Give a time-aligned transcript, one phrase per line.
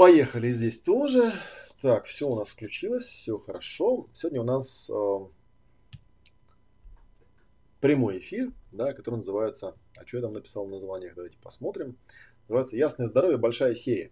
[0.00, 1.34] Поехали здесь тоже.
[1.82, 4.08] Так, все у нас включилось, все хорошо.
[4.14, 5.18] Сегодня у нас э,
[7.82, 11.98] прямой эфир, да, который называется, а что я там написал в названиях, давайте посмотрим.
[12.48, 13.36] Называется «Ясное здоровье.
[13.36, 14.10] Большая серия».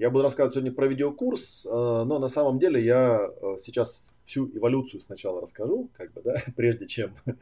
[0.00, 4.48] Я буду рассказывать сегодня про видеокурс, э, но на самом деле я э, сейчас всю
[4.48, 7.14] эволюцию сначала расскажу, как бы, да, прежде чем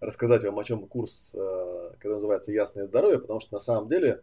[0.00, 4.20] рассказать вам о чем курс, э, который называется «Ясное здоровье», потому что на самом деле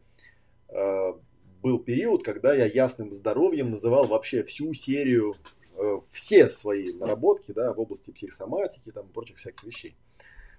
[0.68, 1.14] э,
[1.62, 5.34] был период, когда я ясным здоровьем называл вообще всю серию,
[5.78, 9.96] э, все свои наработки да, в области психосоматики там, и прочих всяких вещей.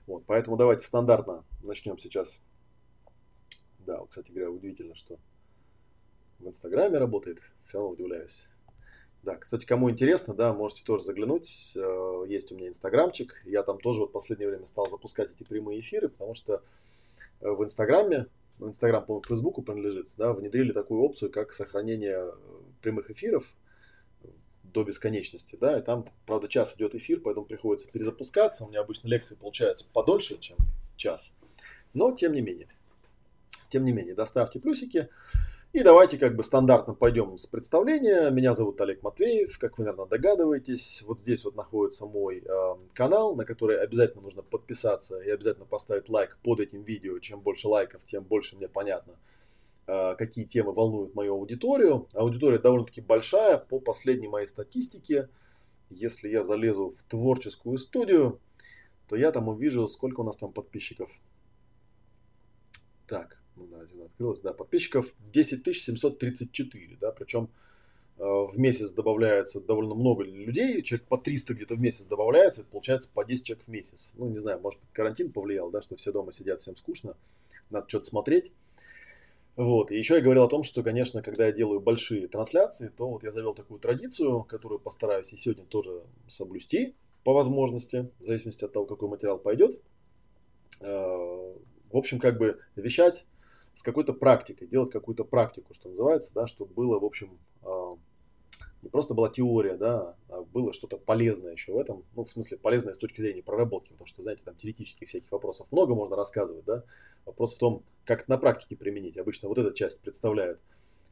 [0.07, 2.43] Вот, поэтому давайте стандартно начнем сейчас.
[3.81, 5.19] Да, вот, кстати говоря, удивительно, что
[6.39, 7.41] в Инстаграме работает.
[7.65, 8.49] Все равно удивляюсь.
[9.23, 11.73] Да, кстати, кому интересно, да, можете тоже заглянуть.
[11.77, 13.41] Э, есть у меня инстаграмчик.
[13.45, 16.63] Я там тоже вот в последнее время стал запускать эти прямые эфиры, потому что
[17.41, 18.27] э, в Инстаграме,
[18.69, 22.33] Инстаграм, по-моему, Фейсбуку принадлежит, да, внедрили такую опцию, как сохранение э,
[22.81, 23.55] прямых эфиров
[24.63, 28.65] до бесконечности, да, и там, правда, час идет эфир, поэтому приходится перезапускаться.
[28.65, 30.57] У меня обычно лекции получаются подольше, чем
[30.97, 31.37] час,
[31.93, 32.69] но тем не менее.
[33.71, 35.09] Тем не менее, доставьте плюсики.
[35.73, 38.29] И давайте как бы стандартно пойдем с представления.
[38.29, 41.01] Меня зовут Олег Матвеев, как вы, наверное, догадываетесь.
[41.07, 46.11] Вот здесь вот находится мой э, канал, на который обязательно нужно подписаться и обязательно поставить
[46.11, 47.19] лайк под этим видео.
[47.21, 49.15] Чем больше лайков, тем больше мне понятно,
[49.87, 52.07] э, какие темы волнуют мою аудиторию.
[52.13, 55.31] Аудитория довольно-таки большая по последней моей статистике.
[55.89, 58.41] Если я залезу в творческую студию,
[59.09, 61.11] то я там увижу, сколько у нас там подписчиков.
[63.07, 63.87] Так, ну, да,
[64.23, 67.49] открылось, да, подписчиков 10 734, да, причем
[68.19, 72.71] э, в месяц добавляется довольно много людей, человек по 300 где-то в месяц добавляется, это
[72.71, 74.13] получается по 10 человек в месяц.
[74.17, 77.17] Ну, не знаю, может карантин повлиял, да, что все дома сидят, всем скучно,
[77.71, 78.53] надо что-то смотреть.
[79.57, 79.91] Вот.
[79.91, 83.23] И еще я говорил о том, что, конечно, когда я делаю большие трансляции, то вот
[83.23, 88.73] я завел такую традицию, которую постараюсь и сегодня тоже соблюсти по возможности, в зависимости от
[88.73, 89.79] того, какой материал пойдет.
[90.81, 90.87] Э,
[91.93, 93.27] в общем, как бы вещать
[93.75, 97.39] с какой-то практикой, делать какую-то практику, что называется, да, чтобы было, в общем,
[98.83, 102.59] не просто была теория, да, а было что-то полезное еще в этом, ну, в смысле,
[102.59, 106.65] полезное с точки зрения проработки, потому что, знаете, там теоретических всяких вопросов много можно рассказывать,
[106.65, 106.83] да,
[107.25, 109.17] вопрос в том, как на практике применить.
[109.17, 110.61] Обычно вот эта часть представляет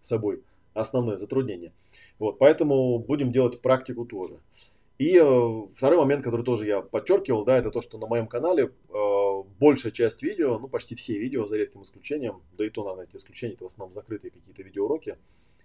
[0.01, 0.43] собой
[0.75, 1.73] основное затруднение.
[2.19, 4.41] Вот, поэтому будем делать практику тоже.
[5.01, 8.65] И э, второй момент, который тоже я подчеркивал, да, это то, что на моем канале
[8.65, 13.07] э, большая часть видео, ну почти все видео, за редким исключением, да и то, наверное,
[13.07, 15.17] эти исключения, это в основном закрытые какие-то видеоуроки,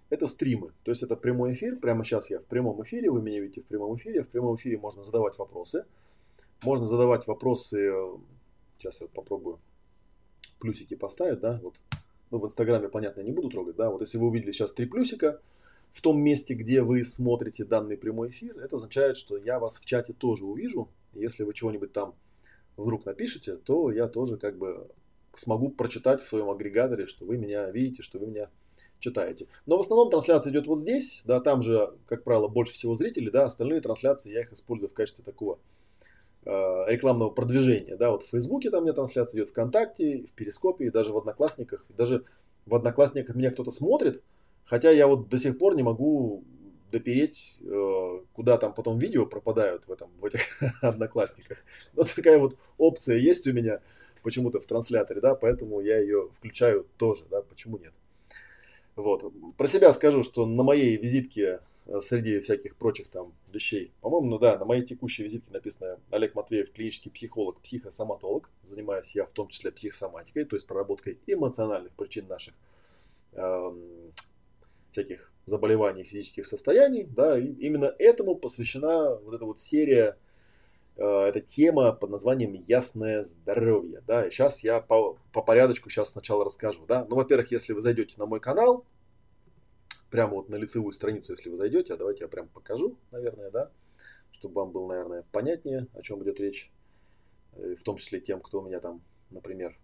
[0.08, 0.72] это стримы.
[0.84, 3.66] То есть это прямой эфир, прямо сейчас я в прямом эфире, вы меня видите в
[3.66, 5.84] прямом эфире, в прямом эфире можно задавать вопросы.
[6.62, 7.92] Можно задавать вопросы,
[8.78, 9.58] сейчас я попробую
[10.60, 11.74] плюсики поставить, да, вот,
[12.30, 15.42] ну в инстаграме, понятно, не буду трогать, да, вот если вы увидели сейчас три плюсика,
[15.96, 19.86] в том месте, где вы смотрите данный прямой эфир, это означает, что я вас в
[19.86, 20.90] чате тоже увижу.
[21.14, 22.14] Если вы чего-нибудь там
[22.76, 24.90] вдруг напишете, то я тоже как бы
[25.34, 28.50] смогу прочитать в своем агрегаторе, что вы меня видите, что вы меня
[28.98, 29.46] читаете.
[29.64, 33.30] Но в основном трансляция идет вот здесь, да, там же, как правило, больше всего зрителей,
[33.30, 35.58] да, остальные трансляции я их использую в качестве такого
[36.44, 36.50] э,
[36.88, 40.90] рекламного продвижения, да, вот в Фейсбуке там у меня трансляция идет, ВКонтакте, в Перископе, и
[40.90, 42.24] даже в Одноклассниках, и даже
[42.66, 44.22] в Одноклассниках меня кто-то смотрит,
[44.66, 46.44] Хотя я вот до сих пор не могу
[46.92, 50.40] допереть, э, куда там потом видео пропадают в, этом, в этих
[50.82, 51.58] одноклассниках.
[51.94, 53.80] Вот такая вот опция есть у меня
[54.22, 57.92] почему-то в трансляторе, да, поэтому я ее включаю тоже, да, почему нет.
[58.96, 59.32] Вот.
[59.56, 64.38] Про себя скажу, что на моей визитке э, среди всяких прочих там вещей, по-моему, ну
[64.38, 68.48] да, на моей текущей визитке написано Олег Матвеев, клинический психолог, психосоматолог.
[68.64, 72.54] Занимаюсь я в том числе психосоматикой, то есть проработкой эмоциональных причин наших
[73.34, 73.80] эм,
[74.96, 80.16] всяких заболеваний, физических состояний, да, и именно этому посвящена вот эта вот серия,
[80.96, 86.12] э, эта тема под названием «Ясное здоровье», да, и сейчас я по, по порядочку сейчас
[86.12, 88.86] сначала расскажу, да, ну, во-первых, если вы зайдете на мой канал,
[90.10, 93.70] прямо вот на лицевую страницу, если вы зайдете, а давайте я прям покажу, наверное, да,
[94.32, 96.70] чтобы вам было, наверное, понятнее, о чем идет речь,
[97.52, 99.76] э, в том числе тем, кто у меня там, например,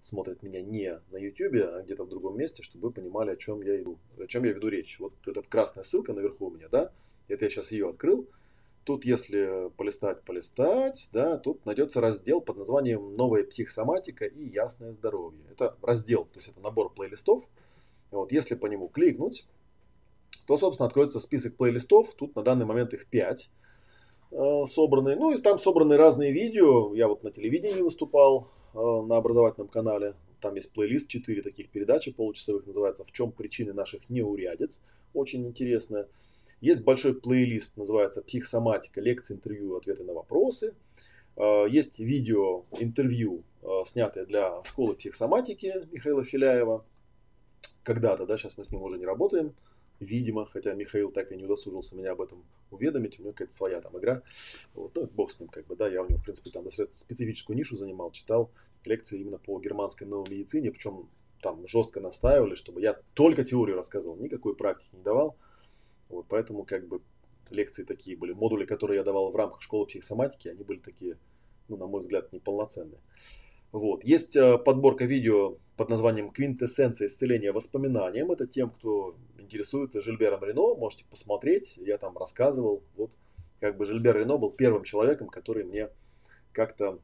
[0.00, 3.62] смотрят меня не на YouTube, а где-то в другом месте, чтобы вы понимали, о чем
[3.62, 4.98] я иду, о чем я веду речь.
[4.98, 6.92] Вот эта красная ссылка наверху у меня, да,
[7.28, 8.28] это я сейчас ее открыл.
[8.84, 15.42] Тут, если полистать, полистать, да, тут найдется раздел под названием «Новая психосоматика и ясное здоровье».
[15.50, 17.46] Это раздел, то есть это набор плейлистов.
[18.10, 19.46] Вот, если по нему кликнуть,
[20.46, 22.14] то, собственно, откроется список плейлистов.
[22.14, 23.50] Тут на данный момент их 5
[24.30, 25.16] э, собраны.
[25.16, 26.94] Ну, и там собраны разные видео.
[26.94, 30.14] Я вот на телевидении выступал, на образовательном канале.
[30.40, 34.82] там есть плейлист, 4 таких передачи получасовых, называется «В чем причины наших неурядиц».
[35.14, 36.06] Очень интересная.
[36.60, 39.00] Есть большой плейлист, называется «Психосоматика.
[39.00, 40.74] Лекции, интервью, ответы на вопросы».
[41.38, 46.84] Э, есть видео, интервью, э, снятое для школы психосоматики Михаила Филяева.
[47.84, 49.54] Когда-то, да, сейчас мы с ним уже не работаем,
[50.00, 53.80] видимо, хотя Михаил так и не удосужился меня об этом уведомить, у него какая-то своя
[53.80, 54.22] там игра.
[54.74, 56.98] Вот, ну, бог с ним, как бы, да, я у него, в принципе, там достаточно
[56.98, 58.50] специфическую нишу занимал, читал
[58.84, 61.08] лекции именно по германской новой медицине, причем
[61.42, 65.36] там жестко настаивали, чтобы я только теорию рассказывал, никакой практики не давал.
[66.08, 67.00] Вот, поэтому как бы
[67.50, 68.32] лекции такие были.
[68.32, 71.16] Модули, которые я давал в рамках школы психосоматики, они были такие,
[71.68, 73.00] ну, на мой взгляд, неполноценные.
[73.72, 74.02] Вот.
[74.02, 78.32] Есть э, подборка видео под названием «Квинтэссенция исцеления воспоминанием».
[78.32, 79.14] Это тем, кто
[79.48, 81.76] интересуется Жильбером Рено, можете посмотреть.
[81.76, 82.82] Я там рассказывал.
[82.96, 83.10] Вот
[83.60, 85.88] как бы Жильбер Рено был первым человеком, который мне
[86.52, 87.00] как-то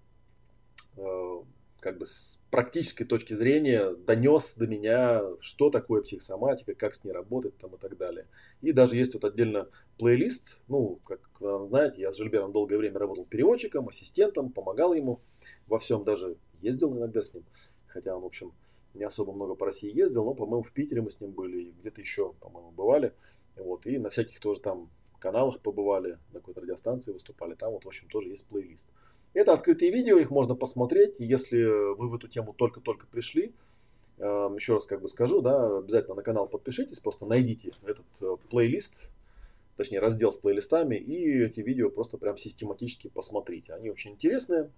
[0.96, 1.42] э,
[1.80, 7.12] как бы с практической точки зрения донес до меня, что такое психосоматика, как с ней
[7.12, 8.26] работать там и так далее.
[8.62, 9.68] И даже есть вот отдельно
[9.98, 15.20] плейлист, ну, как вы знаете, я с Жильбером долгое время работал переводчиком, ассистентом, помогал ему
[15.66, 17.44] во всем, даже ездил иногда с ним,
[17.86, 18.52] хотя он, в общем,
[18.94, 21.72] не особо много по России ездил, но, по-моему, в Питере мы с ним были, и
[21.72, 23.12] где-то еще, по-моему, бывали,
[23.56, 24.88] вот, и на всяких тоже там
[25.18, 28.90] каналах побывали, на какой-то радиостанции выступали, там вот, в общем, тоже есть плейлист.
[29.32, 31.16] Это открытые видео, их можно посмотреть.
[31.18, 31.60] Если
[31.94, 33.52] вы в эту тему только-только пришли,
[34.18, 38.36] эм, еще раз как бы скажу, да, обязательно на канал подпишитесь, просто найдите этот э,
[38.48, 39.10] плейлист,
[39.76, 43.72] точнее раздел с плейлистами, и эти видео просто прям систематически посмотрите.
[43.72, 44.70] Они очень интересные.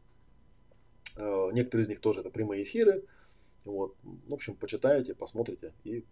[1.19, 3.05] Э, некоторые из них тоже это прямые эфиры.
[3.71, 3.95] Вот.
[4.27, 6.05] В общем, почитаете, посмотрите и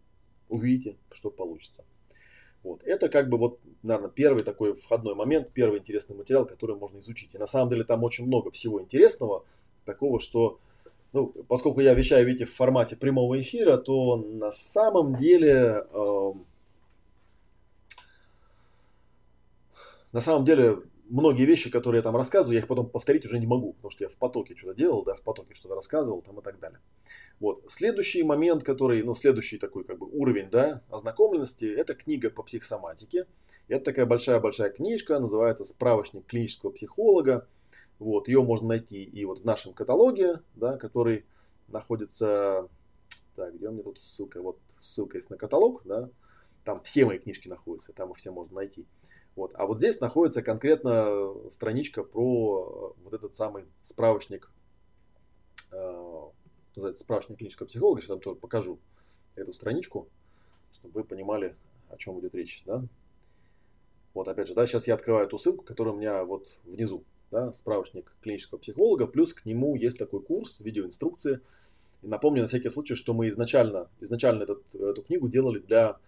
[0.49, 1.85] увидите, что получится.
[2.62, 2.83] Вот.
[2.85, 7.35] Это как бы вот, наверное, первый такой входной момент, первый интересный материал, который можно изучить.
[7.35, 9.45] И на самом деле там очень много всего интересного,
[9.85, 10.59] такого, что,
[11.12, 16.33] ну, поскольку я вещаю, видите, в формате прямого эфира, то на самом деле, э,
[20.12, 20.79] на самом деле
[21.09, 24.05] многие вещи, которые я там рассказываю, я их потом повторить уже не могу, потому что
[24.05, 26.81] я в потоке что-то делал, да, в потоке что-то рассказывал там и так далее.
[27.41, 27.65] Вот.
[27.69, 33.27] Следующий момент, который, ну, следующий такой как бы уровень, да, ознакомленности, это книга по психосоматике.
[33.69, 37.49] Это такая большая-большая книжка, называется «Справочник клинического психолога».
[37.99, 41.25] Вот, ее можно найти и вот в нашем каталоге, да, который
[41.69, 42.69] находится,
[43.37, 46.11] так, где у меня тут ссылка, вот ссылка есть на каталог, да,
[46.65, 48.85] там все мои книжки находятся, там их все можно найти.
[49.36, 49.52] Вот.
[49.54, 54.50] А вот здесь находится конкретно страничка про вот этот самый справочник,
[55.72, 56.31] э,
[56.92, 58.78] справочник клинического психолога, сейчас там тоже покажу
[59.34, 60.08] эту страничку,
[60.72, 61.56] чтобы вы понимали,
[61.88, 62.62] о чем идет речь.
[62.64, 62.84] Да?
[64.14, 67.52] Вот опять же, да, сейчас я открываю эту ссылку, которая у меня вот внизу, да,
[67.52, 71.40] справочник клинического психолога, плюс к нему есть такой курс, видеоинструкции.
[72.02, 75.98] И напомню на всякий случай, что мы изначально, изначально этот, эту книгу делали для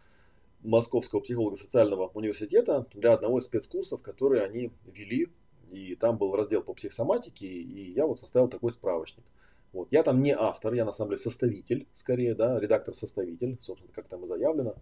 [0.67, 5.29] Московского психолого-социального университета для одного из спецкурсов, которые они вели.
[5.71, 9.25] И там был раздел по психосоматике, и я вот составил такой справочник.
[9.73, 9.88] Вот.
[9.90, 14.25] Я там не автор, я на самом деле составитель, скорее, да, редактор-составитель, собственно, как там
[14.25, 14.75] и заявлено.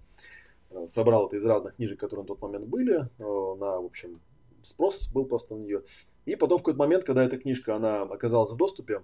[0.70, 4.20] Э, собрал это из разных книжек, которые на тот момент были, э, на, в общем,
[4.62, 5.82] спрос был просто на нее.
[6.26, 9.02] И потом в какой-то момент, когда эта книжка, она оказалась в доступе,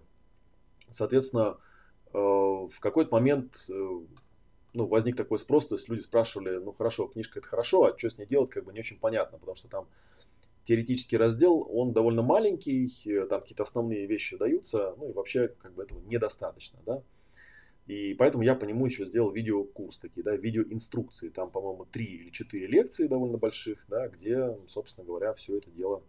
[0.91, 1.59] соответственно,
[2.13, 3.67] э, в какой-то момент
[4.73, 8.11] ну, возник такой спрос, то есть люди спрашивали, ну хорошо, книжка это хорошо, а что
[8.11, 9.89] с ней делать, как бы не очень понятно, потому что там
[10.65, 15.75] теоретический раздел, он довольно маленький, э, там какие-то основные вещи даются, ну и вообще как
[15.75, 17.03] бы этого недостаточно, да.
[17.87, 21.29] И поэтому я по нему еще сделал видеокурс такие, да, видеоинструкции.
[21.29, 26.05] Там, по-моему, три или четыре лекции довольно больших, да, где, собственно говоря, все это дело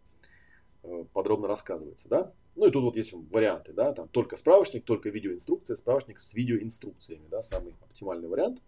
[0.83, 2.33] э, подробно рассказывается, да.
[2.55, 7.27] Ну и тут вот есть варианты, да, там только справочник, только видеоинструкция, справочник с видеоинструкциями,
[7.29, 8.61] да, самый оптимальный вариант.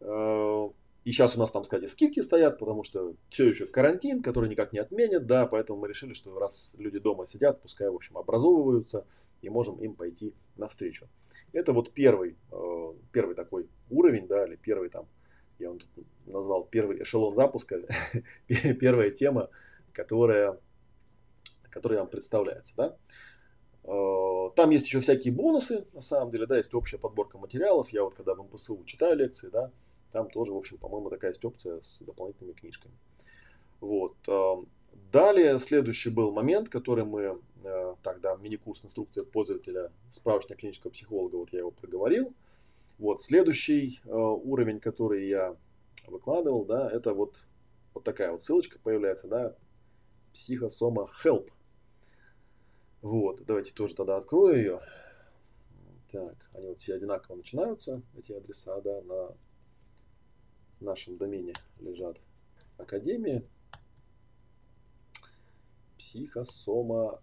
[0.00, 0.68] Э,
[1.04, 4.72] и сейчас у нас там, кстати, скидки стоят, потому что все еще карантин, который никак
[4.72, 9.04] не отменят, да, поэтому мы решили, что раз люди дома сидят, пускай, в общем, образовываются,
[9.42, 11.06] и можем им пойти навстречу.
[11.52, 15.06] Это вот первый, э, первый такой уровень, да, или первый там,
[15.58, 15.88] я тут
[16.26, 17.82] назвал первый эшелон запуска,
[18.80, 19.50] первая тема,
[19.92, 20.58] которая
[21.74, 22.72] который нам представляется.
[22.76, 22.96] Да?
[23.82, 27.90] Э, там есть еще всякие бонусы, на самом деле, да, есть общая подборка материалов.
[27.90, 29.72] Я вот когда в МПСУ читаю лекции, да,
[30.12, 32.94] там тоже, в общем, по-моему, такая есть опция с дополнительными книжками.
[33.80, 34.14] Вот.
[34.28, 34.54] Э,
[35.12, 41.52] далее, следующий был момент, который мы, э, тогда мини-курс инструкция пользователя справочника клинического психолога, вот
[41.52, 42.32] я его проговорил.
[42.98, 45.56] Вот, следующий уровень, который я
[46.06, 47.40] выкладывал, да, это вот,
[47.92, 49.56] вот такая вот ссылочка появляется, да,
[50.34, 51.50] психосома help.
[53.04, 54.80] Вот, давайте тоже тогда открою ее.
[56.10, 59.36] Так, они вот все одинаково начинаются, эти адреса, да, на
[60.80, 62.18] нашем домене лежат.
[62.78, 63.44] Академия,
[65.98, 67.20] психосома,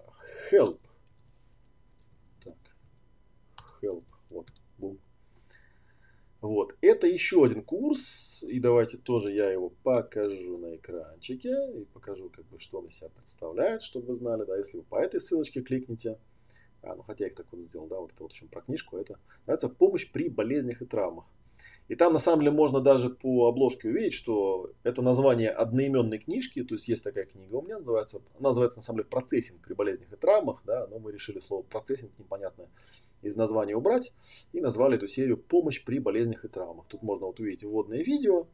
[0.52, 0.80] help.
[2.44, 2.58] Так,
[3.82, 5.00] help, вот, бум.
[6.42, 12.32] Вот, это еще один курс, и давайте тоже я его покажу на экранчике, и покажу,
[12.36, 15.20] как бы, что он из себя представляет, чтобы вы знали, да, если вы по этой
[15.20, 16.18] ссылочке кликните,
[16.82, 18.98] а, ну хотя я их так вот сделал, да, вот это вот еще про книжку,
[18.98, 21.26] это называется «Помощь при болезнях и травмах».
[21.88, 26.64] И там на самом деле можно даже по обложке увидеть, что это название одноименной книжки,
[26.64, 29.76] то есть есть такая книга у меня, называется, она называется на самом деле «Процессинг при
[29.76, 32.68] болезнях и травмах», да, но мы решили слово «процессинг» непонятное
[33.22, 34.14] из названия убрать
[34.54, 36.86] и назвали эту серию «Помощь при болезнях и травмах».
[36.88, 38.48] Тут можно вот увидеть вводное видео,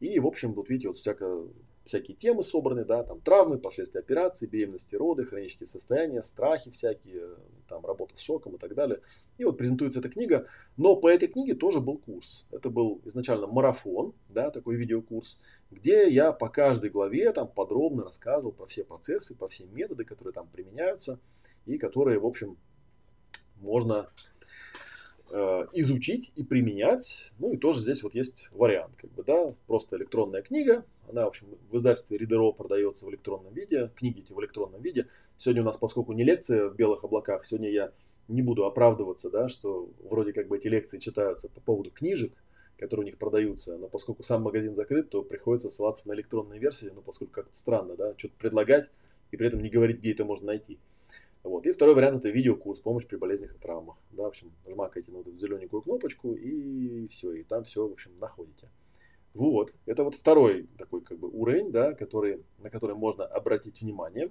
[0.00, 1.48] и, в общем, тут видите, вот всякое
[1.88, 7.30] всякие темы собраны, да, там травмы, последствия операции, беременности, роды, хронические состояния, страхи всякие,
[7.66, 9.00] там работа с шоком и так далее.
[9.38, 12.44] И вот презентуется эта книга, но по этой книге тоже был курс.
[12.50, 15.40] Это был изначально марафон, да, такой видеокурс,
[15.70, 20.34] где я по каждой главе там подробно рассказывал про все процессы, про все методы, которые
[20.34, 21.18] там применяются
[21.64, 22.58] и которые, в общем,
[23.60, 24.08] можно
[25.30, 27.32] Э, изучить и применять.
[27.38, 30.86] Ну и тоже здесь вот есть вариант, как бы, да, просто электронная книга.
[31.06, 35.06] Она, в общем, в издательстве Ридеро продается в электронном виде, книги эти в электронном виде.
[35.36, 37.92] Сегодня у нас, поскольку не лекция в белых облаках, сегодня я
[38.26, 42.32] не буду оправдываться, да, что вроде как бы эти лекции читаются по поводу книжек,
[42.78, 46.90] которые у них продаются, но поскольку сам магазин закрыт, то приходится ссылаться на электронные версии,
[46.94, 48.88] ну поскольку как-то странно, да, что-то предлагать
[49.30, 50.78] и при этом не говорить, где это можно найти.
[51.48, 51.66] Вот.
[51.66, 53.96] И второй вариант это видеокурс «Помощь при болезнях и травмах».
[54.10, 58.16] Да, в общем, нажмакаете на эту зелененькую кнопочку и все, и там все, в общем,
[58.18, 58.68] находите.
[59.34, 64.30] Вот, это вот второй такой как бы уровень, да, который, на который можно обратить внимание.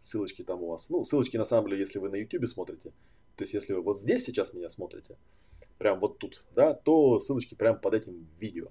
[0.00, 2.92] Ссылочки там у вас, ну, ссылочки на самом деле, если вы на YouTube смотрите,
[3.36, 5.16] то есть если вы вот здесь сейчас меня смотрите,
[5.78, 8.68] прям вот тут, да, то ссылочки прям под этим видео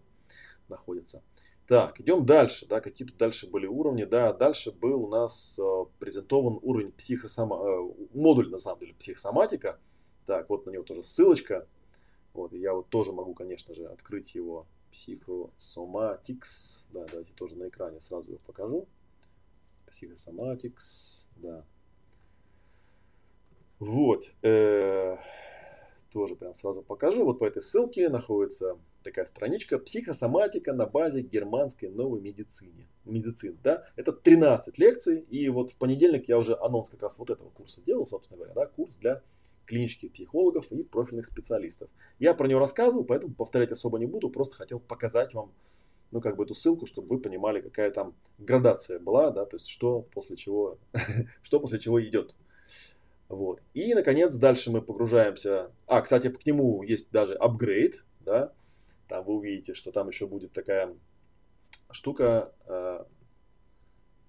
[0.70, 1.24] находятся.
[1.68, 2.66] Так, идем дальше.
[2.68, 4.04] Да, какие тут дальше были уровни?
[4.04, 7.56] Да, дальше был у нас э, презентован уровень психосома...
[7.56, 9.80] Э, модуль, на самом деле, психосоматика.
[10.26, 11.68] Так, вот на него тоже ссылочка.
[12.34, 16.88] Вот, я вот тоже могу, конечно же, открыть его психосоматикс.
[16.92, 18.88] Да, давайте тоже на экране сразу его покажу.
[19.90, 21.64] Психосоматикс, да.
[23.80, 25.18] Вот, э,
[26.12, 27.24] тоже прям сразу покажу.
[27.24, 32.88] Вот по этой ссылке находится такая страничка «Психосоматика на базе германской новой медицины».
[33.06, 33.86] Медицин, да?
[33.96, 37.82] Это 13 лекций, и вот в понедельник я уже анонс как раз вот этого курса
[37.86, 39.22] делал, собственно говоря, да, курс для
[39.66, 41.90] клинических психологов и профильных специалистов.
[42.20, 45.52] Я про него рассказывал, поэтому повторять особо не буду, просто хотел показать вам,
[46.12, 49.68] ну, как бы эту ссылку, чтобы вы понимали, какая там градация была, да, то есть
[49.68, 50.78] что после чего,
[51.42, 52.36] что после чего идет.
[53.30, 53.62] Вот.
[53.74, 55.72] И, наконец, дальше мы погружаемся.
[55.88, 58.54] А, кстати, к нему есть даже апгрейд, да,
[59.14, 60.92] там вы увидите, что там еще будет такая
[61.92, 62.52] штука.
[62.66, 63.04] Э,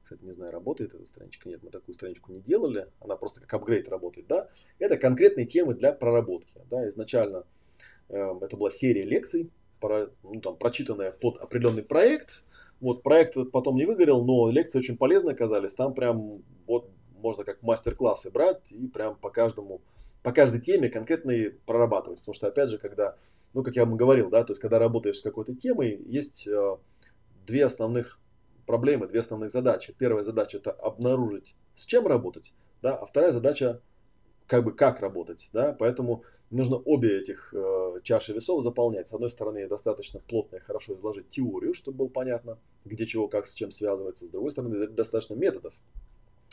[0.03, 1.49] кстати, не знаю, работает эта страничка.
[1.49, 2.89] Нет, мы такую страничку не делали.
[3.01, 4.27] Она просто как апгрейд работает.
[4.27, 4.51] Да?
[4.79, 6.53] Это конкретные темы для проработки.
[6.69, 6.87] Да?
[6.91, 7.45] Изначально
[8.11, 9.51] э, это была серия лекций,
[9.81, 12.45] ну, там, прочитанная под определенный проект.
[12.83, 15.73] Вот проект потом не выгорел, но лекции очень полезные оказались.
[15.73, 19.81] Там прям вот можно как мастер-классы брать и прям по каждому,
[20.23, 22.19] по каждой теме конкретные прорабатывать.
[22.19, 23.17] Потому что, опять же, когда
[23.55, 26.77] ну, как я вам говорил, да, то есть, когда работаешь с какой-то темой, есть э,
[27.47, 28.19] две основных
[28.67, 29.95] проблемы, две основных задачи.
[29.97, 33.81] Первая задача это обнаружить, с чем работать, да, а вторая задача
[34.47, 39.07] как бы как работать, да, поэтому нужно обе этих э, чаши весов заполнять.
[39.09, 43.47] С одной стороны, достаточно плотно и хорошо изложить теорию, чтобы было понятно, где чего, как,
[43.47, 44.27] с чем связывается.
[44.27, 45.75] С другой стороны, достаточно методов.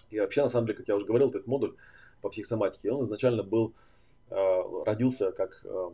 [0.09, 1.75] И вообще, на самом деле, как я уже говорил, этот модуль
[2.21, 3.73] по психосоматике, он изначально был,
[4.29, 5.89] э, родился как э,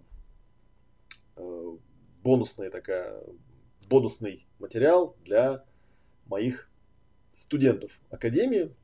[2.24, 3.24] бонусная такая,
[3.88, 5.66] бонусный материал для
[6.26, 6.70] моих
[7.34, 8.76] студентов Академии,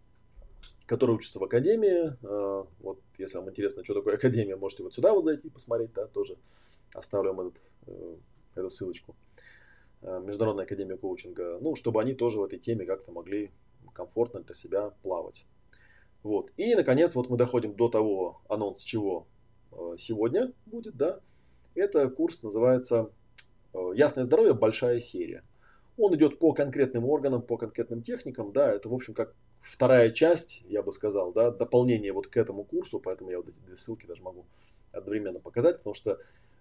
[0.86, 2.16] которые учатся в Академии.
[2.24, 6.08] Э, вот, если вам интересно, что такое Академия, можете вот сюда вот зайти посмотреть, да,
[6.08, 6.38] тоже
[6.94, 8.16] оставлю вам этот, э,
[8.56, 9.16] эту ссылочку.
[10.02, 13.52] Международная Академия коучинга, ну, чтобы они тоже в этой теме как-то могли
[13.94, 15.46] комфортно для себя плавать.
[16.24, 16.52] Вот.
[16.58, 19.28] И, наконец, вот мы доходим до того анонс, чего
[19.98, 21.22] сегодня будет, да,
[21.75, 23.12] это курс называется
[23.74, 24.53] э, «Ясное здоровье.
[24.53, 25.44] Большая серия».
[25.98, 28.51] Он идет по конкретным органам, по конкретным техникам.
[28.51, 32.63] Да, это, в общем, как вторая часть, я бы сказал, да, дополнение вот к этому
[32.63, 33.00] курсу.
[33.00, 34.46] Поэтому я вот эти две ссылки даже могу
[34.92, 35.77] одновременно показать.
[35.77, 36.20] Потому что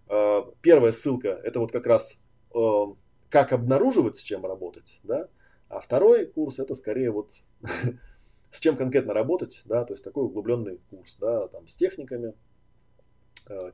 [0.09, 2.23] э, первая ссылка– это вот как раз
[2.55, 2.85] э,
[3.31, 5.01] как обнаруживать, с чем работать.
[5.03, 5.29] Да?
[5.69, 7.33] А второй курс– это скорее вот
[8.51, 9.63] с чем конкретно работать.
[9.65, 9.85] Да?
[9.85, 12.35] То есть такой углубленный курс да, там, с техниками,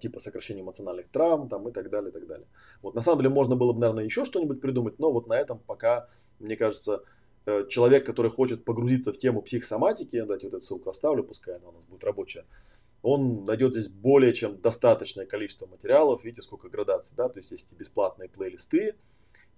[0.01, 2.47] типа сокращения эмоциональных травм там, и так далее, и так далее.
[2.83, 5.59] Вот, на самом деле можно было бы, наверное, еще что-нибудь придумать, но вот на этом
[5.59, 6.09] пока,
[6.39, 7.03] мне кажется,
[7.47, 11.69] э, человек, который хочет погрузиться в тему психосоматики, дайте вот эту ссылку оставлю, пускай она
[11.69, 12.45] у нас будет рабочая,
[13.03, 17.73] он найдет здесь более чем достаточное количество материалов, видите, сколько градаций, да, то есть есть
[17.73, 18.97] и бесплатные плейлисты,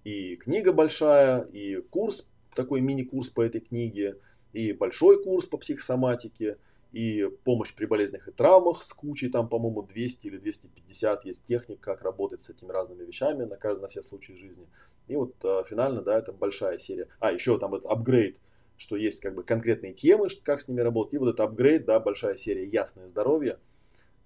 [0.03, 4.17] и книга большая, и курс, такой мини-курс по этой книге,
[4.53, 6.57] и большой курс по психосоматике–
[6.91, 11.79] и помощь при болезнях и травмах с кучей, там, по-моему, 200 или 250 есть техник,
[11.79, 14.67] как работать с этими разными вещами на, каждый, на все случаи жизни.
[15.07, 17.07] И вот э, финально, да, это большая серия.
[17.19, 18.39] А, еще там вот апгрейд,
[18.77, 21.13] что есть как бы конкретные темы, как с ними работать.
[21.13, 23.59] И вот это апгрейд, да, большая серия «Ясное здоровье»,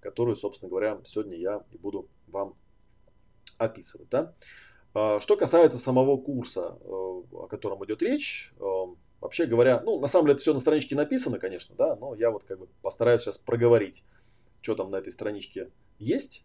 [0.00, 2.54] которую, собственно говоря, сегодня я и буду вам
[3.58, 4.34] описывать, да.
[4.94, 8.64] А, что касается самого курса, э, о котором идет речь, э,
[9.20, 12.30] Вообще говоря, ну, на самом деле это все на страничке написано, конечно, да, но я
[12.30, 14.04] вот как бы постараюсь сейчас проговорить,
[14.60, 16.44] что там на этой страничке есть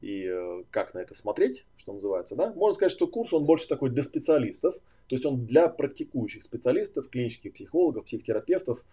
[0.00, 2.52] и э, как на это смотреть, что называется, да.
[2.52, 7.08] Можно сказать, что курс, он больше такой для специалистов, то есть он для практикующих специалистов,
[7.08, 8.84] клинических психологов, психотерапевтов,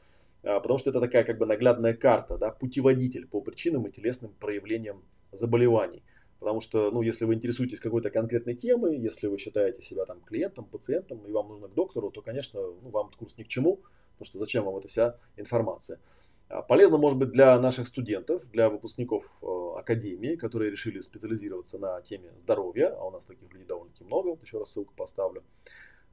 [0.43, 4.33] э, потому что это такая как бы наглядная карта, да, путеводитель по причинам и телесным
[4.39, 6.03] проявлениям заболеваний.
[6.39, 10.65] Потому что, ну, если вы интересуетесь какой-то конкретной темой, если вы считаете себя там клиентом,
[10.65, 13.81] пациентом, и вам нужно к доктору, то, конечно, ну, вам этот курс ни к чему,
[14.13, 15.99] потому что зачем вам эта вся информация.
[16.47, 22.01] А полезно, может быть, для наших студентов, для выпускников э, академии, которые решили специализироваться на
[22.01, 25.43] теме здоровья, а у нас таких людей довольно-таки много, вот еще раз ссылку поставлю.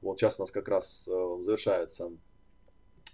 [0.01, 2.11] Вот сейчас у нас как раз э, завершается,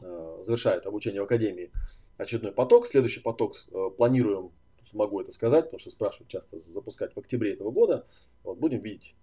[0.02, 1.72] э, завершает обучение в академии
[2.18, 2.88] очередной поток.
[2.88, 3.56] Следующий поток
[3.98, 4.52] планируем
[4.98, 8.06] могу это сказать, потому что спрашивают часто запускать в октябре этого года.
[8.44, 9.16] Вот, будем видеть,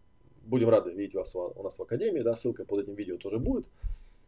[0.44, 3.66] будем рады видеть вас у нас в Академии, да, ссылка под этим видео тоже будет.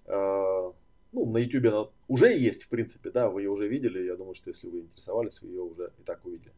[0.06, 0.72] А,
[1.12, 4.34] ну, на YouTube она уже есть, в принципе, да, вы ее уже видели, я думаю,
[4.34, 6.52] что если вы интересовались, вы ее уже и так увидели.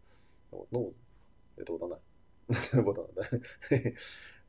[0.51, 0.95] Вот, ну,
[1.57, 1.99] это вот она.
[2.73, 3.29] вот она, да.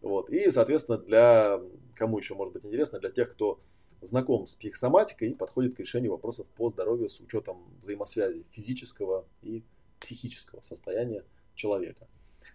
[0.01, 1.61] вот, и, соответственно, для,
[1.95, 3.59] кому еще может быть интересно, для тех, кто
[4.01, 9.63] знаком с психосоматикой и подходит к решению вопросов по здоровью с учетом взаимосвязи физического и
[10.01, 11.23] психического состояния
[11.55, 12.07] человека.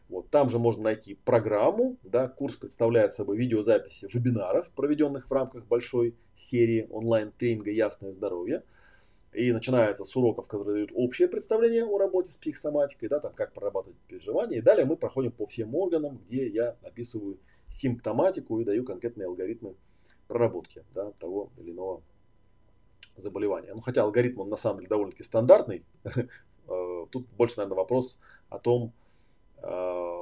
[0.08, 1.96] Вот, там же можно найти программу.
[2.02, 8.62] Да, курс представляет собой видеозаписи вебинаров, проведенных в рамках большой серии онлайн-тренинга «Ясное здоровье».
[9.32, 13.52] И начинается с уроков, которые дают общее представление о работе с психосоматикой, да, там как
[13.52, 14.58] прорабатывать переживания.
[14.58, 19.74] И далее мы проходим по всем органам, где я описываю симптоматику и даю конкретные алгоритмы
[20.28, 22.02] проработки да, того или иного
[23.16, 23.74] заболевания.
[23.74, 25.84] Ну, хотя алгоритм он на самом деле довольно-таки стандартный,
[27.10, 28.92] тут больше, наверное, вопрос о том,
[29.62, 30.16] э,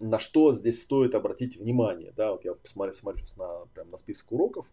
[0.00, 2.12] на что здесь стоит обратить внимание.
[2.16, 4.70] Да, вот я посмотрю, смотрю сейчас на, прям на список уроков.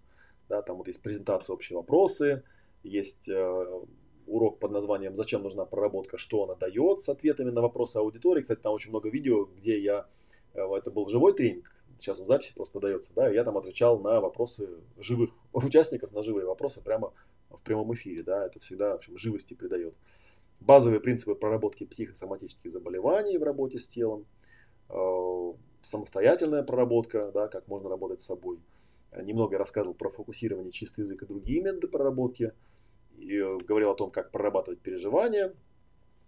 [0.49, 2.43] Да, там вот есть презентация, общие вопросы,
[2.83, 3.81] есть э,
[4.27, 6.17] урок под названием «Зачем нужна проработка?
[6.17, 8.41] Что она дает?» с ответами на вопросы аудитории.
[8.41, 10.05] Кстати, там очень много видео, где я...
[10.53, 14.21] Это был живой тренинг, сейчас он в записи просто дается, да, я там отвечал на
[14.21, 17.13] вопросы живых участников, на живые вопросы прямо
[17.49, 19.95] в прямом эфире, да, это всегда, в общем, живости придает
[20.59, 24.25] базовые принципы проработки психосоматических заболеваний в работе с телом,
[24.89, 28.59] э, самостоятельная проработка, да, как можно работать с собой.
[29.15, 32.53] Немного я рассказывал про фокусирование, чистый язык и другие методы проработки.
[33.17, 35.53] И э, говорил о том, как прорабатывать переживания.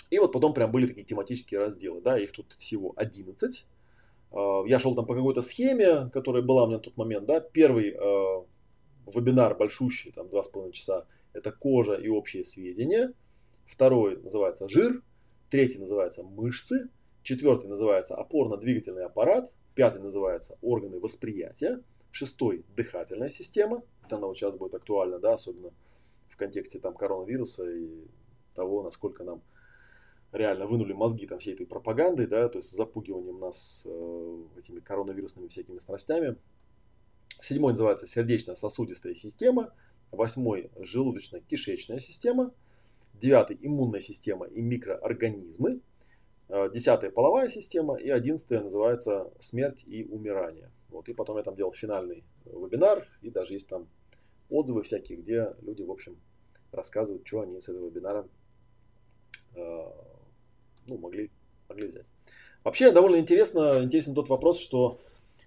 [0.09, 1.99] И вот потом прям были такие тематические разделы.
[2.01, 3.65] Да, их тут всего 11.
[4.31, 7.25] Э, я шел там по какой-то схеме, которая была у меня на тот момент.
[7.25, 7.39] Да.
[7.39, 7.97] Первый
[9.07, 13.13] вебинар большущий, там 2,5 часа, это кожа и общие сведения–
[13.67, 15.03] второй называется жир,
[15.49, 16.89] третий называется мышцы,
[17.21, 24.55] четвертый называется опорно-двигательный аппарат, пятый называется органы восприятия, шестой дыхательная система, это она вот сейчас
[24.55, 25.71] будет актуальна, да, особенно
[26.29, 28.07] в контексте там коронавируса и
[28.55, 29.41] того, насколько нам
[30.31, 35.47] реально вынули мозги там всей этой пропаганды, да, то есть запугиванием нас э, этими коронавирусными
[35.47, 36.37] всякими страстями.
[37.41, 39.73] Седьмой называется сердечно-сосудистая система,
[40.11, 42.53] восьмой желудочно-кишечная система–
[43.19, 45.81] девятый иммунная система и микроорганизмы,
[46.49, 50.71] э, десятая половая система и одиннадцатая называется смерть и умирание.
[50.89, 53.87] Вот, и потом я там делал финальный вебинар, и даже есть там
[54.49, 56.17] отзывы всякие, где люди, в общем,
[56.71, 58.27] рассказывают, что они с этого вебинара
[59.55, 59.85] э,
[60.85, 61.29] ну, могли,
[61.67, 62.05] могли взять.
[62.63, 64.99] Вообще довольно интересно, интересен тот вопрос, что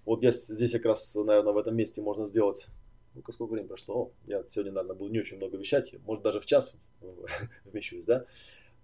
[0.05, 2.67] вот я здесь как раз, наверное, в этом месте можно сделать
[3.13, 4.11] ну-ка, сколько времени прошло?
[4.25, 5.93] я сегодня, наверное, буду не очень много вещать.
[6.05, 6.75] Может, даже в час
[7.65, 8.25] вмещусь, да?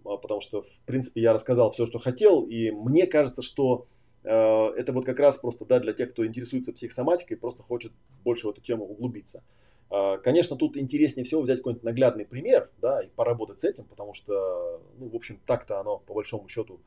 [0.06, 2.44] А, потому что, в принципе, я рассказал все, что хотел.
[2.44, 3.88] И мне кажется, что
[4.24, 7.92] э, это вот как раз просто, да, для тех, кто интересуется психосоматикой, просто хочет
[8.24, 9.44] больше в эту тему углубиться.
[9.90, 14.14] Э, конечно, тут интереснее всего взять какой-нибудь наглядный пример, да, и поработать с этим, потому
[14.14, 16.80] что, ну, в общем, так-то оно, по большому счету,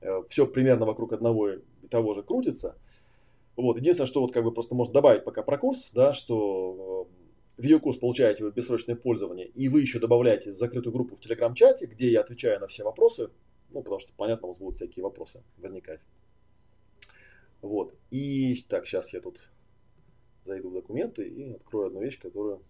[0.00, 1.60] э, все примерно вокруг одного и
[1.90, 2.76] того же крутится.
[3.56, 3.76] Вот.
[3.76, 7.17] Единственное, что вот как бы просто можно добавить пока про курс, да, что э,
[7.58, 12.20] видеокурс получаете вы бессрочное пользование, и вы еще добавляете закрытую группу в телеграм-чате, где я
[12.20, 13.30] отвечаю на все вопросы,
[13.70, 16.00] ну, потому что, понятно, у вас будут всякие вопросы возникать.
[17.60, 17.94] Вот.
[18.10, 19.50] И так, сейчас я тут
[20.44, 22.62] зайду в документы и открою одну вещь, которую,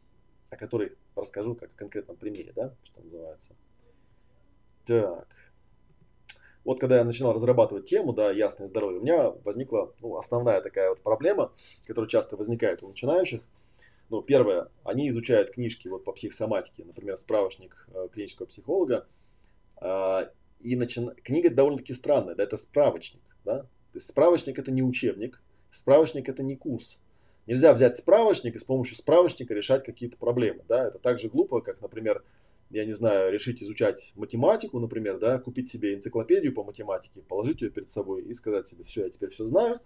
[0.51, 3.55] о которой расскажу как о конкретном примере, да, что называется.
[4.87, 5.29] Так.
[6.65, 10.91] Вот когда я начинал разрабатывать тему, да, ясное здоровье, у меня возникла ну, основная такая
[10.91, 11.53] вот проблема,
[11.87, 13.43] которая часто возникает у начинающих.
[14.11, 19.07] Ну, первое, они изучают книжки вот по психосоматике, например, справочник э, клинического психолога,
[19.81, 20.29] э,
[20.61, 21.01] и начи...
[21.23, 26.43] книга довольно-таки странная, да, это справочник, да, то есть справочник это не учебник, справочник это
[26.43, 27.01] не курс.
[27.47, 30.65] Нельзя взять справочник и с помощью справочника решать какие-то проблемы.
[30.69, 30.89] Да?
[30.89, 32.23] Это так же глупо, как, например,
[32.69, 37.71] я не знаю, решить изучать математику, например, да, купить себе энциклопедию по математике, положить ее
[37.71, 39.81] перед собой и сказать себе, все, я теперь все знаю.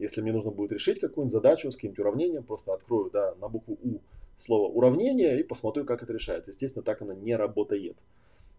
[0.00, 3.78] Если мне нужно будет решить какую-нибудь задачу с каким-нибудь уравнением, просто открою да, на букву
[3.82, 4.00] У
[4.38, 6.50] слово уравнение и посмотрю, как это решается.
[6.50, 7.96] Естественно, так оно не работает.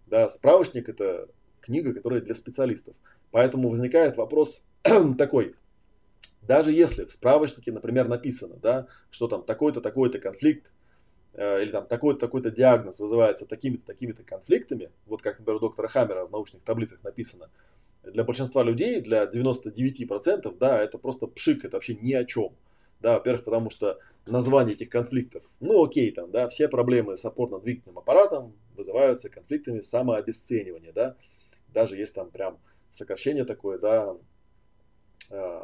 [0.06, 1.28] Да, справочник это
[1.60, 2.96] книга, которая для специалистов.
[3.32, 4.66] Поэтому возникает вопрос
[5.18, 5.56] такой,
[6.44, 10.72] даже если в справочнике, например, написано, да, что там такой-то, такой-то конфликт,
[11.34, 15.88] э, или там такой-то, такой-то диагноз вызывается такими-то, такими-то конфликтами, вот как, например, у доктора
[15.88, 17.50] Хаммера в научных таблицах написано,
[18.04, 22.54] для большинства людей, для 99%, да, это просто пшик, это вообще ни о чем.
[23.00, 27.98] Да, во-первых, потому что название этих конфликтов, ну окей, там, да, все проблемы с опорно-двигательным
[27.98, 31.16] аппаратом вызываются конфликтами самообесценивания, да,
[31.74, 32.60] даже есть там прям
[32.92, 34.16] сокращение такое, да,
[35.32, 35.62] э,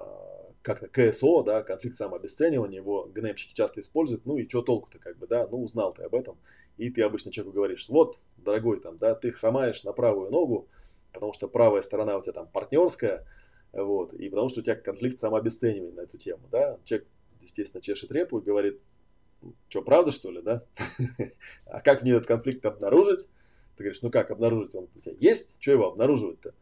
[0.64, 5.28] как-то КСО, да, конфликт самообесценивания, его ГНМщики часто используют, ну и что толку-то, как бы,
[5.28, 6.38] да, ну узнал ты об этом,
[6.78, 10.68] и ты обычно человеку говоришь, вот, дорогой, там, да, ты хромаешь на правую ногу,
[11.18, 13.26] потому что правая сторона у тебя там партнерская,
[13.74, 17.08] вот, и потому что у тебя конфликт самообесценивания на эту тему, да, человек,
[17.42, 18.80] естественно, чешет репу и говорит,
[19.70, 20.64] что, правда, что ли, да?
[21.66, 23.28] А как мне этот конфликт обнаружить?
[23.76, 24.74] Ты говоришь, ну как обнаружить?
[24.74, 25.62] Он у тебя есть?
[25.62, 26.54] Что его обнаруживать-то?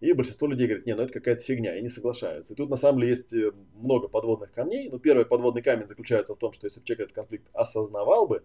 [0.00, 2.54] И большинство людей говорит, не, ну это какая-то фигня, и не соглашаются.
[2.54, 4.88] И тут на самом деле есть э, много подводных камней.
[4.88, 8.42] Но первый подводный камень заключается в том, что если бы человек этот конфликт осознавал бы,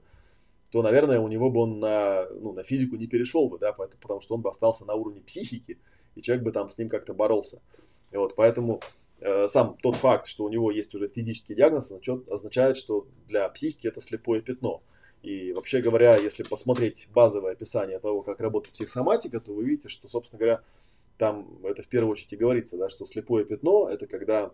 [0.72, 4.22] то, наверное, у него бы он на, ну, на физику не перешел бы, да, потому
[4.22, 5.80] что он бы остался на уровне психики,
[6.16, 7.62] и человек бы там с ним как-то боролся.
[8.12, 8.82] И вот, поэтому
[9.20, 11.92] э, сам тот факт, что у него есть уже физический диагноз,
[12.30, 14.82] означает, что для психики это слепое пятно.
[15.22, 20.08] И вообще говоря, если посмотреть базовое описание того, как работает психосоматика, то вы видите, что,
[20.08, 20.62] собственно говоря,
[21.18, 24.52] там это в первую очередь и говорится, да, что слепое пятно это когда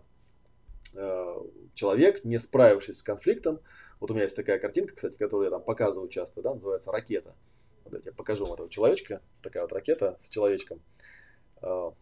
[0.94, 1.36] э,
[1.74, 3.60] человек, не справившись с конфликтом,
[4.02, 7.36] вот у меня есть такая картинка, кстати, которую я там показываю часто, да, называется ракета.
[7.84, 10.82] Вот я покажу вам этого человечка, такая вот ракета с человечком.
[11.62, 11.92] Э,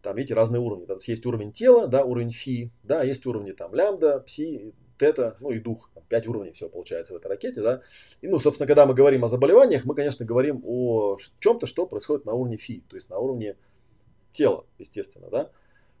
[0.00, 0.86] там, видите, разные уровни.
[0.86, 5.50] То есть уровень тела, да, уровень фи, да, есть уровни там лямбда, пси, тета, ну
[5.50, 5.90] и дух.
[5.92, 7.82] Там, 5 уровней всего получается в этой ракете, да.
[8.20, 12.26] И, ну, собственно, когда мы говорим о заболеваниях, мы, конечно, говорим о чем-то, что происходит
[12.26, 13.56] на уровне фи, то есть на уровне
[14.32, 15.50] тела, естественно, да.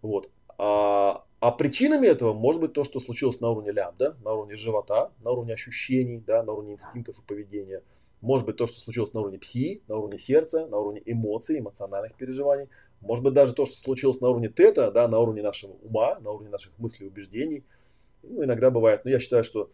[0.00, 0.30] Вот.
[0.58, 5.12] А, а причинами этого может быть то, что случилось на уровне лямбда, на уровне живота,
[5.22, 7.82] на уровне ощущений, да, на уровне инстинктов и поведения.
[8.20, 12.14] Может быть то, что случилось на уровне пси, на уровне сердца, на уровне эмоций, эмоциональных
[12.14, 12.68] переживаний.
[13.00, 16.30] Может быть даже то, что случилось на уровне тета, да, на уровне нашего ума, на
[16.30, 17.64] уровне наших мыслей убеждений–
[18.22, 19.04] ну, иногда бывает.
[19.04, 19.70] Но я считаю, что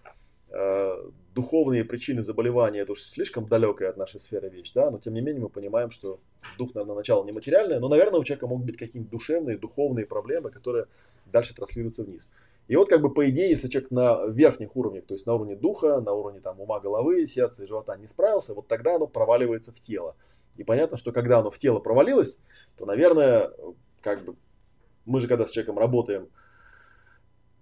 [0.51, 5.15] э, духовные причины заболевания это уж слишком далекая от нашей сферы вещь, да, но тем
[5.15, 6.21] не менее мы понимаем, что
[6.57, 10.51] дух, наверное, начало не материальное, но, наверное, у человека могут быть какие-то душевные, духовные проблемы,
[10.51, 10.87] которые
[11.31, 12.31] дальше транслируются вниз.
[12.67, 15.57] И вот как бы по идее, если человек на верхних уровнях, то есть на уровне
[15.57, 19.73] духа, на уровне там ума головы, сердца и живота не справился, вот тогда оно проваливается
[19.73, 20.17] в тело.
[20.57, 22.41] И понятно, что когда оно в тело провалилось,
[22.77, 23.53] то, наверное,
[24.03, 24.37] как бы
[25.07, 26.29] мы же когда с человеком работаем,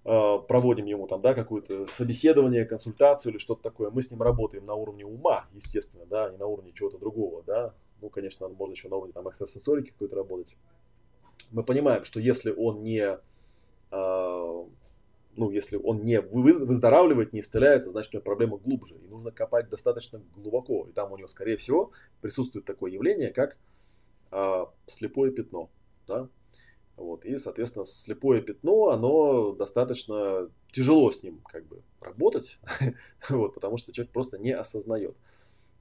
[0.08, 4.64] Э, проводим ему там, да, какое-то собеседование, консультацию или что-то такое, мы с ним работаем
[4.64, 8.88] на уровне ума, естественно, да, не на уровне чего-то другого, да, ну, конечно, можно еще
[8.88, 10.56] на уровне там экстрасенсорики какой-то работать.
[11.50, 13.18] Мы понимаем, что если он не,
[15.36, 19.68] ну, если он не выздоравливает, не исцеляется, значит, у него проблема глубже, и нужно копать
[19.68, 23.56] достаточно глубоко, и там у него, скорее всего, присутствует такое явление, как
[24.32, 25.70] э, слепое пятно,
[26.08, 26.28] да,
[26.96, 32.58] вот, и, соответственно, слепое пятно, оно достаточно тяжело с ним как бы работать,
[33.28, 35.16] вот, потому что человек просто не осознает.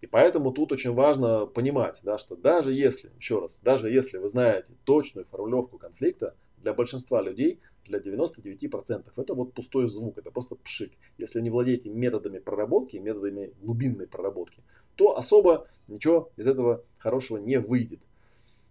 [0.01, 4.27] И поэтому тут очень важно понимать, да, что даже если, еще раз, даже если вы
[4.27, 10.55] знаете точную формулировку конфликта, для большинства людей, для 99%, это вот пустой звук, это просто
[10.55, 10.91] пшик.
[11.17, 14.63] Если не владеете методами проработки, методами глубинной проработки,
[14.95, 17.99] то особо ничего из этого хорошего не выйдет.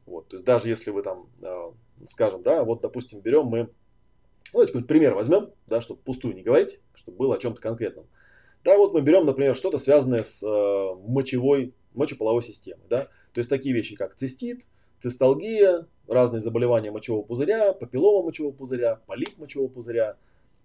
[0.07, 1.71] Вот, то есть даже если вы там, э,
[2.07, 3.69] скажем, да, вот, допустим, берем мы, ну,
[4.53, 8.07] давайте какой-нибудь пример возьмем, да, чтобы пустую не говорить, чтобы было о чем-то конкретном.
[8.65, 13.49] Да, вот мы берем, например, что-то связанное с э, мочевой, мочеполовой системой, да, то есть
[13.49, 14.63] такие вещи, как цистит,
[15.05, 20.17] цисталгия, разные заболевания мочевого пузыря, папиллома мочевого пузыря, полип мочевого пузыря,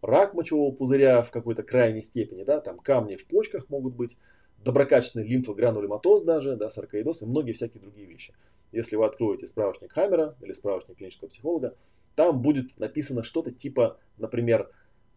[0.01, 4.17] рак мочевого пузыря в какой-то крайней степени, да, там камни в почках могут быть,
[4.63, 8.33] доброкачественный лимфогранулематоз даже, да, саркоидоз и многие всякие другие вещи.
[8.71, 11.75] Если вы откроете справочник Хаммера или справочник клинического психолога,
[12.15, 14.69] там будет написано что-то типа, например,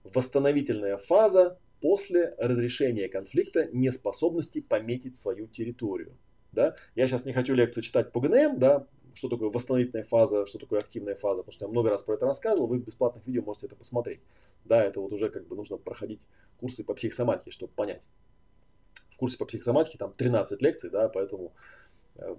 [0.03, 6.17] восстановительная фаза после разрешения конфликта неспособности пометить свою территорию.
[6.53, 6.77] Да?
[6.95, 10.81] Я сейчас не хочу лекцию читать по ГНМ, да, что такое восстановительная фаза, что такое
[10.81, 13.67] активная фаза, потому что я много раз про это рассказывал, вы в бесплатных видео можете
[13.67, 14.21] это посмотреть.
[14.65, 16.21] Да, это вот уже как бы нужно проходить
[16.59, 18.03] курсы по психосоматике, чтобы понять.
[19.11, 21.53] В курсе по психосоматике там 13 лекций, да, поэтому
[22.17, 22.37] э,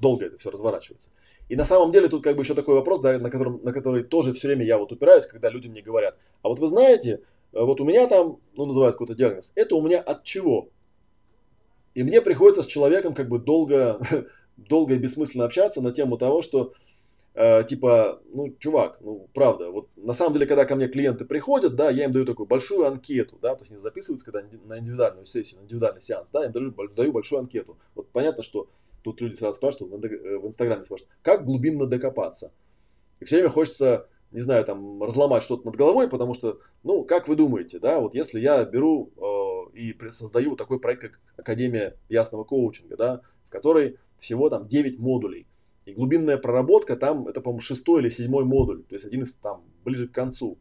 [0.00, 1.10] долго это все разворачивается.
[1.48, 4.04] И на самом деле тут как бы еще такой вопрос, да, на, котором, на который
[4.04, 7.62] тоже все время я вот упираюсь, когда люди мне говорят, а вот вы знаете, э,
[7.62, 10.68] вот у меня там, ну, называют какой-то диагноз, это у меня от чего?
[11.94, 14.00] И мне приходится с человеком как бы долго,
[14.56, 16.74] долго и бессмысленно общаться на тему того, что
[17.34, 21.74] э, типа, ну, чувак, ну, правда, вот на самом деле, когда ко мне клиенты приходят,
[21.74, 25.26] да, я им даю такую большую анкету, да, то есть они записываются, когда на индивидуальную
[25.26, 27.78] сессию, на индивидуальный сеанс, да, я им даю, даю большую анкету.
[27.94, 28.68] Вот понятно, что
[29.02, 32.52] тут люди сразу спрашивают, в э, Инстаграме спрашивают, как глубинно докопаться?
[33.20, 37.28] И все время хочется, не знаю, там, разломать что-то над головой, потому что, ну, как
[37.28, 42.44] вы думаете, да, вот если я беру э, и создаю такой проект, как Академия ясного
[42.44, 45.46] коучинга, да, в которой всего там 9 модулей,
[45.84, 49.62] и глубинная проработка там, это, по-моему, шестой или седьмой модуль, то есть один из там
[49.84, 50.58] ближе к концу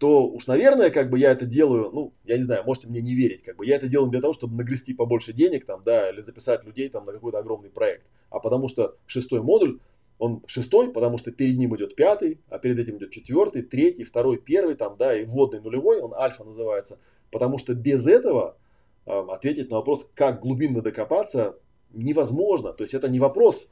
[0.00, 3.14] то уж, наверное, как бы я это делаю, ну, я не знаю, можете мне не
[3.14, 6.22] верить, как бы я это делаю для того, чтобы нагрести побольше денег там, да, или
[6.22, 8.06] записать людей там на какой-то огромный проект.
[8.30, 9.78] А потому что шестой модуль,
[10.18, 14.38] он шестой, потому что перед ним идет пятый, а перед этим идет четвертый, третий, второй,
[14.38, 16.98] первый, там, да, и вводный нулевой, он альфа называется.
[17.30, 18.56] Потому что без этого
[19.04, 21.58] э, ответить на вопрос, как глубинно докопаться,
[21.92, 22.72] невозможно.
[22.72, 23.70] То есть это не вопрос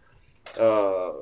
[0.57, 1.13] э,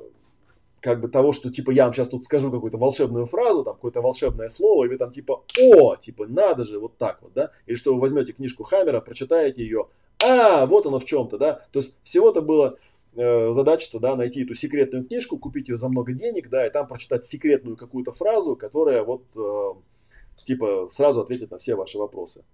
[0.81, 4.01] как бы того, что типа я вам сейчас тут скажу какую-то волшебную фразу, там какое-то
[4.01, 7.75] волшебное слово, и вы там типа о, типа надо же, вот так вот, да, или
[7.75, 9.87] что вы возьмете книжку Хаммера, прочитаете ее,
[10.23, 12.77] а, вот оно в чем-то, да, то есть всего-то было
[13.15, 16.87] э, задача-то, да, найти эту секретную книжку, купить ее за много денег, да, и там
[16.87, 19.73] прочитать секретную какую-то фразу, которая вот э,
[20.43, 22.45] типа сразу ответит на все ваши вопросы.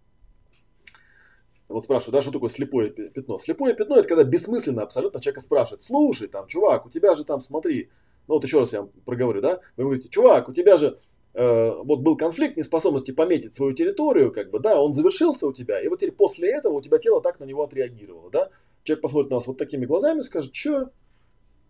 [1.70, 3.38] Вот спрашиваю, да, что такое слепое пятно?
[3.38, 7.40] Слепое пятно это когда бессмысленно абсолютно человека спрашивает, слушай, там, чувак, у тебя же там,
[7.40, 7.90] смотри,
[8.28, 11.00] ну вот еще раз я вам проговорю, да, вы говорите, чувак, у тебя же
[11.34, 15.82] э, вот был конфликт неспособности пометить свою территорию, как бы, да, он завершился у тебя,
[15.82, 18.50] и вот теперь после этого у тебя тело так на него отреагировало, да.
[18.84, 20.92] Человек посмотрит на вас вот такими глазами и скажет, что?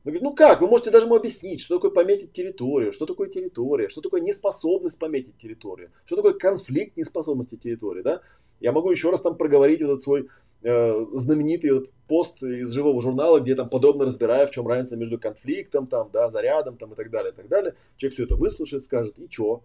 [0.04, 3.88] Говорит, ну как, вы можете даже ему объяснить, что такое пометить территорию, что такое территория,
[3.88, 8.22] что такое неспособность пометить территорию, что такое конфликт неспособности территории, да.
[8.64, 10.28] Я могу еще раз там проговорить вот этот свой
[10.66, 15.20] Э, знаменитый вот пост из живого журнала, где там подробно разбираю, в чем разница между
[15.20, 17.76] конфликтом, там, да, зарядом там, и так далее, и так далее.
[17.98, 19.62] Человек все это выслушает, скажет, и что?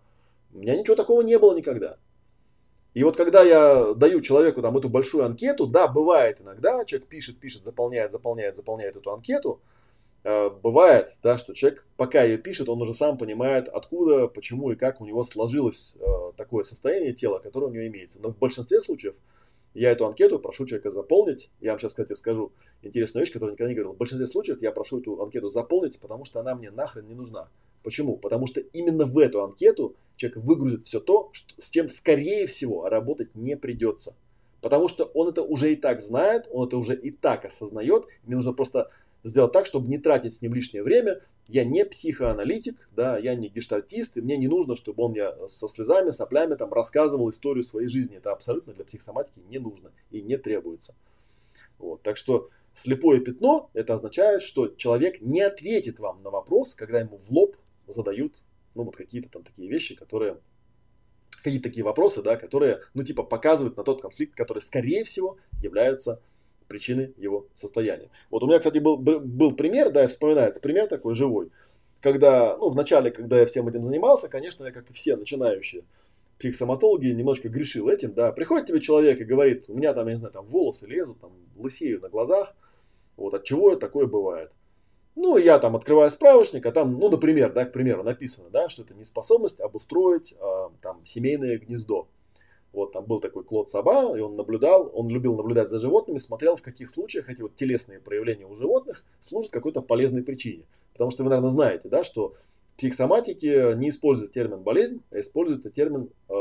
[0.52, 1.98] У меня ничего такого не было никогда.
[2.94, 7.38] И вот когда я даю человеку там эту большую анкету, да, бывает иногда, человек пишет,
[7.38, 9.61] пишет, заполняет, заполняет, заполняет эту анкету,
[10.24, 15.00] бывает, да, что человек, пока ее пишет, он уже сам понимает, откуда, почему и как
[15.00, 18.20] у него сложилось э, такое состояние тела, которое у него имеется.
[18.20, 19.14] Но в большинстве случаев
[19.74, 21.50] я эту анкету прошу человека заполнить.
[21.61, 22.52] Я вам сейчас, кстати, скажу
[22.83, 23.92] интересную вещь, которую никогда не говорил.
[23.92, 27.48] В большинстве случаев я прошу эту анкету заполнить, потому что она мне нахрен не нужна.
[27.83, 28.16] Почему?
[28.16, 32.88] Потому что именно в эту анкету человек выгрузит все то, что, с чем, скорее всего,
[32.88, 34.16] работать не придется.
[34.61, 38.07] Потому что он это уже и так знает, он это уже и так осознает.
[38.24, 38.90] Мне нужно просто
[39.28, 41.20] сделать так, чтобы не тратить с ним лишнее время.
[41.46, 45.66] Я не психоаналитик, да, я не гештальтист, и мне не нужно, чтобы он мне со
[45.66, 48.18] слезами, соплями там рассказывал историю своей жизни.
[48.18, 50.94] Это абсолютно для психосоматики не нужно и не требуется.
[51.78, 57.00] Вот, так что слепое пятно, это означает, что человек не ответит вам на вопрос, когда
[57.00, 58.42] ему в лоб задают
[58.74, 60.38] ну, вот какие-то там такие вещи, которые
[61.42, 66.20] какие-то такие вопросы, да, которые, ну, типа, показывают на тот конфликт, который, скорее всего, является
[66.68, 68.09] причины его состояния.
[68.31, 71.50] Вот у меня, кстати, был, был пример, да, вспоминается пример такой живой,
[72.00, 75.85] когда, ну, в начале, когда я всем этим занимался, конечно, я, как и все начинающие
[76.38, 80.18] психосоматологи, немножко грешил этим, да, приходит тебе человек и говорит, у меня там, я не
[80.18, 82.54] знаю, там волосы лезут, там лысею на глазах,
[83.16, 84.52] вот от чего такое бывает.
[85.16, 88.83] Ну, я там открываю справочник, а там, ну, например, да, к примеру, написано, да, что
[88.83, 92.07] это неспособность обустроить э, там семейное гнездо.
[92.78, 96.54] Вот там был такой Клод Саба, и он наблюдал, он любил наблюдать за животными, смотрел,
[96.54, 100.64] в каких случаях эти вот телесные проявления у животных служат какой-то полезной причине.
[100.92, 102.34] Потому что вы, наверное, знаете, да, что
[102.74, 106.34] в психосоматике не используется термин болезнь, а используется термин э,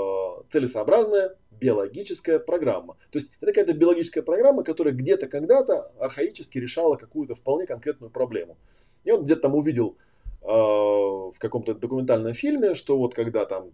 [0.51, 2.97] целесообразная биологическая программа.
[3.09, 8.57] То есть это какая-то биологическая программа, которая где-то когда-то архаически решала какую-то вполне конкретную проблему.
[9.05, 9.97] И он где-то там увидел
[10.43, 13.71] э, в каком-то документальном фильме, что вот когда там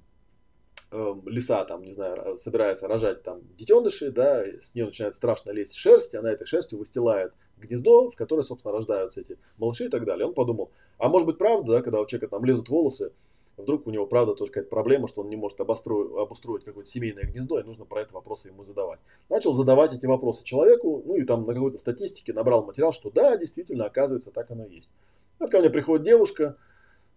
[0.93, 5.75] э, лиса там, не знаю, собирается рожать там детеныши, да, с нее начинает страшно лезть
[5.75, 10.27] шерсть, она этой шерстью выстилает гнездо, в которое, собственно, рождаются эти малыши и так далее.
[10.27, 13.11] Он подумал, а может быть правда, да, когда у человека там лезут волосы,
[13.57, 17.23] вдруг у него правда тоже какая-то проблема, что он не может обостроить, обустроить какое-то семейное
[17.23, 18.99] гнездо, и нужно про это вопросы ему задавать.
[19.29, 23.37] Начал задавать эти вопросы человеку, ну и там на какой-то статистике набрал материал, что да,
[23.37, 24.93] действительно, оказывается, так оно и есть.
[25.39, 26.57] Вот ко мне приходит девушка,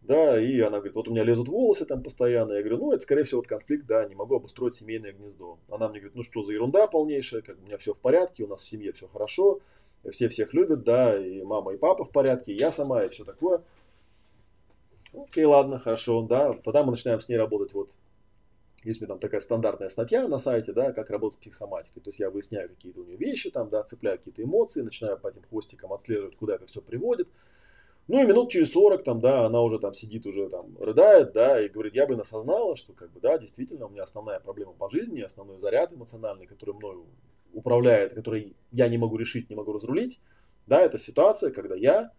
[0.06, 2.52] да, и она говорит, вот у меня лезут волосы там постоянно.
[2.52, 5.58] Я говорю, ну, это, скорее всего, вот конфликт, да, не могу обустроить семейное гнездо.
[5.68, 8.48] Она мне говорит, ну, что за ерунда полнейшая, как у меня все в порядке, у
[8.48, 9.60] нас в семье все хорошо,
[10.10, 13.24] все всех любят, да, и мама, и папа в порядке, и я сама, и все
[13.24, 13.62] такое.
[15.14, 17.90] Окей, ладно, хорошо, да, тогда мы начинаем с ней работать, вот,
[18.86, 22.02] есть у меня там такая стандартная статья на сайте, да, как работать с психосоматикой.
[22.02, 25.26] То есть я выясняю какие-то у нее вещи, там, да, цепляю какие-то эмоции, начинаю по
[25.26, 27.28] этим хвостикам отслеживать, куда это все приводит.
[28.08, 31.60] Ну и минут через 40, там, да, она уже там сидит, уже там рыдает, да,
[31.60, 34.88] и говорит, я бы осознала, что, как бы, да, действительно, у меня основная проблема по
[34.88, 37.06] жизни, основной заряд эмоциональный, который мною
[37.52, 40.20] управляет, который я не могу решить, не могу разрулить,
[40.68, 42.10] да, это ситуация, когда я, э,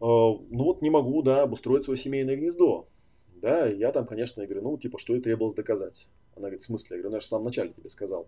[0.00, 2.88] ну вот не могу, да, обустроить свое семейное гнездо,
[3.42, 6.08] да, и я там, конечно, я говорю, ну, типа, что и требовалось доказать.
[6.34, 6.96] Она говорит, в смысле?
[6.96, 8.26] Я говорю, ну, я же в самом начале тебе сказал,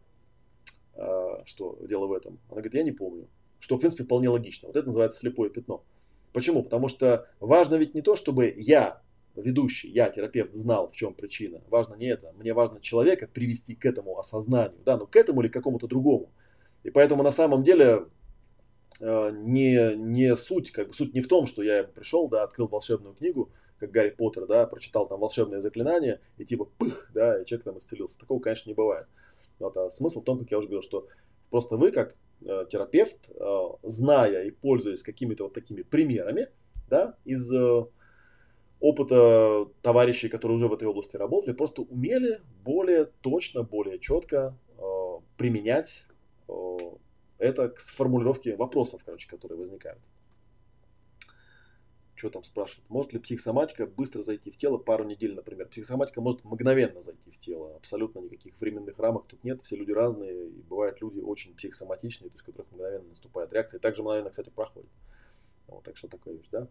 [0.95, 2.39] э, что дело в этом.
[2.49, 3.29] Она говорит, я не помню.
[3.61, 4.69] Что, в принципе, вполне логично.
[4.69, 5.83] Вот это называется слепое пятно.
[6.33, 6.63] Почему?
[6.63, 9.01] Потому что важно ведь не то, чтобы я,
[9.35, 11.61] ведущий, я, терапевт, знал, в чем причина.
[11.69, 12.33] Важно не это.
[12.39, 14.79] Мне важно человека привести к этому осознанию.
[14.85, 16.31] Да, ну к этому или к какому-то другому.
[16.83, 18.07] И поэтому на самом деле
[19.01, 22.69] э, не, не суть, как бы суть не в том, что я пришел, да, открыл
[22.69, 27.47] волшебную книгу, как Гарри Поттер, да, прочитал там волшебное заклинание и типа пых, да, и
[27.47, 28.19] человек там исцелился.
[28.19, 29.07] Такого, конечно, не бывает.
[29.59, 31.09] Вот, а смысл в том, как я уже говорил, что
[31.51, 36.49] просто вы как терапевт, э, зная и пользуясь какими-то вот такими примерами,
[36.89, 37.85] да, из э,
[38.81, 44.57] опыта товарищей, которые уже в этой области работали, просто умели более точно, более четко
[45.37, 46.05] применять
[47.39, 50.01] это к формулировке вопросов, короче, которые возникают
[52.19, 55.69] что там спрашивают, может ли психосоматика быстро зайти в тело, пару недель, например.
[55.69, 60.49] Психосоматика может мгновенно зайти в тело, абсолютно никаких временных рамок тут нет, все люди разные,
[60.49, 64.31] и бывают люди очень психосоматичные, то есть у которых мгновенно наступает реакция, и также мгновенно,
[64.31, 64.91] кстати, проходит.
[65.69, 66.69] Вот, так что такое вещь, да.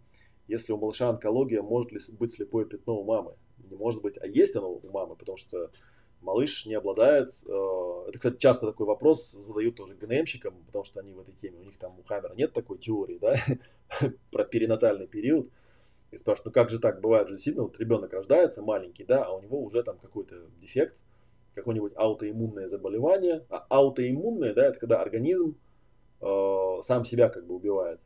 [0.47, 3.35] Если у малыша онкология, может ли быть слепое пятно у мамы?
[3.57, 5.71] Не может быть, а есть оно у мамы, потому что
[6.21, 7.29] малыш не обладает...
[7.45, 11.59] Э, это, кстати, часто такой вопрос задают тоже ГНМщикам, потому что они в этой теме,
[11.59, 13.35] у них там у Хаммера нет такой теории, да,
[14.31, 15.49] про перинатальный период.
[16.11, 19.31] И спрашивают, ну как же так бывает же действительно, вот ребенок рождается маленький, да, а
[19.31, 20.97] у него уже там какой-то дефект,
[21.53, 23.45] какое-нибудь аутоиммунное заболевание.
[23.49, 25.57] А аутоиммунное, да, это когда организм
[26.21, 27.99] э, сам себя как бы убивает.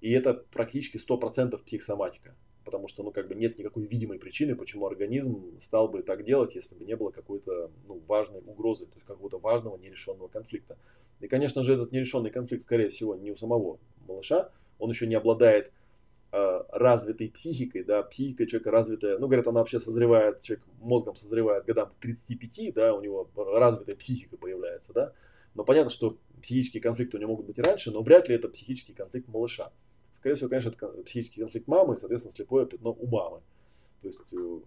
[0.00, 2.34] И это практически 100% психосоматика
[2.76, 6.54] потому что, ну, как бы нет никакой видимой причины, почему организм стал бы так делать,
[6.54, 10.76] если бы не было какой-то, ну, важной угрозы, то есть какого-то важного нерешенного конфликта.
[11.20, 15.14] И, конечно же, этот нерешенный конфликт, скорее всего, не у самого малыша, он еще не
[15.14, 15.72] обладает
[16.32, 21.64] э, развитой психикой, да, психика человека развитая, ну, говорят, она вообще созревает, человек мозгом созревает
[21.64, 25.14] годам к 35, да, у него развитая психика появляется, да,
[25.54, 28.50] но понятно, что психические конфликты у него могут быть и раньше, но вряд ли это
[28.50, 29.72] психический конфликт малыша.
[30.16, 33.42] Скорее всего, конечно, это психический конфликт мамы и, соответственно, слепое пятно у мамы.
[34.00, 34.60] То есть э,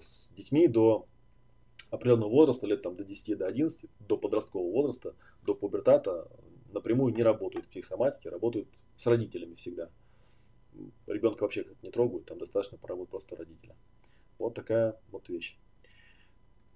[0.00, 1.06] с детьми до
[1.90, 6.28] определенного возраста, лет там до 10, до 11, до подросткового возраста, до пубертата
[6.70, 9.90] напрямую не работают в психосоматике, работают с родителями всегда.
[11.08, 13.74] Ребенка вообще, кстати, не трогают, там достаточно поработать просто родителя.
[14.38, 15.58] Вот такая вот вещь.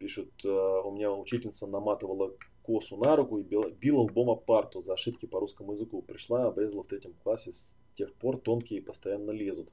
[0.00, 4.94] Пишут, э, у меня учительница наматывала косу на руку и била, била лбом парту за
[4.94, 6.02] ошибки по русскому языку.
[6.02, 7.52] Пришла, обрезала в третьем классе
[7.96, 9.68] тех пор тонкие постоянно лезут.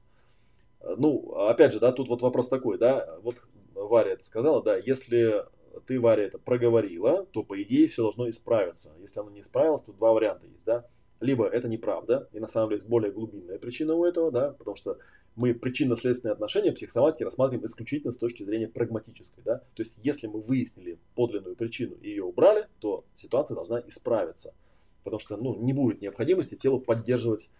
[0.80, 3.42] Э, ну, опять же, да, тут вот вопрос такой, да, вот
[3.74, 5.44] Варя это сказала, да, если
[5.86, 8.92] ты, Варя, это проговорила, то, по идее, все должно исправиться.
[9.00, 10.86] Если оно не исправилось, то два варианта есть, да.
[11.20, 14.76] Либо это неправда, и на самом деле есть более глубинная причина у этого, да, потому
[14.76, 14.98] что
[15.36, 19.58] мы причинно-следственные отношения психосоматики рассматриваем исключительно с точки зрения прагматической, да.
[19.74, 24.54] То есть, если мы выяснили подлинную причину и ее убрали, то ситуация должна исправиться.
[25.02, 27.50] Потому что, ну, не будет необходимости телу поддерживать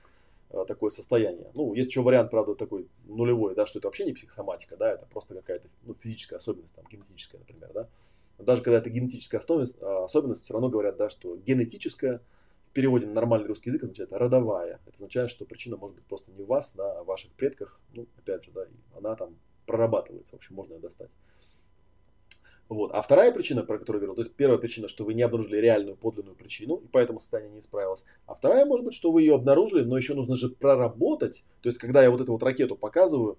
[0.67, 1.51] такое состояние.
[1.55, 5.07] Ну, есть еще вариант, правда, такой нулевой, да, что это вообще не психосоматика, да, это
[5.07, 7.89] просто какая-то ну, физическая особенность, там, генетическая, например, да.
[8.39, 12.21] даже когда это генетическая особенность, а, особенность, все равно говорят, да, что генетическая
[12.65, 14.81] в переводе на нормальный русский язык означает родовая.
[14.87, 17.81] Это означает, что причина может быть просто не в вас, да, а в ваших предках.
[17.93, 19.37] Ну, опять же, да, она там
[19.67, 21.11] прорабатывается, в общем, можно ее достать.
[22.69, 22.93] Вот.
[22.93, 25.59] А вторая причина, про которую я говорил, то есть первая причина, что вы не обнаружили
[25.59, 28.05] реальную подлинную причину, и поэтому состояние не исправилось.
[28.27, 31.45] А вторая, может быть, что вы ее обнаружили, но еще нужно же проработать.
[31.61, 33.39] То есть, когда я вот эту вот ракету показываю,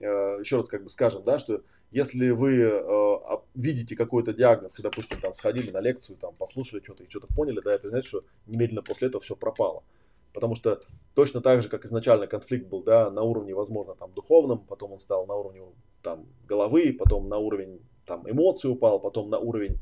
[0.00, 0.06] э,
[0.40, 1.62] еще раз как бы скажем, да, что
[1.92, 3.16] если вы э,
[3.54, 7.60] видите какой-то диагноз и, допустим, там сходили на лекцию, там послушали что-то и что-то поняли,
[7.64, 9.84] да, это значит, что немедленно после этого все пропало.
[10.32, 10.80] Потому что
[11.14, 14.98] точно так же, как изначально конфликт был, да, на уровне, возможно, там духовном, потом он
[14.98, 15.62] стал на уровне
[16.02, 19.78] там головы, потом на уровень там эмоций упал, потом на уровень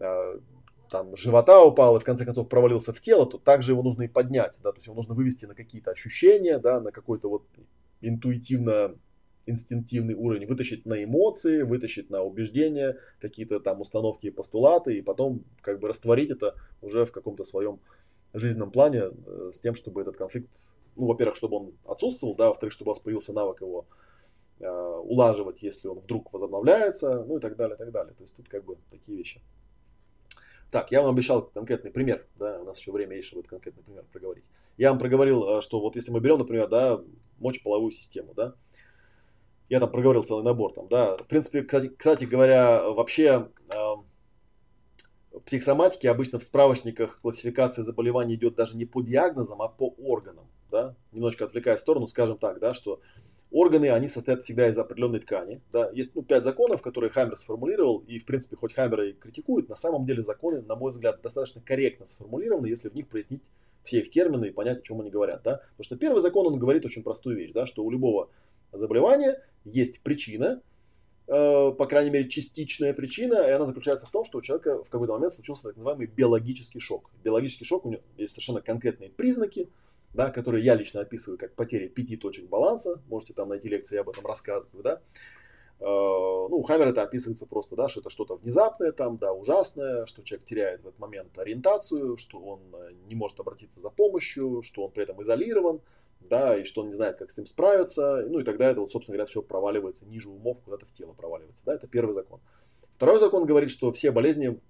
[0.00, 0.38] э,
[0.90, 4.08] там живота упал и в конце концов провалился в тело, то также его нужно и
[4.08, 7.44] поднять, да, то есть его нужно вывести на какие-то ощущения, да, на какой-то вот
[8.00, 8.94] интуитивно
[9.46, 15.44] инстинктивный уровень, вытащить на эмоции, вытащить на убеждения, какие-то там установки и постулаты, и потом
[15.62, 17.80] как бы растворить это уже в каком-то своем
[18.34, 20.50] жизненном плане э, с тем, чтобы этот конфликт,
[20.96, 23.86] ну, во-первых, чтобы он отсутствовал, да, во-вторых, чтобы у вас появился навык его
[24.60, 28.14] улаживать, если он вдруг возобновляется, ну и так далее, и так далее.
[28.14, 29.40] То есть тут как бы такие вещи.
[30.70, 33.82] Так, я вам обещал конкретный пример, да, у нас еще время есть, чтобы этот конкретный
[33.82, 34.44] пример проговорить.
[34.76, 37.00] Я вам проговорил, э, что вот если мы берем, например, да,
[37.38, 38.54] мочеполовую систему, да,
[39.70, 41.16] я там проговорил целый набор там, да.
[41.16, 43.76] В принципе, кстати, кстати говоря, вообще э,
[45.32, 50.48] в психосоматике обычно в справочниках классификация заболеваний идет даже не по диагнозам, а по органам,
[50.70, 50.94] да.
[51.12, 53.00] Немножко отвлекая в сторону, скажем так, да, что
[53.50, 55.90] органы, они состоят всегда из определенной ткани, да.
[55.92, 59.76] Есть, ну, пять законов, которые Хаммер сформулировал, и, в принципе, хоть Хаммера и критикует, на
[59.76, 63.42] самом деле законы, на мой взгляд, достаточно корректно сформулированы, если в них прояснить
[63.84, 65.62] все их термины и понять, о чем они говорят, да.
[65.70, 68.30] Потому что первый закон, он говорит очень простую вещь, да, что у любого
[68.72, 70.60] заболевания есть причина,
[71.26, 74.90] э, по крайней мере, частичная причина, и она заключается в том, что у человека в
[74.90, 77.10] какой-то момент случился так называемый биологический шок.
[77.24, 79.70] Биологический шок, у него есть совершенно конкретные признаки,
[80.14, 83.00] да, которые я лично описываю как потеря пяти точек баланса.
[83.08, 85.00] Можете там найти лекции, я об этом рассказываю, да.
[85.80, 90.06] Э, ну, у Хаммера это описывается просто, да, что это что-то внезапное там, да, ужасное,
[90.06, 94.62] что человек теряет в этот момент ориентацию, что он э, не может обратиться за помощью,
[94.62, 95.80] что он при этом изолирован,
[96.20, 98.90] да, и что он не знает, как с ним справиться, ну и тогда это, вот,
[98.90, 102.40] собственно говоря, все проваливается ниже умов, куда-то в тело проваливается, да, это первый закон.
[102.94, 104.60] Второй закон говорит, что все болезни,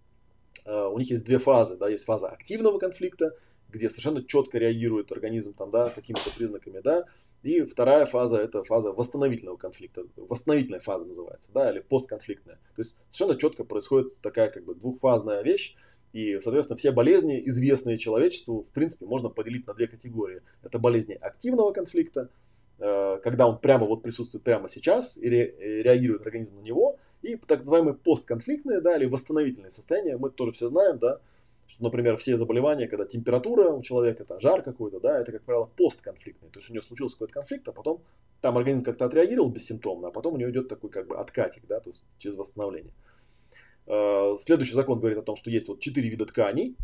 [0.66, 3.34] э, у них есть две фазы, да, есть фаза активного конфликта,
[3.68, 7.04] где совершенно четко реагирует организм там, да, какими-то признаками, да,
[7.42, 12.56] и вторая фаза это фаза восстановительного конфликта, восстановительная фаза называется, да, или постконфликтная.
[12.74, 15.76] То есть совершенно четко происходит такая как бы двухфазная вещь,
[16.12, 20.40] и, соответственно, все болезни, известные человечеству, в принципе, можно поделить на две категории.
[20.62, 22.30] Это болезни активного конфликта,
[22.78, 27.60] э, когда он прямо вот присутствует прямо сейчас и реагирует организм на него, и так
[27.60, 31.20] называемые постконфликтные, да, или восстановительные состояния, мы тоже все знаем, да,
[31.68, 35.70] что, например, все заболевания, когда температура у человека, это жар какой-то, да, это, как правило,
[35.76, 36.48] постконфликтный.
[36.48, 38.02] То есть у него случился какой-то конфликт, а потом
[38.40, 41.78] там организм как-то отреагировал бессимптомно, а потом у него идет такой как бы откатик, да,
[41.80, 42.92] то есть через восстановление.
[43.86, 46.76] Э, следующий закон говорит о том, что есть вот четыре вида тканей.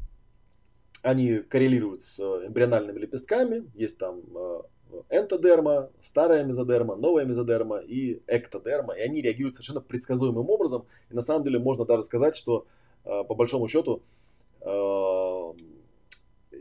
[1.02, 3.70] Они коррелируют с эмбриональными лепестками.
[3.74, 4.62] Есть там э,
[5.10, 8.94] энтодерма, старая мезодерма, новая мезодерма и эктодерма.
[8.94, 10.86] И они реагируют совершенно предсказуемым образом.
[11.10, 12.66] И на самом деле можно даже сказать, что
[13.04, 14.02] э, по большому счету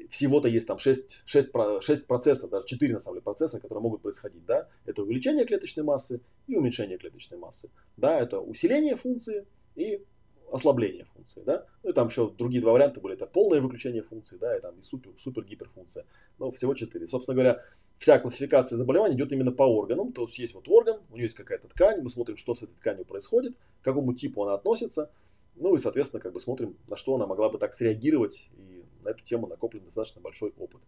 [0.09, 1.51] всего-то есть там 6, 6,
[1.81, 4.45] 6 процессов, даже 4 на самом деле процесса, которые могут происходить.
[4.45, 4.67] Да?
[4.85, 7.69] Это увеличение клеточной массы и уменьшение клеточной массы.
[7.97, 8.19] Да?
[8.19, 9.45] Это усиление функции
[9.75, 10.03] и
[10.51, 11.65] ослабление функции, да.
[11.81, 14.77] Ну и там еще другие два варианта были, это полное выключение функции, да, и там
[14.79, 16.05] и супер, супер гиперфункция.
[16.37, 17.07] Но всего четыре.
[17.07, 17.63] Собственно говоря,
[17.97, 20.13] вся классификация заболеваний идет именно по органам.
[20.13, 22.75] То есть есть вот орган, у него есть какая-то ткань, мы смотрим, что с этой
[22.75, 25.11] тканью происходит, к какому типу она относится,
[25.55, 29.09] ну и, соответственно, как бы смотрим, на что она могла бы так среагировать, и на
[29.09, 30.81] эту тему накоплен достаточно большой опыт.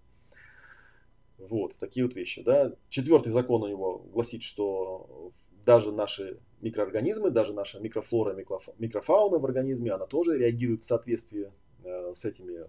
[1.37, 2.73] Вот, такие вот вещи, да.
[2.89, 5.31] Четвертый закон у него гласит, что
[5.65, 11.51] даже наши микроорганизмы, даже наша микрофлора, микрофауна в организме, она тоже реагирует в соответствии
[11.83, 12.67] э, с этими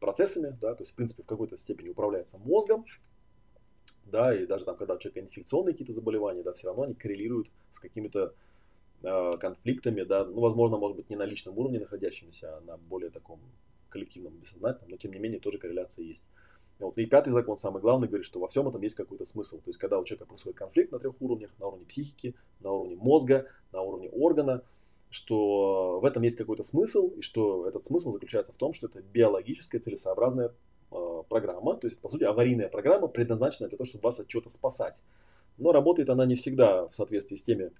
[0.00, 2.84] процессами, да, то есть, в принципе, в какой-то степени управляется мозгом,
[4.04, 7.48] да, и даже там, когда у человека инфекционные какие-то заболевания, да, все равно они коррелируют
[7.70, 8.34] с какими-то
[9.02, 13.40] конфликтами, да, ну, возможно, может быть, не на личном уровне находящимся, а на более таком
[13.88, 16.24] коллективном, бессознательном, но, тем не менее, тоже корреляция есть.
[16.78, 16.98] Вот.
[16.98, 19.56] И пятый закон, самый главный, говорит, что во всем этом есть какой-то смысл.
[19.58, 22.96] То есть, когда у человека происходит конфликт на трех уровнях, на уровне психики, на уровне
[22.96, 24.62] мозга, на уровне органа,
[25.08, 29.00] что в этом есть какой-то смысл, и что этот смысл заключается в том, что это
[29.00, 30.52] биологическая целесообразная
[30.90, 34.50] э, программа, то есть, по сути, аварийная программа, предназначенная для того, чтобы вас от чего-то
[34.50, 35.00] спасать.
[35.56, 37.72] Но работает она не всегда в соответствии с теми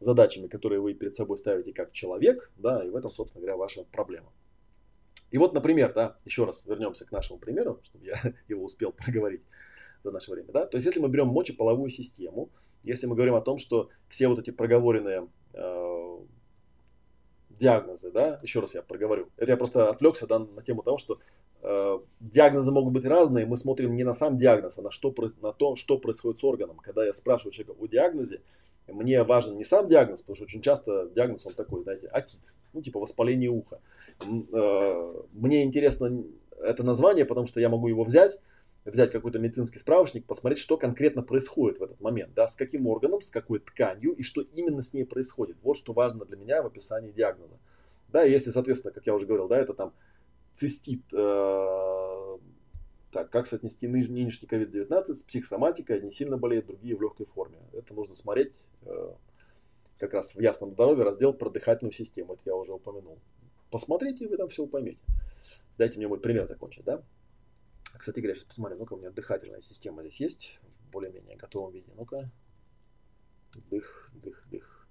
[0.00, 3.84] задачами, которые вы перед собой ставите как человек, да, и в этом, собственно говоря, ваша
[3.84, 4.32] проблема.
[5.30, 9.42] И вот, например, да, еще раз вернемся к нашему примеру, чтобы я его успел проговорить
[10.04, 12.50] за наше время, да, то есть если мы берем мочеполовую систему,
[12.82, 16.18] если мы говорим о том, что все вот эти проговоренные э,
[17.50, 21.18] диагнозы, да, еще раз я проговорю, это я просто отвлекся да, на тему того, что
[21.62, 25.52] э, диагнозы могут быть разные, мы смотрим не на сам диагноз, а на, что, на
[25.52, 26.76] то, что происходит с органом.
[26.76, 28.42] Когда я спрашиваю человека о диагнозе,
[28.88, 32.38] мне важен не сам диагноз, потому что очень часто диагноз он такой, знаете, атит,
[32.72, 33.80] ну типа воспаление уха.
[34.22, 36.24] Э, мне интересно
[36.60, 38.40] это название, потому что я могу его взять,
[38.84, 43.20] взять какой-то медицинский справочник, посмотреть, что конкретно происходит в этот момент, да, с каким органом,
[43.20, 45.56] с какой тканью и что именно с ней происходит.
[45.62, 47.58] Вот что важно для меня в описании диагноза.
[48.08, 49.92] Да, если, соответственно, как я уже говорил, да, это там
[50.54, 52.15] цистит, э,
[53.16, 57.56] так, как соотнести нынешний COVID-19 с психосоматикой, одни сильно болеют, другие в легкой форме.
[57.72, 59.14] Это нужно смотреть э,
[59.98, 63.18] как раз в ясном здоровье, раздел про дыхательную систему, это я уже упомянул.
[63.70, 65.00] Посмотрите, и вы там все поймете.
[65.78, 67.02] Дайте мне мой пример закончить, да?
[67.96, 71.88] Кстати говоря, сейчас посмотрим, ну-ка, у меня дыхательная система здесь есть в более-менее готовом виде.
[71.96, 72.26] Ну-ка.
[73.70, 74.86] Дых, дых, дых.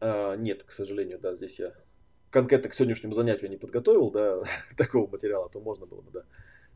[0.00, 1.72] А, нет, к сожалению, да, здесь я
[2.32, 4.42] конкретно к сегодняшнему занятию не подготовил, да,
[4.76, 6.24] такого материала, то можно было бы, да,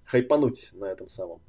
[0.05, 1.41] хайпануть на этом самом,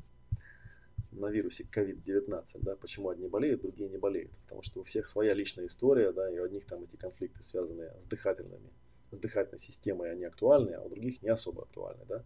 [1.11, 5.33] на вирусе COVID-19, да, почему одни болеют, другие не болеют, потому что у всех своя
[5.33, 8.71] личная история, да, и у одних там эти конфликты связаны с дыхательными
[9.09, 12.25] с дыхательной системой они актуальны, а у других не особо актуальны, да.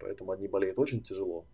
[0.00, 1.46] Поэтому одни болеют очень тяжело,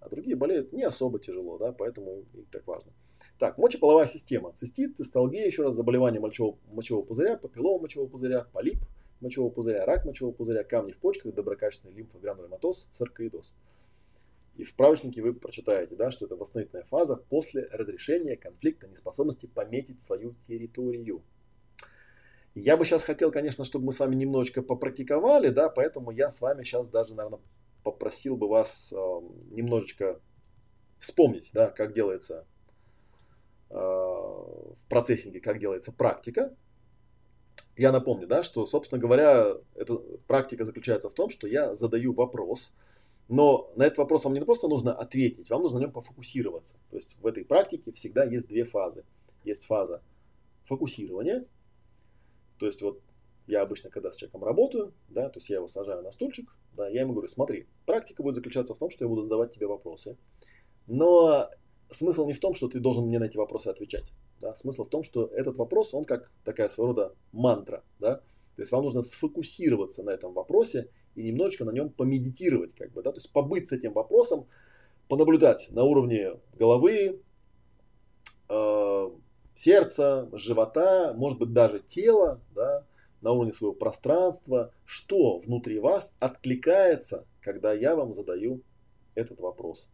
[0.00, 2.92] а другие болеют не особо тяжело, да, поэтому их так важно.
[3.38, 4.52] Так, мочеполовая система.
[4.52, 8.80] Цистит, цисталгия, еще раз, заболевание мочевого, мочевого пузыря, папиллома мочевого пузыря, полип
[9.22, 13.54] мочевого пузыря, рак мочевого пузыря, камни в почках, доброкачественный лимфогранулематоз, саркоидоз.
[14.56, 20.02] И в справочнике вы прочитаете, да, что это восстановительная фаза после разрешения конфликта неспособности пометить
[20.02, 21.22] свою территорию.
[22.54, 26.42] Я бы сейчас хотел, конечно, чтобы мы с вами немножечко попрактиковали, да, поэтому я с
[26.42, 27.40] вами сейчас даже, наверное,
[27.82, 28.96] попросил бы вас э,
[29.50, 30.20] немножечко
[30.98, 32.46] вспомнить, да, как делается
[33.70, 36.54] э, в процессинге, как делается практика.
[37.76, 39.96] Я напомню, да, что, собственно говоря, эта
[40.26, 42.76] практика заключается в том, что я задаю вопрос,
[43.28, 46.74] но на этот вопрос вам не просто нужно ответить, вам нужно на нем пофокусироваться.
[46.90, 49.04] То есть в этой практике всегда есть две фазы.
[49.44, 50.02] Есть фаза
[50.64, 51.46] фокусирования–
[52.62, 53.00] то есть вот
[53.48, 56.88] я обычно, когда с человеком работаю, да, то есть я его сажаю на стульчик, да,
[56.88, 60.16] я ему говорю, смотри, практика будет заключаться в том, что я буду задавать тебе вопросы,
[60.86, 61.50] но
[61.92, 64.04] смысл не в том, что ты должен мне на эти вопросы отвечать,
[64.40, 68.16] да, смысл в том, что этот вопрос, он как такая своего рода мантра, да,
[68.56, 73.02] то есть вам нужно сфокусироваться на этом вопросе и немножечко на нем помедитировать, как бы,
[73.02, 74.46] да, то есть побыть с этим вопросом,
[75.08, 77.20] понаблюдать на уровне головы,
[78.48, 79.10] э,
[79.54, 82.84] сердца, живота, может быть даже тела, да,
[83.20, 88.60] на уровне своего пространства, что внутри вас откликается, когда я вам задаю
[89.14, 89.88] этот вопрос.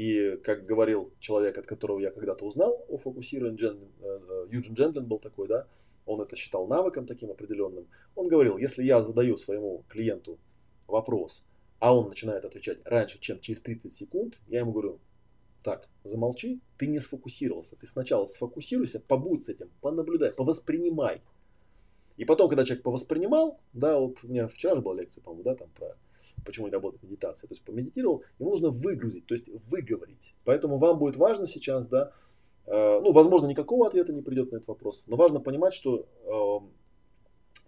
[0.00, 5.04] И как говорил человек, от которого я когда-то узнал о фокусировании, э, э, Юджин Джентлин
[5.04, 5.66] был такой, да,
[6.06, 7.86] он это считал навыком таким определенным.
[8.14, 10.38] Он говорил, если я задаю своему клиенту
[10.86, 11.44] вопрос,
[11.80, 15.00] а он начинает отвечать раньше, чем через 30 секунд, я ему говорю,
[15.62, 17.76] так, замолчи, ты не сфокусировался.
[17.76, 21.20] Ты сначала сфокусируйся, побудь с этим, понаблюдай, повоспринимай.
[22.16, 25.56] И потом, когда человек повоспринимал, да, вот у меня вчера же была лекция, по-моему, да,
[25.56, 25.94] там про
[26.44, 27.48] почему не работает медитация.
[27.48, 30.34] То есть помедитировал, ему нужно выгрузить, то есть выговорить.
[30.44, 32.12] Поэтому вам будет важно сейчас, да,
[32.66, 36.66] э, ну, возможно, никакого ответа не придет на этот вопрос, но важно понимать, что э,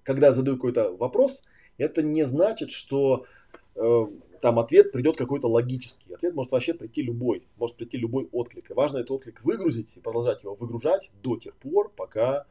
[0.03, 1.45] когда я задаю какой-то вопрос,
[1.79, 3.25] это не значит, что
[3.75, 4.07] э,
[4.41, 6.13] там ответ придет какой-то логический.
[6.13, 8.71] Ответ может вообще прийти любой, может прийти любой отклик.
[8.71, 12.47] И важно этот отклик выгрузить и продолжать его выгружать до тех пор, пока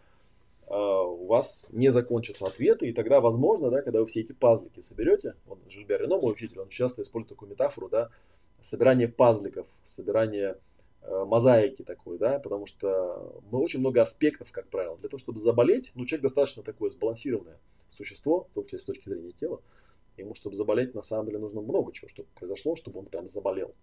[0.74, 2.88] у вас не закончатся ответы.
[2.88, 6.59] И тогда, возможно, да, когда вы все эти пазлики соберете, вот Жильбер Рено, мой учитель,
[6.59, 8.09] он часто использует такую метафору, да,
[8.59, 10.57] собирание пазликов, собирание
[11.01, 14.97] э, мозаики такой, да, потому что мы очень много аспектов, как правило.
[14.97, 17.59] Для того, чтобы заболеть, ну, человек достаточно такое сбалансированное
[17.89, 19.61] существо, в том числе с точки зрения тела,
[20.17, 23.74] Ему, чтобы заболеть, на самом деле нужно много чего, чтобы произошло, чтобы он прям заболел.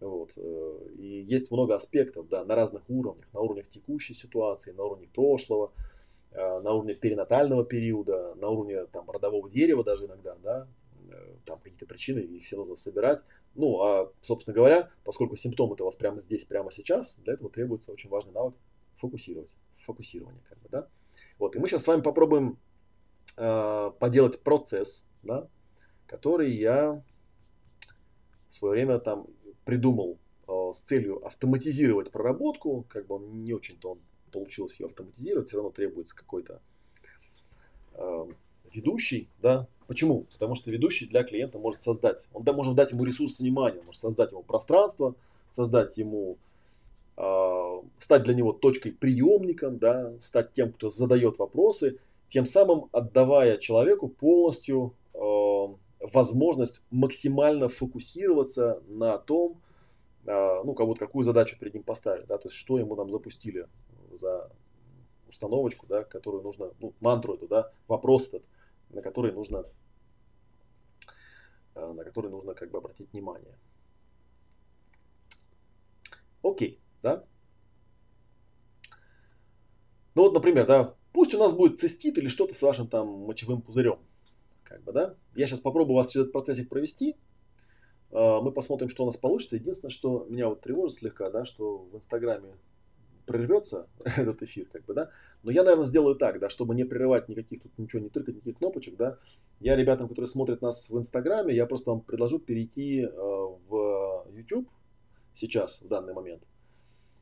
[0.00, 0.32] Вот.
[0.36, 3.26] Э, и есть много аспектов, да, на разных уровнях.
[3.32, 5.72] На уровнях текущей ситуации, на уровне прошлого,
[6.32, 10.68] на уровне перинатального периода, на уровне там, родового дерева даже иногда, да,
[11.10, 13.24] э, там какие-то причины, их все нужно собирать.
[13.54, 17.92] Ну, а, собственно говоря, поскольку симптомы-то у вас прямо здесь, прямо сейчас, для этого требуется
[17.92, 18.54] очень важный навык
[18.96, 20.88] фокусировать, фокусирование, как бы, да.
[21.38, 22.58] Вот, и мы сейчас с вами попробуем
[23.36, 25.48] э, поделать процесс, да,
[26.06, 27.02] который я
[28.48, 29.26] в свое время там
[29.64, 34.00] придумал э, с целью автоматизировать проработку, как бы он не очень-то он
[34.30, 36.60] получилось ее автоматизировать, все равно требуется какой-то
[37.94, 38.26] э,
[38.72, 39.66] ведущий, да.
[39.86, 40.26] Почему?
[40.32, 43.96] Потому что ведущий для клиента может создать, он да, может дать ему ресурс внимания, может
[44.00, 45.14] создать ему пространство,
[45.50, 46.36] создать ему,
[47.16, 51.98] э, стать для него точкой приемником, да, стать тем, кто задает вопросы,
[52.28, 55.18] тем самым отдавая человеку полностью э,
[56.00, 59.56] возможность максимально фокусироваться на том,
[60.26, 63.66] э, ну, кого-то какую задачу перед ним поставили, да, то есть что ему там запустили
[64.18, 64.50] за
[65.28, 68.48] установочку, да, которую нужно, ну, мантру эту, да, вопрос этот,
[68.90, 69.64] на который нужно,
[71.74, 73.56] э, на который нужно как бы обратить внимание.
[76.42, 77.24] Окей, да.
[80.14, 83.62] Ну вот, например, да, пусть у нас будет цистит или что-то с вашим там мочевым
[83.62, 83.98] пузырем.
[84.64, 85.14] Как бы, да.
[85.34, 87.16] Я сейчас попробую вас через этот процессик провести.
[88.10, 89.56] Э, мы посмотрим, что у нас получится.
[89.56, 92.56] Единственное, что меня вот тревожит слегка, да, что в Инстаграме
[93.28, 95.10] прервется этот эфир, как бы, да.
[95.42, 98.58] Но я, наверное, сделаю так, да, чтобы не прерывать никаких тут ничего, не тыркать никаких
[98.58, 99.18] кнопочек, да.
[99.60, 104.68] Я ребятам, которые смотрят нас в Инстаграме, я просто вам предложу перейти э, в YouTube
[105.34, 106.42] сейчас, в данный момент.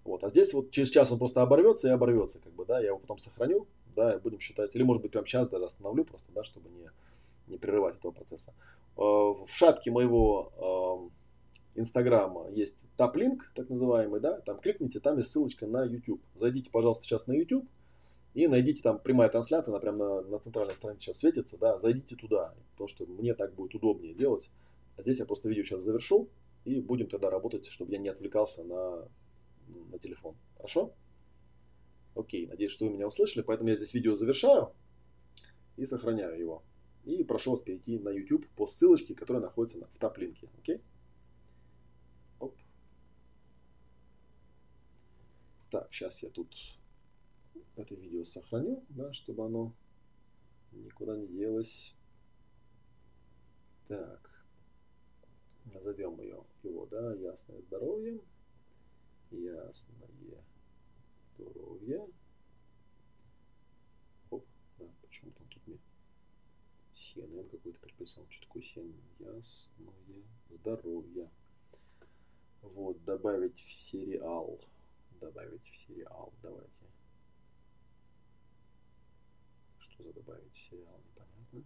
[0.04, 0.22] Вот.
[0.22, 2.98] А здесь вот через час он просто оборвется и оборвется, как бы, да, я его
[2.98, 6.44] потом сохраню, да, и будем считать, или может быть прямо сейчас даже остановлю просто, да,
[6.44, 6.90] чтобы не,
[7.48, 8.54] не прерывать этого процесса.
[8.96, 11.15] Э, в шапке моего э,
[11.76, 16.22] Инстаграма есть таплинк, так называемый, да, там кликните, там есть ссылочка на YouTube.
[16.34, 17.68] Зайдите, пожалуйста, сейчас на YouTube
[18.34, 22.16] и найдите там прямая трансляция, она прямо на, на центральной странице сейчас светится, да, зайдите
[22.16, 24.50] туда, потому что мне так будет удобнее делать.
[24.96, 26.28] А здесь я просто видео сейчас завершу
[26.64, 29.08] и будем тогда работать, чтобы я не отвлекался на,
[29.90, 30.34] на телефон.
[30.56, 30.92] Хорошо?
[32.14, 34.72] Окей, надеюсь, что вы меня услышали, поэтому я здесь видео завершаю
[35.76, 36.62] и сохраняю его.
[37.04, 40.48] И прошу вас перейти на YouTube по ссылочке, которая находится в таплинке.
[40.58, 40.80] Окей?
[45.70, 46.54] Так, сейчас я тут
[47.74, 49.74] это видео сохраню, да, чтобы оно
[50.72, 51.94] никуда не делось.
[53.88, 54.44] Так,
[55.72, 58.20] назовем ее, его, да, ясное здоровье.
[59.30, 60.08] Ясное
[61.34, 62.06] здоровье.
[64.30, 64.46] Оп,
[64.78, 65.78] да, почему-то он тут мне
[66.94, 68.24] CNN какой-то приписал.
[68.28, 68.94] Что такое CNN?
[69.18, 71.28] Ясное здоровье.
[72.62, 74.60] Вот, добавить в сериал
[75.20, 76.32] добавить в сериал.
[76.42, 76.86] Давайте.
[79.78, 81.64] Что за добавить в сериал, непонятно.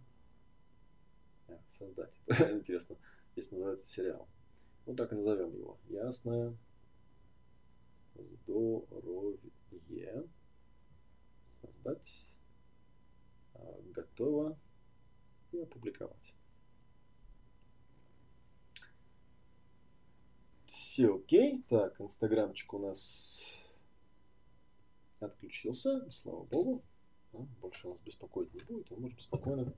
[1.47, 2.13] А, создать.
[2.27, 2.97] Интересно.
[3.33, 4.27] Здесь называется сериал.
[4.85, 5.79] Ну так и назовем его.
[5.89, 6.55] Ясное
[8.15, 10.27] здоровье.
[11.45, 12.27] Создать.
[13.53, 14.57] А, готово.
[15.51, 16.35] И опубликовать.
[20.91, 21.63] Все окей.
[21.69, 23.45] Так, инстаграмчик у нас
[25.21, 26.83] отключился, слава богу.
[27.61, 28.91] Больше нас беспокоить не будет.
[28.91, 29.73] Он может спокойно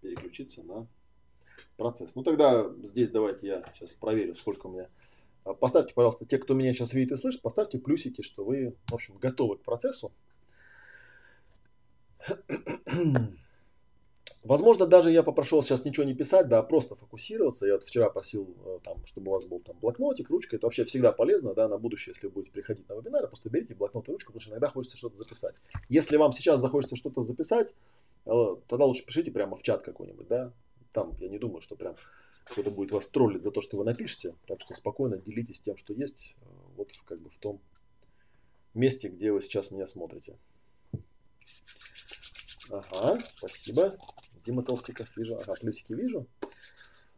[0.00, 0.86] переключиться на
[1.76, 2.14] процесс.
[2.14, 4.88] Ну тогда здесь давайте я сейчас проверю, сколько у меня.
[5.42, 8.94] А, поставьте, пожалуйста, те, кто меня сейчас видит и слышит, поставьте плюсики, что вы, в
[8.94, 10.12] общем, готовы к процессу.
[14.44, 17.66] Возможно, даже я попрошу вас сейчас ничего не писать, да, просто фокусироваться.
[17.66, 20.56] Я вот вчера просил, э, там, чтобы у вас был там блокнотик, ручка.
[20.56, 23.74] Это вообще всегда полезно, да, на будущее, если вы будете приходить на вебинары, просто берите
[23.74, 25.56] блокнот и ручку, потому что иногда хочется что-то записать.
[25.88, 27.72] Если вам сейчас захочется что-то записать,
[28.26, 30.52] э, тогда лучше пишите прямо в чат какой-нибудь, да.
[30.92, 31.96] Там, я не думаю, что прям
[32.44, 34.34] кто-то будет вас троллить за то, что вы напишете.
[34.46, 36.44] Так что спокойно делитесь тем, что есть, э,
[36.76, 37.62] вот как бы в том
[38.74, 40.36] месте, где вы сейчас меня смотрите.
[42.70, 43.94] Ага, спасибо.
[44.44, 45.36] Дима Толстиков вижу.
[45.36, 46.26] Ага, плюсики вижу.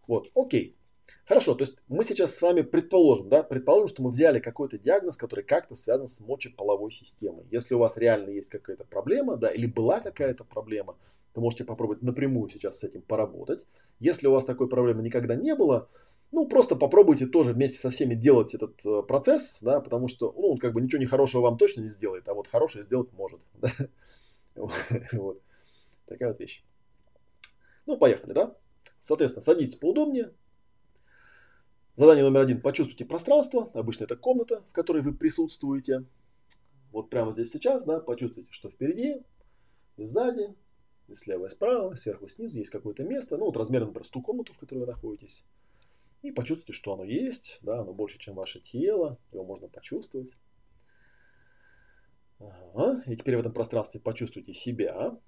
[0.07, 0.77] Вот, окей.
[1.25, 5.17] Хорошо, то есть мы сейчас с вами предположим, да, предположим, что мы взяли какой-то диагноз,
[5.17, 7.45] который как-то связан с мочеполовой системой.
[7.51, 10.97] Если у вас реально есть какая-то проблема, да, или была какая-то проблема,
[11.35, 13.65] то можете попробовать напрямую сейчас с этим поработать.
[13.99, 15.89] Если у вас такой проблемы никогда не было,
[16.31, 20.53] ну, просто попробуйте тоже вместе со всеми делать этот э, процесс, да, потому что, ну,
[20.53, 23.41] он как бы ничего не хорошего вам точно не сделает, а вот хорошее сделать может.
[24.55, 24.69] Да?
[25.13, 25.43] Вот.
[26.07, 26.65] Такая вот вещь.
[27.87, 28.57] Ну, поехали, да?
[29.01, 30.33] Соответственно, садитесь поудобнее.
[31.95, 32.61] Задание номер один.
[32.61, 33.71] Почувствуйте пространство.
[33.73, 36.05] Обычно это комната, в которой вы присутствуете.
[36.91, 39.23] Вот прямо здесь сейчас, да, почувствуйте, что впереди,
[39.97, 40.55] и сзади,
[41.09, 43.37] и слева, и справа, и сверху, и снизу есть какое-то место.
[43.37, 45.45] Ну, вот размером, например, ту комнату, в которой вы находитесь.
[46.23, 50.33] И почувствуйте, что оно есть, да, оно больше, чем ваше тело, его можно почувствовать.
[52.39, 53.03] Ага.
[53.07, 55.19] И теперь в этом пространстве почувствуйте себя,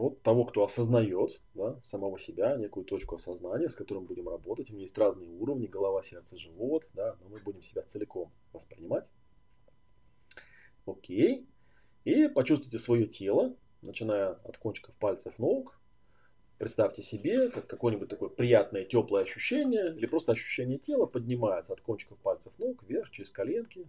[0.00, 4.70] вот того, кто осознает да, самого себя, некую точку осознания, с которым будем работать.
[4.70, 9.10] У меня есть разные уровни, голова, сердце, живот, да, но мы будем себя целиком воспринимать.
[10.86, 11.46] Окей.
[12.04, 15.78] И почувствуйте свое тело, начиная от кончиков пальцев ног.
[16.56, 22.18] Представьте себе, как какое-нибудь такое приятное теплое ощущение, или просто ощущение тела поднимается от кончиков
[22.18, 23.86] пальцев ног вверх, через коленки,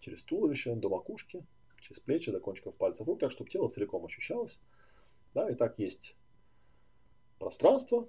[0.00, 1.46] через туловище, до макушки,
[1.80, 4.60] через плечи, до кончиков пальцев рук, так, чтобы тело целиком ощущалось.
[5.38, 6.16] Да, и так есть
[7.38, 8.08] пространство,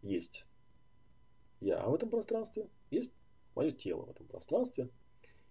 [0.00, 0.46] есть
[1.60, 3.12] я в этом пространстве, есть
[3.54, 4.88] мое тело в этом пространстве.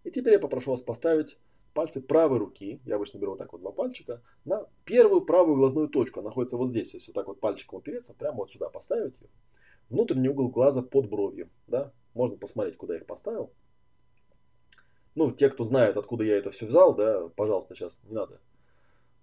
[0.04, 1.38] И теперь я попрошу вас поставить
[1.76, 5.88] пальцы правой руки, я обычно беру вот так вот два пальчика, на первую правую глазную
[5.88, 6.22] точку.
[6.22, 9.30] Она находится вот здесь, если вот так вот пальчиком упереться, прямо вот сюда поставить ее.
[9.92, 11.52] Внутренний угол глаза под бровью.
[11.68, 11.94] Да?
[12.16, 13.54] Можно посмотреть, куда я их поставил.
[15.14, 18.42] Ну, те, кто знает, откуда я это все взял, да, пожалуйста, сейчас не надо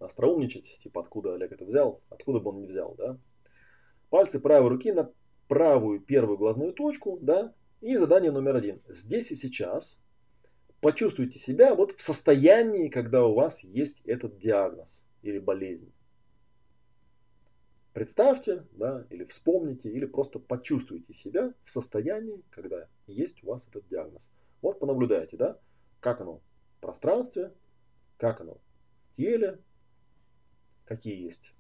[0.01, 3.19] остроумничать, типа откуда Олег это взял, откуда бы он не взял, да.
[4.09, 5.13] Пальцы правой руки на
[5.47, 8.83] правую первую глазную точку, да, и задание номер один.
[8.89, 10.05] Здесь и сейчас
[10.81, 15.93] почувствуйте себя вот в состоянии, когда у вас есть этот диагноз или болезнь.
[17.93, 23.89] Представьте, да, или вспомните, или просто почувствуйте себя в состоянии, когда есть у вас этот
[23.89, 24.33] диагноз.
[24.63, 25.59] Вот понаблюдайте, да,
[26.01, 26.41] как оно
[26.77, 27.53] в пространстве,
[28.17, 29.59] как оно в теле,
[30.91, 31.55] какие есть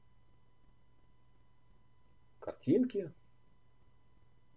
[2.41, 3.12] картинки,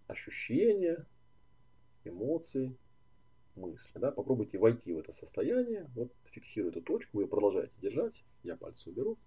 [0.07, 1.05] ощущения,
[2.03, 2.76] эмоции,
[3.53, 3.99] мысли.
[3.99, 4.11] Да?
[4.11, 9.19] Попробуйте войти в это состояние, вот фиксируя эту точку, вы продолжаете держать, я пальцы уберу.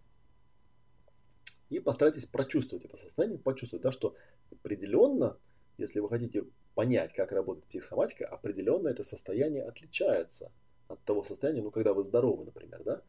[1.68, 4.16] И постарайтесь прочувствовать это состояние, почувствовать, да, что
[4.50, 5.38] определенно,
[5.78, 6.44] если вы хотите
[6.74, 10.50] понять, как работает психосоматика, определенно это состояние отличается
[10.88, 13.02] от того состояния, ну, когда вы здоровы, например, да.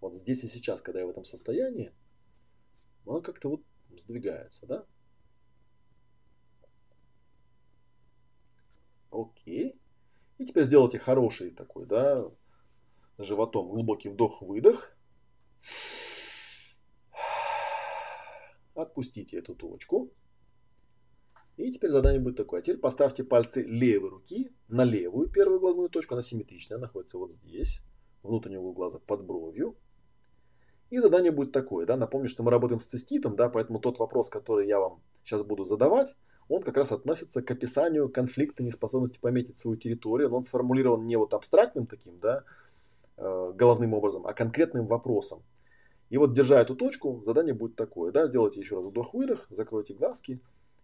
[0.00, 1.92] Вот здесь и сейчас, когда я в этом состоянии,
[3.06, 3.62] оно как-то вот
[3.98, 4.86] сдвигается, да.
[9.10, 9.80] Окей.
[10.38, 12.30] И теперь сделайте хороший такой, да,
[13.18, 14.96] животом глубокий вдох-выдох.
[18.74, 20.12] Отпустите эту точку.
[21.56, 22.60] И теперь задание будет такое.
[22.60, 26.12] А теперь поставьте пальцы левой руки на левую первую глазную точку.
[26.12, 27.80] Она симметричная, находится вот здесь.
[28.22, 29.78] Внутренний угол глаза под бровью.
[30.90, 31.86] И задание будет такое.
[31.86, 31.96] Да?
[31.96, 35.64] Напомню, что мы работаем с циститом, да, поэтому тот вопрос, который я вам сейчас буду
[35.64, 36.14] задавать,
[36.48, 40.30] он как раз относится к описанию конфликта неспособности пометить свою территорию.
[40.30, 42.44] Но он сформулирован не вот абстрактным таким, да,
[43.16, 45.42] э, головным образом, а конкретным вопросом.
[46.08, 48.12] И вот, держа эту точку, задание будет такое.
[48.12, 50.40] Да, сделайте еще раз вдох-выдох, закройте глазки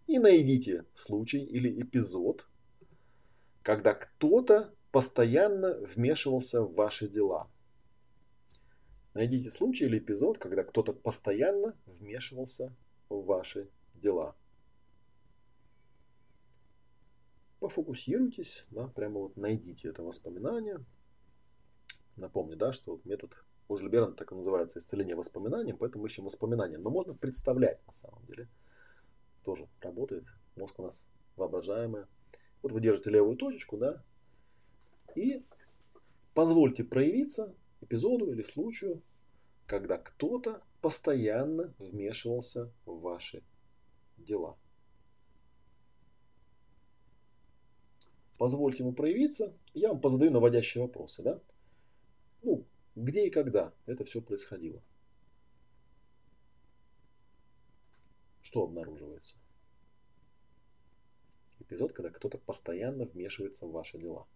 [0.08, 2.44] и найдите случай или эпизод,
[3.62, 7.48] когда кто-то постоянно вмешивался в ваши дела.
[9.14, 12.74] Найдите случай или эпизод, когда кто-то постоянно вмешивался
[13.08, 14.34] в ваши дела.
[17.60, 20.84] Пофокусируйтесь, да, прямо вот найдите это воспоминание.
[22.16, 23.36] Напомню, да, что вот метод
[23.68, 26.78] у Жильберна так и называется исцеление воспоминанием, поэтому ищем воспоминания.
[26.78, 28.48] Но можно представлять на самом деле
[29.44, 30.24] тоже работает.
[30.56, 31.06] Мозг у нас
[31.36, 32.06] воображаемый.
[32.62, 34.02] Вот вы держите левую точечку, да,
[35.14, 35.44] и
[36.34, 39.02] позвольте проявиться эпизоду или случаю,
[39.66, 43.42] когда кто-то постоянно вмешивался в ваши
[44.16, 44.56] дела.
[48.38, 51.40] Позвольте ему проявиться, я вам позадаю наводящие вопросы, да?
[52.42, 52.64] Ну,
[52.96, 54.82] где и когда это все происходило?
[58.52, 59.36] что обнаруживается?
[61.58, 64.26] Эпизод, когда кто-то постоянно вмешивается в ваши дела.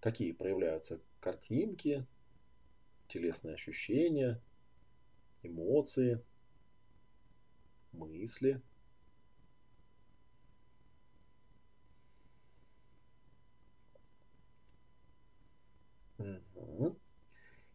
[0.00, 2.06] Какие проявляются картинки,
[3.08, 4.40] телесные ощущения,
[5.42, 6.22] эмоции,
[7.92, 8.62] мысли.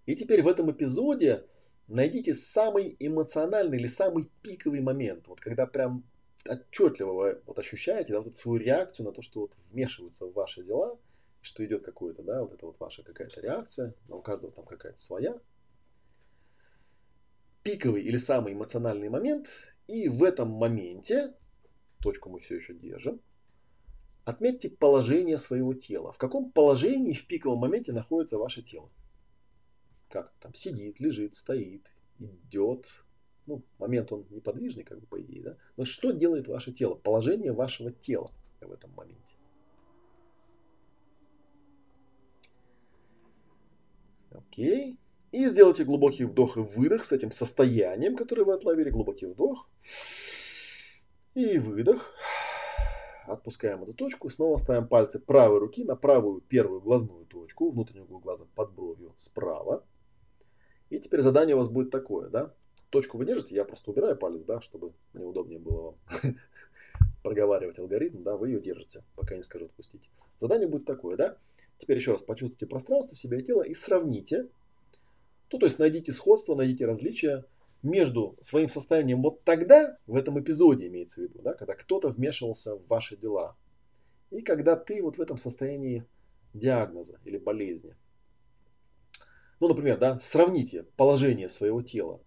[0.05, 1.45] И теперь в этом эпизоде
[1.87, 6.03] найдите самый эмоциональный или самый пиковый момент, вот когда прям
[6.47, 10.63] отчетливо вы вот ощущаете да, вот свою реакцию на то, что вот вмешиваются в ваши
[10.63, 10.99] дела,
[11.45, 14.99] что идет какое-то, да, вот это вот ваша какая-то реакция, но у каждого там какая-то
[14.99, 15.39] своя.
[17.63, 19.47] Пиковый или самый эмоциональный момент,
[19.87, 21.33] и в этом моменте,
[22.01, 23.19] точку мы все еще держим,
[24.23, 26.11] отметьте положение своего тела.
[26.11, 28.91] В каком положении в пиковом моменте находится ваше тело?
[30.15, 32.87] как там сидит, лежит, стоит, идет.
[33.47, 35.57] Ну, момент он неподвижный, как бы по идее, да.
[35.75, 36.95] Но что делает ваше тело?
[36.95, 38.31] Положение вашего тела
[38.61, 39.34] в этом моменте.
[44.37, 44.97] Окей.
[45.31, 48.89] И сделайте глубокий вдох и выдох с этим состоянием, которое вы отловили.
[48.89, 49.69] Глубокий вдох.
[51.33, 52.13] И выдох.
[53.27, 54.29] Отпускаем эту точку.
[54.29, 59.13] Снова ставим пальцы правой руки на правую первую глазную точку, внутренний угол глаза под бровью
[59.17, 59.83] справа.
[60.89, 62.53] И теперь задание у вас будет такое, да?
[62.89, 65.95] Точку вы держите, я просто убираю палец, да, чтобы мне удобнее было вам
[67.23, 70.09] проговаривать алгоритм, да, вы ее держите, пока не скажу отпустить.
[70.39, 71.37] Задание будет такое, да?
[71.85, 74.49] Теперь еще раз почувствуйте пространство, себя и тело и сравните.
[75.51, 77.45] Ну, то есть найдите сходство, найдите различия
[77.83, 82.75] между своим состоянием вот тогда, в этом эпизоде имеется в виду, да, когда кто-то вмешивался
[82.75, 83.55] в ваши дела,
[84.31, 86.03] и когда ты вот в этом состоянии
[86.55, 87.95] диагноза или болезни.
[89.59, 92.19] Ну, например, да, сравните положение своего тела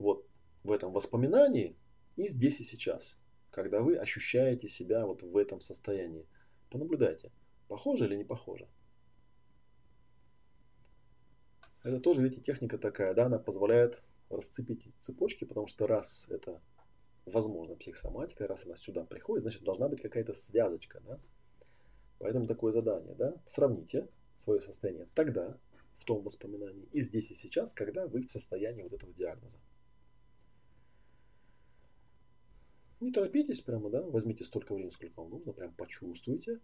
[0.00, 0.26] вот
[0.64, 1.76] в этом воспоминании
[2.16, 3.16] и здесь и сейчас,
[3.52, 6.26] когда вы ощущаете себя вот в этом состоянии.
[6.70, 7.30] Понаблюдайте,
[7.68, 8.68] похоже или не похоже.
[11.84, 16.60] Это тоже, видите, техника такая, да, она позволяет расцепить цепочки, потому что раз это
[17.24, 21.20] возможно психосоматика, раз она сюда приходит, значит должна быть какая-то связочка, да.
[22.18, 25.56] Поэтому такое задание, да, сравните свое состояние тогда,
[25.96, 29.58] в том воспоминании, и здесь и сейчас, когда вы в состоянии вот этого диагноза.
[33.00, 36.60] Не торопитесь прямо, да, возьмите столько времени, сколько вам нужно, прям почувствуйте.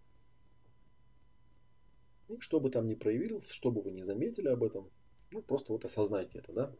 [2.28, 4.90] И что бы там ни проявилось, что бы вы не заметили об этом,
[5.30, 6.72] ну, просто вот осознайте это, да.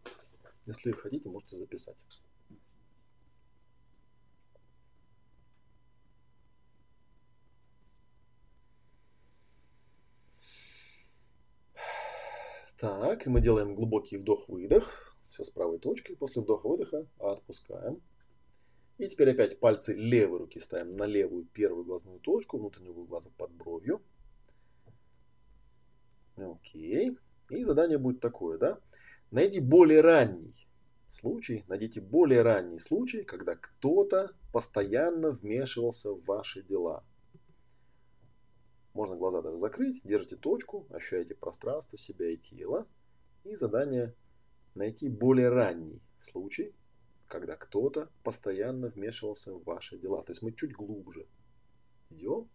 [0.67, 1.97] Если хотите, можете записать.
[12.79, 15.17] Так, и мы делаем глубокий вдох-выдох.
[15.31, 16.17] Все с правой точкой.
[16.17, 18.03] После вдоха-выдоха отпускаем.
[18.99, 23.31] И теперь опять пальцы левой руки ставим на левую первую глазную точку, внутренний угол глаза
[23.37, 24.03] под бровью.
[26.37, 27.17] Окей.
[27.51, 28.81] И задание будет такое, да?
[29.31, 30.55] Найди более ранний
[31.11, 37.05] случай, найдите более ранний случай, когда кто-то постоянно вмешивался в ваши дела.
[38.95, 42.87] Можно глаза даже закрыть, держите точку, ощущаете пространство себя и тело.
[43.43, 44.15] И задание
[44.75, 46.75] найти более ранний случай,
[47.27, 50.23] когда кто-то постоянно вмешивался в ваши дела.
[50.23, 51.25] То есть мы чуть глубже
[52.11, 52.49] идем.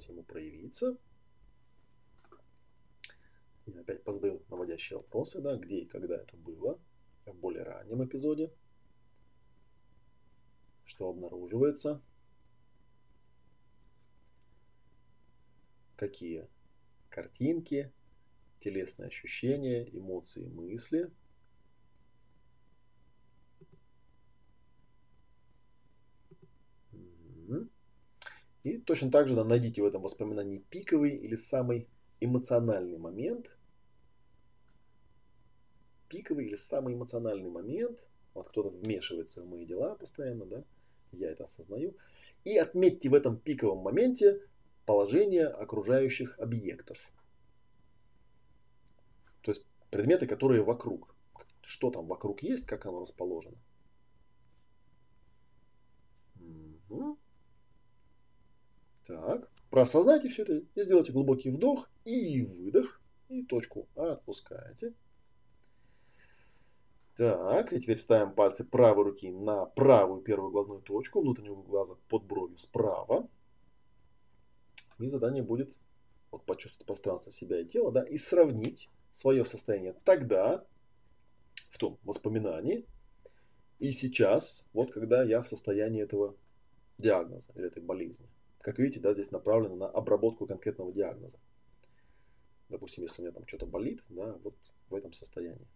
[0.00, 0.96] Позвольте ему проявиться.
[3.66, 6.80] Я опять позадаю наводящие вопросы, да, где и когда это было
[7.26, 8.50] в более раннем эпизоде.
[10.86, 12.02] Что обнаруживается?
[15.96, 16.48] какие
[17.10, 17.92] картинки,
[18.58, 21.12] телесные ощущения, эмоции, мысли.
[28.62, 31.88] И точно так же да, найдите в этом воспоминании пиковый или самый
[32.20, 33.56] эмоциональный момент.
[36.08, 38.06] Пиковый или самый эмоциональный момент.
[38.34, 40.64] Вот кто-то вмешивается в мои дела постоянно, да,
[41.12, 41.96] я это осознаю.
[42.44, 44.40] И отметьте в этом пиковом моменте
[44.86, 47.10] положение окружающих объектов.
[49.42, 51.14] То есть предметы, которые вокруг.
[51.62, 53.56] Что там вокруг есть, как оно расположено.
[56.40, 57.19] Угу.
[59.10, 63.00] Так, проосознайте все это и сделайте глубокий вдох и выдох.
[63.28, 64.92] И точку отпускаете.
[67.16, 72.24] Так, и теперь ставим пальцы правой руки на правую первую глазную точку, внутреннего глаза под
[72.24, 73.28] бровью справа.
[74.98, 75.76] И задание будет
[76.30, 80.64] вот почувствовать пространство себя и тела, да, и сравнить свое состояние тогда,
[81.70, 82.86] в том воспоминании,
[83.78, 86.36] и сейчас, вот когда я в состоянии этого
[86.98, 88.28] диагноза или этой болезни.
[88.60, 91.38] Как видите, да, здесь направлено на обработку конкретного диагноза.
[92.68, 94.54] Допустим, если у меня там что-то болит, да, вот
[94.90, 95.66] в этом состоянии.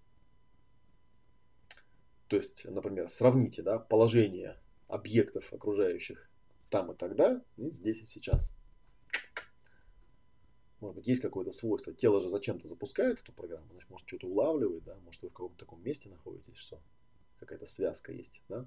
[2.28, 4.58] То есть, например, сравните да, положение
[4.88, 6.28] объектов окружающих
[6.70, 8.56] там и тогда, и здесь и сейчас.
[10.80, 11.92] Может быть, есть какое-то свойство.
[11.94, 15.58] Тело же зачем-то запускает эту программу, значит, может, что-то улавливает, да, может, вы в каком-то
[15.58, 16.80] таком месте находитесь, что
[17.38, 18.66] какая-то связка есть, да.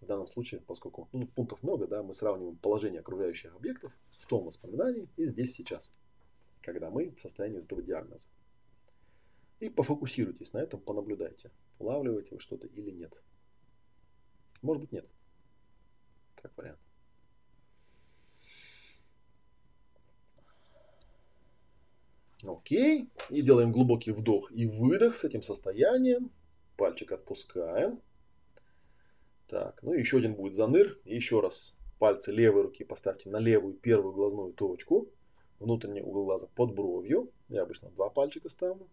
[0.00, 4.44] В данном случае, поскольку ну, пунктов много, да, мы сравниваем положение окружающих объектов в том
[4.44, 5.92] воспоминании и здесь сейчас,
[6.62, 8.28] когда мы в состоянии этого диагноза.
[9.60, 13.12] И пофокусируйтесь на этом, понаблюдайте, улавливаете вы что-то или нет.
[14.62, 15.06] Может быть, нет.
[16.36, 16.78] Как вариант.
[22.42, 23.10] Окей.
[23.30, 26.30] И делаем глубокий вдох и выдох с этим состоянием.
[26.76, 28.00] Пальчик отпускаем.
[29.48, 31.00] Так, ну и еще один будет заныр.
[31.04, 35.08] Еще раз пальцы левой руки поставьте на левую первую глазную точку,
[35.58, 37.32] внутренний угол глаза под бровью.
[37.48, 38.88] Я обычно два пальчика ставлю.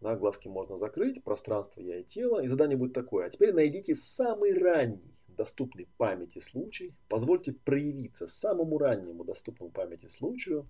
[0.00, 2.42] Да, глазки можно закрыть, пространство я и тело.
[2.42, 3.26] И задание будет такое.
[3.26, 6.94] А теперь найдите самый ранний доступный памяти случай.
[7.08, 10.66] Позвольте проявиться самому раннему доступному памяти случаю,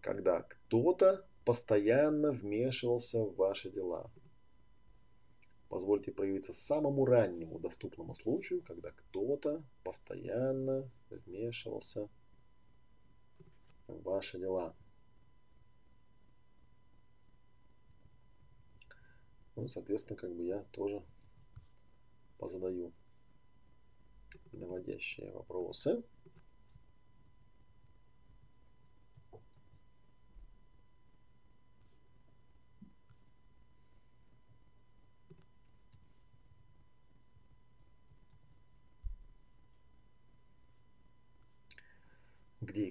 [0.00, 4.10] когда кто-то постоянно вмешивался в ваши дела.
[5.74, 12.08] Позвольте проявиться самому раннему доступному случаю, когда кто-то постоянно вмешивался
[13.88, 14.76] в ваши дела.
[19.56, 21.02] Ну, соответственно, как бы я тоже
[22.38, 22.92] позадаю
[24.52, 26.04] наводящие вопросы.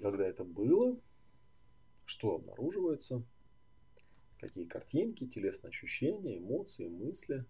[0.04, 1.00] Когда это было,
[2.04, 3.22] что обнаруживается,
[4.38, 7.46] какие картинки, телесные ощущения, эмоции, мысли.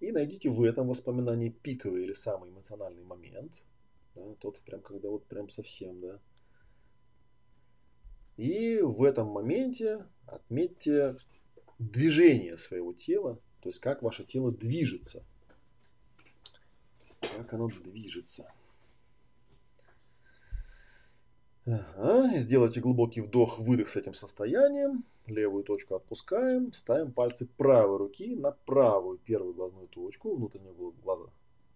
[0.00, 3.62] И найдите в этом воспоминании пиковый или самый эмоциональный момент.
[4.16, 6.20] Да, тот прям когда вот прям совсем, да.
[8.36, 11.16] И в этом моменте отметьте
[11.78, 15.24] движение своего тела, то есть как ваше тело движется.
[17.20, 18.52] Как оно движется.
[21.66, 25.02] Ага, сделайте глубокий вдох-выдох с этим состоянием.
[25.26, 26.74] Левую точку отпускаем.
[26.74, 31.30] Ставим пальцы правой руки на правую первую глазную точку, внутреннего глаза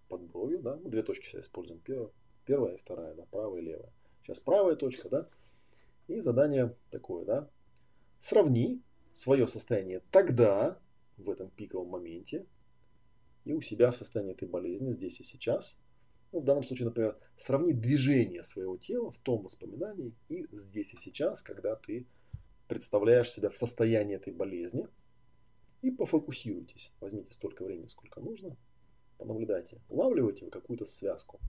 [0.09, 0.61] под бровью.
[0.61, 0.77] Да?
[0.77, 1.81] Мы две точки сейчас используем.
[1.81, 2.11] Первая,
[2.45, 3.91] первая и вторая, да, правая и левая.
[4.23, 5.29] Сейчас правая точка, да.
[6.07, 7.49] И задание такое, да.
[8.21, 8.83] Сравни
[9.15, 10.79] свое состояние тогда,
[11.17, 12.45] в этом пиковом моменте,
[13.47, 15.81] и у себя в состоянии этой болезни, здесь и сейчас–
[16.33, 20.99] ну, в данном случае, например, сравнить движение своего тела в том воспоминании и здесь и
[20.99, 22.07] сейчас, когда ты
[22.67, 24.87] представляешь себя в состоянии этой болезни.
[25.81, 26.93] И пофокусируйтесь.
[27.01, 28.57] Возьмите столько времени, сколько нужно.
[29.17, 29.81] Понаблюдайте.
[29.89, 31.41] Улавливайте вы какую-то связку.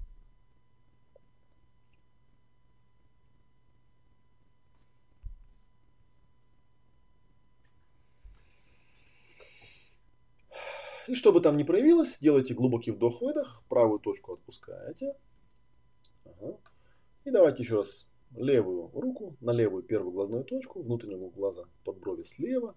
[11.09, 15.15] И чтобы там не проявилось, делайте глубокий вдох-выдох, правую точку отпускаете.
[16.23, 16.59] Ага.
[17.25, 22.21] И давайте еще раз левую руку на левую первую глазную точку, внутреннего глаза под брови
[22.21, 22.75] слева.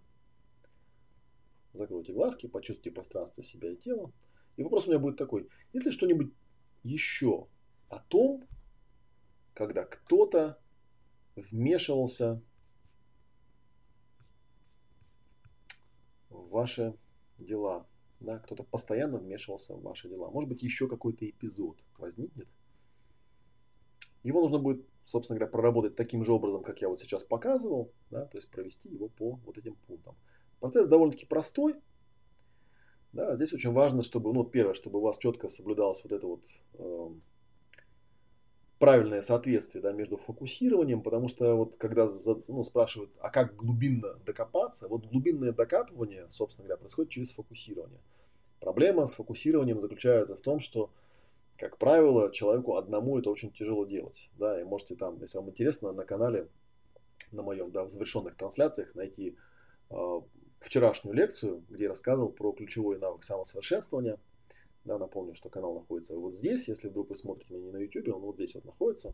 [1.75, 4.11] Закройте глазки, почувствуйте пространство себя и тела.
[4.57, 5.47] И вопрос у меня будет такой.
[5.75, 6.33] Если что-нибудь
[6.83, 7.49] еще
[7.91, 8.49] о том,
[9.53, 10.59] когда кто-то
[11.37, 12.41] вмешивался
[16.31, 16.97] в ваши
[17.37, 17.87] дела,
[18.23, 20.31] да, кто-то постоянно вмешивался в ваши дела.
[20.31, 22.49] Может быть, еще какой-то эпизод возникнет.
[24.23, 28.27] Его нужно будет, собственно говоря, проработать таким же образом, как я вот сейчас показывал, да,
[28.27, 30.17] то есть провести его по вот этим пунктам.
[30.61, 31.75] Процесс довольно-таки простой.
[33.13, 36.45] Да, здесь очень важно, чтобы, ну, первое, чтобы у вас четко соблюдалось вот это вот
[36.75, 37.09] э,
[38.83, 42.07] правильное соответствие да, между фокусированием, потому что вот когда
[42.49, 48.01] ну, спрашивают, а как глубинно докопаться, вот глубинное докапывание, собственно говоря, происходит через фокусирование.
[48.63, 50.93] Проблема с фокусированием заключается в том, что,
[51.59, 54.31] как правило, человеку одному это очень тяжело делать.
[54.39, 56.47] Да, и можете там, если вам интересно, на канале,
[57.33, 59.37] на моем, да, в завершенных трансляциях найти
[59.91, 60.21] э,
[60.61, 64.21] вчерашнюю лекцию, где я рассказывал про ключевой навык самосовершенствования.
[64.85, 66.69] Да, напомню, что канал находится вот здесь.
[66.69, 69.13] Если вдруг вы смотрите меня не на YouTube, он вот здесь вот находится.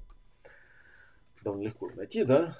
[1.43, 2.55] Довольно легко найти, да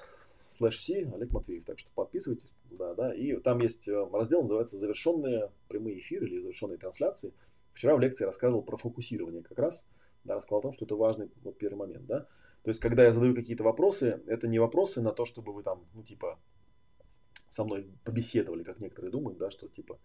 [0.49, 1.63] слэш си Олег Матвеев.
[1.65, 2.57] Так что подписывайтесь.
[2.71, 3.13] Да, да.
[3.13, 7.33] И там есть э, раздел, называется «Завершенные прямые эфиры» или «Завершенные трансляции».
[7.71, 9.87] Вчера в лекции рассказывал про фокусирование как раз.
[10.23, 12.05] Да, рассказал о том, что это важный вот первый момент.
[12.07, 12.27] Да.
[12.63, 15.87] То есть, когда я задаю какие-то вопросы, это не вопросы на то, чтобы вы там,
[15.93, 16.39] ну, типа,
[17.47, 19.99] со мной побеседовали, как некоторые думают, да, что типа,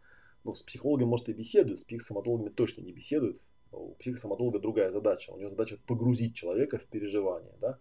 [0.45, 3.41] ну, с психологом, может, и беседуют, с психосоматологами точно не беседуют.
[3.73, 5.33] У психосоматолога другая задача.
[5.33, 7.81] У него задача погрузить человека в переживание, да.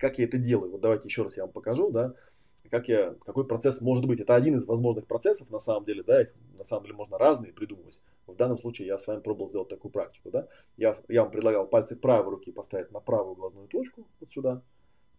[0.00, 0.72] Как я это делаю?
[0.72, 2.14] Вот давайте еще раз я вам покажу, да,
[2.70, 4.20] как я, какой процесс может быть.
[4.20, 7.52] Это один из возможных процессов, на самом деле, да, их на самом деле можно разные
[7.52, 8.00] придумывать.
[8.26, 10.48] В данном случае я с вами пробовал сделать такую практику, да.
[10.76, 14.62] Я, я вам предлагал пальцы правой руки поставить на правую глазную точку, вот сюда,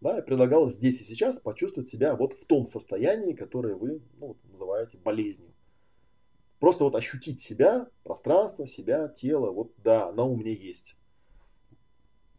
[0.00, 4.36] да, и предлагал здесь и сейчас почувствовать себя вот в том состоянии, которое вы ну,
[4.50, 5.52] называете болезнью.
[6.58, 10.96] Просто вот ощутить себя, пространство, себя, тело, вот да, оно у меня есть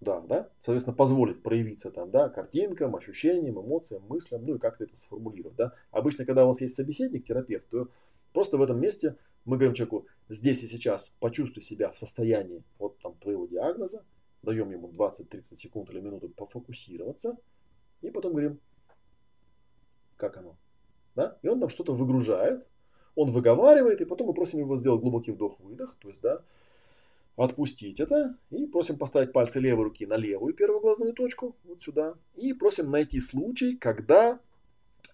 [0.03, 4.95] да, да, соответственно, позволить проявиться там, да, картинкам, ощущениям, эмоциям, мыслям, ну и как-то это
[4.95, 5.73] сформулировать, да.
[5.91, 7.89] Обычно, когда у вас есть собеседник, терапевт, то
[8.33, 12.97] просто в этом месте мы говорим человеку, здесь и сейчас почувствуй себя в состоянии вот
[12.99, 14.03] там твоего диагноза,
[14.41, 17.37] даем ему 20-30 секунд или минуту пофокусироваться,
[18.01, 18.59] и потом говорим,
[20.17, 20.55] как оно.
[21.15, 21.37] Да?
[21.41, 22.67] И он там что-то выгружает,
[23.15, 26.41] он выговаривает, и потом мы просим его сделать глубокий вдох-выдох, то есть, да,
[27.35, 32.13] отпустить это, и просим поставить пальцы левой руки на левую первую глазную точку, вот сюда,
[32.35, 34.39] и просим найти случай, когда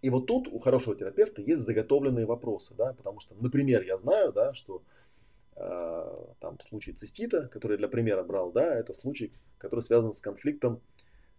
[0.02, 4.32] и вот тут у хорошего терапевта есть заготовленные вопросы, да, потому что, например, я знаю,
[4.32, 4.82] да, что
[5.56, 10.22] э, там случай цистита, который я для примера брал, да, это случай, который связан с
[10.22, 10.80] конфликтом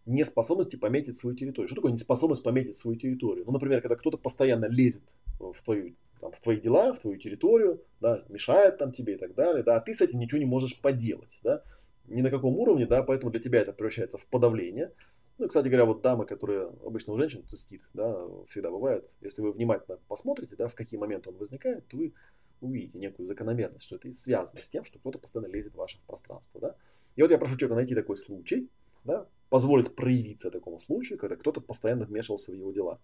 [0.05, 1.69] неспособности пометить свою территорию.
[1.69, 3.45] Что такое неспособность пометить свою территорию?
[3.47, 5.03] Ну, например, когда кто-то постоянно лезет
[5.41, 9.35] в, твою, там, в твои дела, в твою территорию, да, мешает там тебе и так
[9.35, 11.63] далее, да, а ты с этим ничего не можешь поделать, да,
[12.07, 14.93] ни на каком уровне, да, поэтому для тебя это превращается в подавление.
[15.39, 19.53] Ну, кстати говоря, вот дамы, которые обычно у женщин цистит, да, всегда бывает, если вы
[19.53, 22.13] внимательно посмотрите, да, в какие моменты он возникает, то вы
[22.61, 26.61] увидите некую закономерность, что это связано с тем, что кто-то постоянно лезет в ваше пространство,
[26.61, 26.77] да.
[27.17, 28.69] И вот я прошу человека найти такой случай,
[29.05, 33.01] да, позволит проявиться такому случаю, когда кто-то постоянно вмешивался в его дела.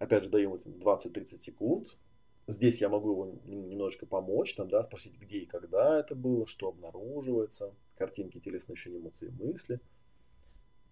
[0.00, 1.96] Опять же, даем 20-30 секунд.
[2.48, 6.66] Здесь я могу его немножечко помочь, там, да, спросить, где и когда это было, что
[6.66, 9.78] обнаруживается, картинки, телесные ощущения, эмоции, мысли–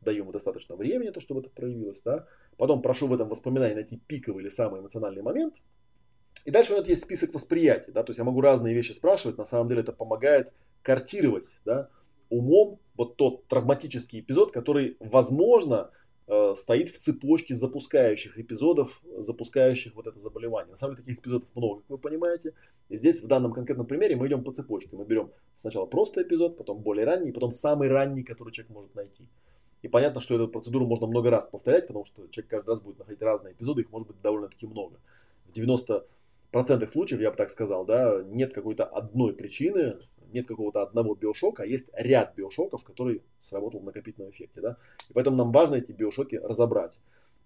[0.01, 2.27] даю ему достаточно времени, то, чтобы это проявилось, да.
[2.57, 5.57] Потом прошу в этом воспоминании найти пиковый или самый эмоциональный момент.
[6.45, 9.39] И дальше у меня есть список восприятий, да, то есть я могу разные вещи спрашивать,
[9.39, 10.53] на самом деле это помогает
[10.83, 11.91] картировать, да,
[12.31, 15.91] умом вот тот травматический эпизод, который, возможно,
[16.29, 20.71] э, стоит в цепочке запускающих эпизодов, запускающих вот это заболевание.
[20.71, 22.55] На самом деле таких эпизодов много, как вы понимаете.
[22.89, 24.97] И здесь в данном конкретном примере мы идем по цепочке.
[24.97, 29.29] Мы берем сначала просто эпизод, потом более ранний, потом самый ранний, который человек может найти.
[29.83, 32.99] И понятно, что эту процедуру можно много раз повторять, потому что человек каждый раз будет
[32.99, 34.99] находить разные эпизоды, их может быть довольно-таки много.
[35.47, 36.05] В 90%
[36.89, 39.99] случаев, я бы так сказал, да, нет какой-то одной причины,
[40.33, 44.61] нет какого-то одного биошока, а есть ряд биошоков, который сработал в накопительном эффекте.
[44.61, 44.77] Да?
[45.09, 46.99] И поэтому нам важно эти биошоки разобрать.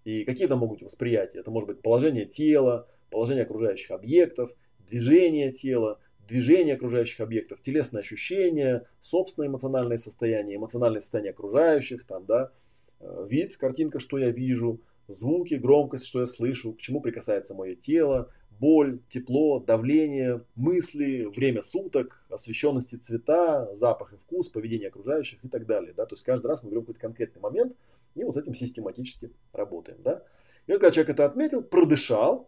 [0.05, 1.39] И какие там могут быть восприятия?
[1.39, 4.53] Это может быть положение тела, положение окружающих объектов,
[4.87, 12.51] движение тела, движение окружающих объектов, телесные ощущения, собственное эмоциональное состояние, эмоциональное состояние окружающих, там, да,
[12.99, 17.75] э, вид, картинка, что я вижу, звуки, громкость, что я слышу, к чему прикасается мое
[17.75, 18.29] тело,
[18.63, 25.65] боль, тепло, давление, мысли, время суток, освещенности цвета, запах и вкус, поведение окружающих и так
[25.65, 25.93] далее.
[25.93, 26.05] Да?
[26.05, 27.75] То есть каждый раз мы берем какой-то конкретный момент
[28.15, 29.97] и вот с этим систематически работаем.
[30.01, 30.23] Да?
[30.65, 32.47] И вот когда человек это отметил, продышал,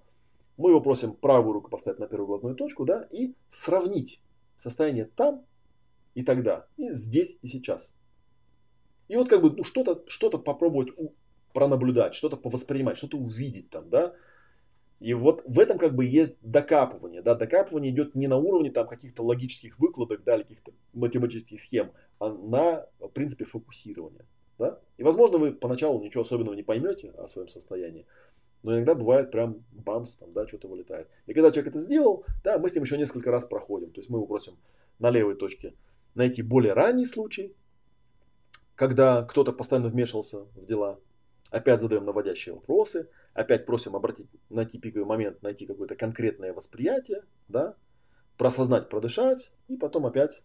[0.55, 4.21] мы его просим правую руку поставить на первую глазную точку, да, и сравнить
[4.57, 5.43] состояние там
[6.13, 7.93] и тогда, и здесь и сейчас.
[9.09, 11.09] И вот как бы ну, что-то что попробовать у,
[11.51, 14.13] пронаблюдать, что-то повоспринимать, что-то увидеть там, да.
[15.05, 18.87] И вот в этом как бы есть докапывание, да, докапывание идет не на уровне там
[18.87, 24.25] каких-то логических выкладок, да, каких-то математических схем, а на принципе фокусирования,
[24.57, 24.79] да.
[24.97, 28.07] И возможно вы поначалу ничего особенного не поймете о своем состоянии,
[28.63, 31.07] но иногда бывает прям бамс, там, да, что-то вылетает.
[31.27, 33.91] И когда человек это сделал, да, мы с ним еще несколько раз проходим.
[33.91, 34.57] То есть мы его просим
[34.97, 35.75] на левой точке
[36.15, 37.55] найти более ранний случай,
[38.73, 40.99] когда кто-то постоянно вмешивался в дела.
[41.51, 47.75] Опять задаем наводящие вопросы, опять просим обратить, найти пиковый момент, найти какое-то конкретное восприятие, да,
[48.37, 50.41] просознать, продышать, и потом опять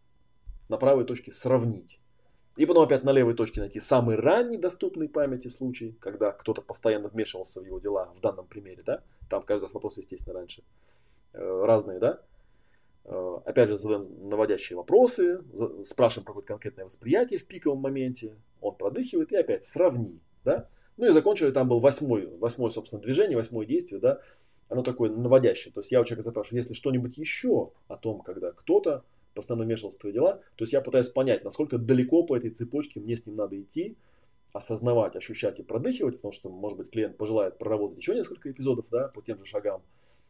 [0.69, 2.01] на правой точке сравнить.
[2.57, 7.09] И потом опять на левой точке найти самый ранний доступный памяти случай, когда кто-то постоянно
[7.09, 10.65] вмешивался в его дела, в данном примере, да, там каждый вопрос, естественно, раньше,
[11.33, 12.21] э, разные, да.
[13.05, 15.43] Э, опять же, задаем наводящие вопросы,
[15.85, 20.69] спрашиваем про какое-то конкретное восприятие в пиковом моменте, он продыхивает и опять сравни, да.
[21.01, 24.21] Ну и закончили, там был восьмой, восьмое, собственно, движение, восьмое действие, да,
[24.69, 25.73] оно такое наводящее.
[25.73, 29.03] То есть я у человека запрашиваю, если что-нибудь еще о том, когда кто-то
[29.35, 30.43] постоянно вмешивался в твои дела.
[30.57, 33.97] То есть я пытаюсь понять, насколько далеко по этой цепочке мне с ним надо идти,
[34.53, 39.09] осознавать, ощущать и продыхивать, потому что, может быть, клиент пожелает проработать еще несколько эпизодов да,
[39.09, 39.83] по тем же шагам.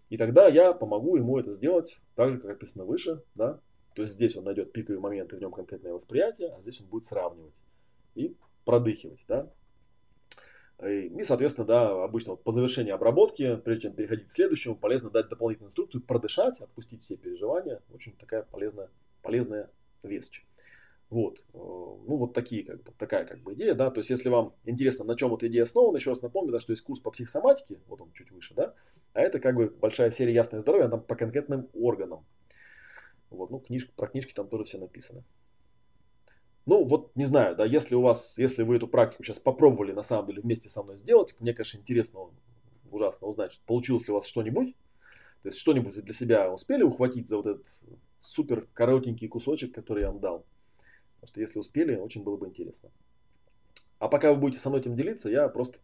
[0.08, 3.24] И тогда я помогу ему это сделать так же, как описано выше.
[3.34, 3.58] Да?
[3.96, 6.86] То есть здесь он найдет пиковый момент и в нем конкретное восприятие, а здесь он
[6.86, 7.60] будет сравнивать
[8.14, 9.24] и продыхивать.
[9.26, 9.50] Да?
[10.86, 15.28] И, соответственно, да, обычно вот по завершении обработки, прежде чем переходить к следующему, полезно дать
[15.28, 17.82] дополнительную инструкцию, продышать, отпустить все переживания.
[17.92, 18.88] Очень такая полезная,
[19.22, 19.70] полезная
[20.02, 20.44] вещь.
[21.10, 21.40] Вот.
[21.52, 23.90] Э, ну, вот такие, как бы, такая как бы идея, да.
[23.90, 26.72] То есть, если вам интересно, на чем эта идея основана, еще раз напомню, да, что
[26.72, 28.74] есть курс по психосоматике, вот он чуть выше, да.
[29.12, 32.24] А это как бы большая серия «Ясное здоровье», она там по конкретным органам.
[33.28, 35.24] Вот, ну, книж, про книжки там тоже все написано.
[36.66, 40.02] Ну, вот не знаю, да, если у вас, если вы эту практику сейчас попробовали на
[40.02, 42.20] самом деле вместе со мной сделать, мне, конечно, интересно
[42.90, 44.74] ужасно узнать, получилось ли у вас что-нибудь.
[45.42, 47.66] То есть что-нибудь для себя успели ухватить за вот этот
[48.20, 50.44] супер коротенький кусочек, который я вам дал?
[51.14, 52.90] Потому что если успели, очень было бы интересно.
[53.98, 55.78] А пока вы будете со мной этим делиться, я просто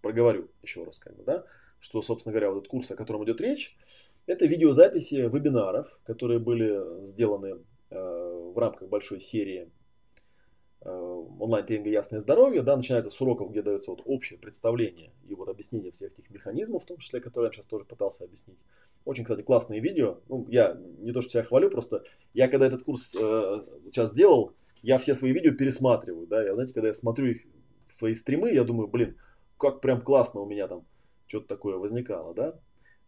[0.00, 1.44] проговорю еще раз, как бы, да,
[1.78, 3.76] что, собственно говоря, вот этот курс, о котором идет речь,
[4.26, 7.58] это видеозаписи вебинаров, которые были сделаны
[7.90, 9.70] э, в рамках большой серии
[10.84, 12.62] онлайн-тренинга «Ясное здоровье».
[12.62, 16.82] Да, начинается с уроков, где дается вот общее представление и вот объяснение всех этих механизмов,
[16.82, 18.58] в том числе, которые я сейчас тоже пытался объяснить.
[19.04, 20.18] Очень, кстати, классные видео.
[20.28, 22.04] Ну, я не то, что себя хвалю, просто
[22.34, 24.52] я когда этот курс э, сейчас делал,
[24.82, 26.26] я все свои видео пересматриваю.
[26.26, 27.42] Да, я, знаете, когда я смотрю их,
[27.88, 29.16] свои стримы, я думаю, блин,
[29.58, 30.84] как прям классно у меня там
[31.26, 32.54] что-то такое возникало, да.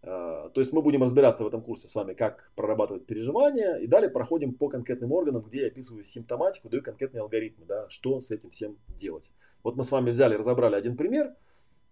[0.06, 3.86] А, то есть мы будем разбираться в этом курсе с вами, как прорабатывать переживания, и
[3.86, 8.30] далее проходим по конкретным органам, где я описываю симптоматику, даю конкретные алгоритмы, да, что с
[8.30, 9.30] этим всем делать.
[9.62, 11.34] Вот мы с вами взяли, разобрали один пример,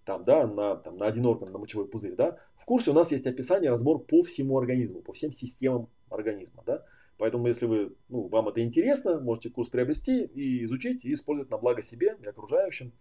[0.04, 2.38] там, да, на, там, на один орган, на мочевой пузырь, да.
[2.56, 6.84] В курсе у нас есть описание, разбор по всему организму, по всем системам организма, да.
[7.18, 11.58] Поэтому, если вы, ну, вам это интересно, можете курс приобрести и изучить, и использовать на
[11.58, 12.92] благо себе и окружающим.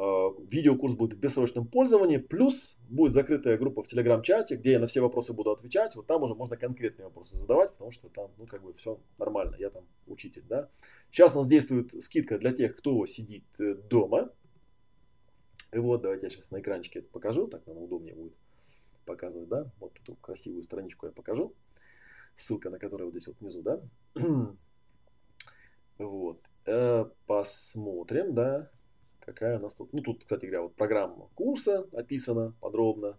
[0.00, 4.86] Э, видеокурс будет в бессрочном пользовании, плюс будет закрытая группа в телеграм-чате, где я на
[4.86, 5.96] все вопросы буду отвечать.
[5.96, 9.56] Вот там уже можно конкретные вопросы задавать, потому что там, ну, как бы все нормально,
[9.58, 10.68] я там учитель, да.
[11.10, 14.30] Сейчас у нас действует скидка для тех, кто сидит э, дома.
[15.72, 18.34] И вот, давайте я сейчас на экранчике это покажу, так нам удобнее будет
[19.04, 19.68] показывать, да.
[19.80, 21.54] Вот эту красивую страничку я покажу.
[22.36, 23.80] Ссылка на которую вот здесь вот внизу, да.
[25.98, 26.40] вот.
[26.66, 28.70] Э, посмотрим, да
[29.28, 29.92] какая у нас тут.
[29.92, 33.18] Ну, тут, кстати говоря, вот программа курса описана подробно,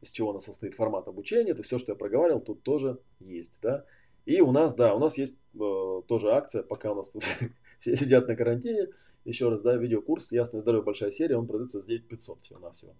[0.00, 1.50] из чего она состоит, формат обучения.
[1.50, 3.84] Это все, что я проговаривал, тут тоже есть, да.
[4.24, 7.24] И у нас, да, у нас есть э, тоже акция, пока у нас тут
[7.80, 8.88] все сидят на карантине.
[9.24, 10.84] Еще раз, да, видеокурс «Ясное здоровье.
[10.84, 12.94] Большая серия», он продается за 9500 всего-навсего.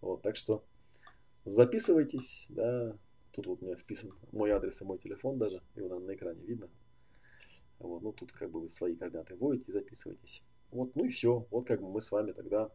[0.00, 0.64] Вот, так что
[1.44, 2.96] записывайтесь, да.
[3.32, 6.42] Тут вот у меня вписан мой адрес и мой телефон даже, его наверное, на экране
[6.42, 6.70] видно.
[7.78, 10.42] Вот, ну тут как бы вы свои координаты вводите и записывайтесь.
[10.70, 11.46] Вот, ну и все.
[11.50, 12.70] Вот как бы мы с вами тогда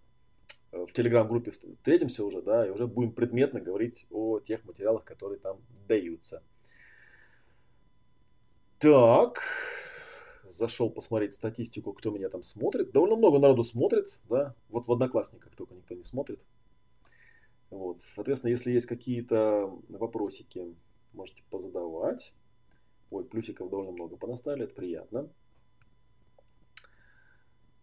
[0.71, 5.39] э, в телеграм-группе встретимся уже, да, и уже будем предметно говорить о тех материалах, которые
[5.39, 6.43] там даются.
[8.79, 9.41] Так,
[10.45, 12.91] зашел посмотреть статистику, кто меня там смотрит.
[12.91, 14.55] Довольно много народу смотрит, да.
[14.69, 16.41] Вот в Одноклассниках только никто не смотрит.
[17.69, 20.75] Вот, соответственно, если есть какие-то вопросики,
[21.13, 22.33] можете позадавать.
[23.11, 25.29] Ой, плюсиков довольно много понаставили, это приятно.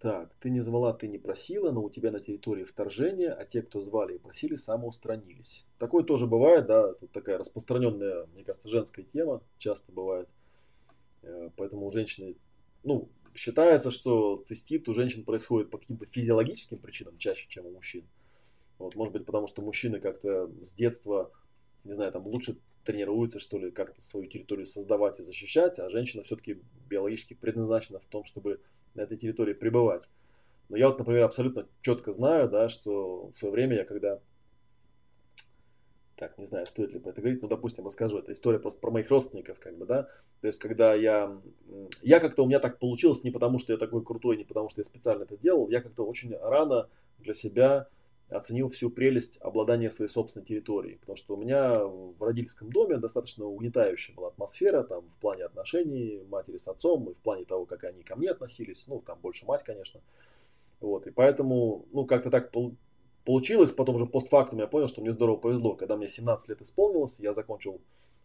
[0.00, 3.62] Так, ты не звала, ты не просила, но у тебя на территории вторжения, а те,
[3.62, 5.66] кто звали и просили, самоустранились.
[5.78, 10.28] Такое тоже бывает, да, тут такая распространенная, мне кажется, женская тема, часто бывает.
[11.22, 12.36] Э, поэтому у женщины,
[12.84, 18.04] ну, считается, что цистит у женщин происходит по каким-то физиологическим причинам чаще, чем у мужчин.
[18.78, 21.32] Вот, может быть, потому что мужчины как-то с детства,
[21.82, 26.22] не знаю, там лучше тренируются, что ли, как-то свою территорию создавать и защищать, а женщина
[26.22, 28.60] все-таки биологически предназначена в том, чтобы
[28.98, 30.10] на этой территории пребывать.
[30.68, 34.20] Но я вот, например, абсолютно четко знаю, да, что в свое время я когда...
[36.16, 38.18] Так, не знаю, стоит ли про это говорить, но, допустим, расскажу.
[38.18, 40.08] Это история просто про моих родственников, как бы, да.
[40.40, 41.40] То есть, когда я...
[42.02, 44.80] Я как-то, у меня так получилось не потому, что я такой крутой, не потому, что
[44.80, 45.68] я специально это делал.
[45.68, 46.88] Я как-то очень рано
[47.18, 47.88] для себя
[48.30, 50.98] оценил всю прелесть обладания своей собственной территорией.
[50.98, 56.22] Потому что у меня в родительском доме достаточно угнетающая была атмосфера там, в плане отношений
[56.28, 58.86] матери с отцом и в плане того, как они ко мне относились.
[58.86, 60.00] Ну, там больше мать, конечно.
[60.80, 62.52] Вот, и поэтому, ну, как-то так
[63.24, 63.72] получилось.
[63.72, 65.74] Потом уже постфактум я понял, что мне здорово повезло.
[65.74, 67.80] Когда мне 17 лет исполнилось, я закончил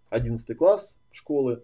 [0.09, 1.63] 11 класс школы.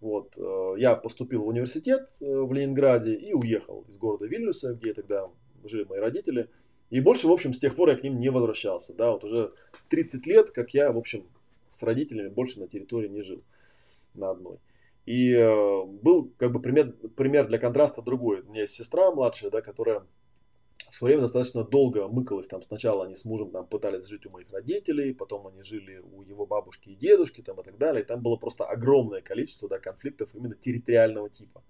[0.00, 4.94] Вот, э, я поступил в университет э, в Ленинграде и уехал из города Вильнюса, где
[4.94, 5.28] тогда
[5.64, 6.50] жили мои родители–
[6.90, 8.94] и больше, в общем, с тех пор я к ним не возвращался.
[8.94, 9.52] Да, вот уже
[9.90, 11.26] 30 лет, как я, в общем,
[11.70, 13.42] с родителями больше на территории не жил
[14.14, 14.58] на одной.
[15.04, 18.42] И э, был как бы пример, пример для контраста другой.
[18.42, 20.02] У меня есть сестра младшая, да, которая
[20.90, 22.46] в свое время достаточно долго мыкалась.
[22.46, 26.22] Там сначала они с мужем там, пытались жить у моих родителей, потом они жили у
[26.22, 28.02] его бабушки и дедушки там, и так далее.
[28.02, 31.62] И там было просто огромное количество да, конфликтов именно территориального типа.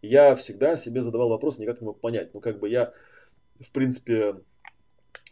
[0.00, 2.34] И я всегда себе задавал вопрос, никак не мог понять.
[2.34, 2.92] Ну, как бы я,
[3.60, 4.36] в принципе,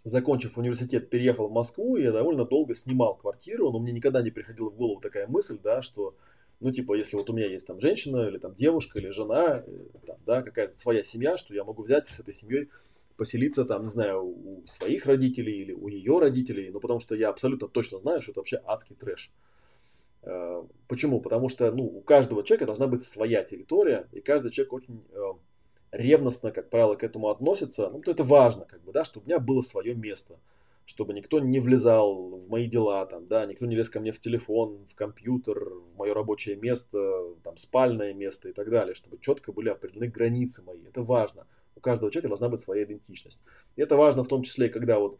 [0.04, 4.30] закончив университет, переехал в Москву, и я довольно долго снимал квартиру, но мне никогда не
[4.30, 6.14] приходила в голову такая мысль, да, что,
[6.60, 9.86] ну, типа, если вот у меня есть там женщина, или там девушка, или жена, э,
[10.06, 12.70] там, да, какая-то своя семья, что я могу взять с этой семьей
[13.16, 17.28] поселиться там, не знаю, у своих родителей или у ее родителей, ну, потому что я
[17.28, 19.30] абсолютно точно знаю, что это вообще адский трэш.
[20.22, 21.20] Э, почему?
[21.20, 25.20] Потому что, ну, у каждого человека должна быть своя территория, и каждый человек очень э,
[25.92, 29.28] ревностно, как правило, к этому относятся, ну, то это важно, как бы, да, чтобы у
[29.28, 30.38] меня было свое место,
[30.86, 34.20] чтобы никто не влезал в мои дела, там, да, никто не лез ко мне в
[34.20, 39.52] телефон, в компьютер, в мое рабочее место, там, спальное место и так далее, чтобы четко
[39.52, 40.84] были определены границы мои.
[40.86, 41.46] Это важно.
[41.76, 43.42] У каждого человека должна быть своя идентичность.
[43.76, 45.18] И это важно в том числе, когда вот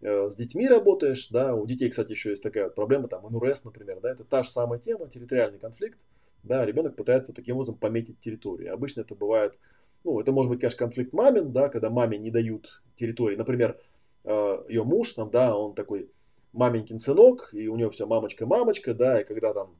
[0.00, 3.64] э, с детьми работаешь, да, у детей, кстати, еще есть такая вот проблема, там, НУРС,
[3.64, 5.98] например, да, это та же самая тема, территориальный конфликт,
[6.42, 8.74] да, ребенок пытается таким образом пометить территорию.
[8.74, 9.58] Обычно это бывает,
[10.04, 13.36] ну, это может быть, конечно, конфликт мамин, да, когда маме не дают территории.
[13.36, 13.78] Например,
[14.24, 16.10] Э, ее муж, там, да, он такой
[16.52, 19.76] маменькин сынок, и у нее все мамочка-мамочка, да, и когда там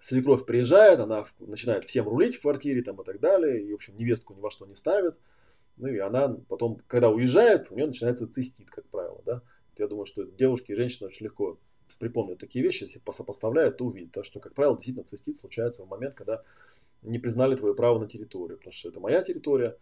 [0.00, 3.96] свекровь приезжает, она начинает всем рулить в квартире там и так далее, и, в общем,
[3.96, 5.18] невестку ни во что не ставит.
[5.76, 9.42] Ну и она потом, когда уезжает, у нее начинается цистит, как правило, да.
[9.78, 11.58] Я думаю, что девушки и женщины очень легко
[11.98, 15.88] припомнят такие вещи, если сопоставляют, то увидят, да, что, как правило, действительно цистит случается в
[15.88, 16.42] момент, когда
[17.02, 19.76] не признали твое право на территорию, потому что это моя территория,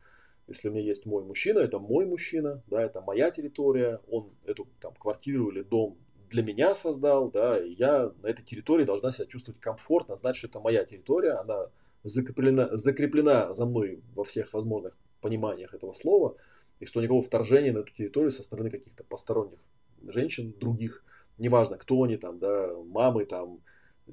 [0.46, 4.66] если у меня есть мой мужчина, это мой мужчина, да, это моя территория, он эту
[4.80, 5.98] там квартиру или дом
[6.30, 10.46] для меня создал, да, и я на этой территории должна себя чувствовать комфортно, знать, что
[10.46, 11.68] это моя территория, она
[12.02, 16.36] закреплена, закреплена за мной во всех возможных пониманиях этого слова,
[16.78, 19.58] и что никакого вторжения на эту территорию со стороны каких-то посторонних
[20.06, 21.04] женщин, других,
[21.36, 23.60] неважно, кто они там, да, мамы там,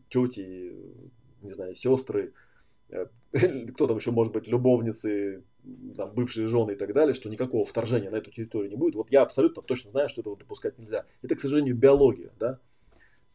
[0.09, 0.73] тети,
[1.41, 2.33] не знаю, сестры,
[3.73, 5.43] кто там еще может быть, любовницы,
[5.95, 8.95] там, бывшие жены и так далее, что никакого вторжения на эту территорию не будет.
[8.95, 11.05] Вот я абсолютно точно знаю, что этого допускать нельзя.
[11.21, 12.59] Это, к сожалению, биология, да.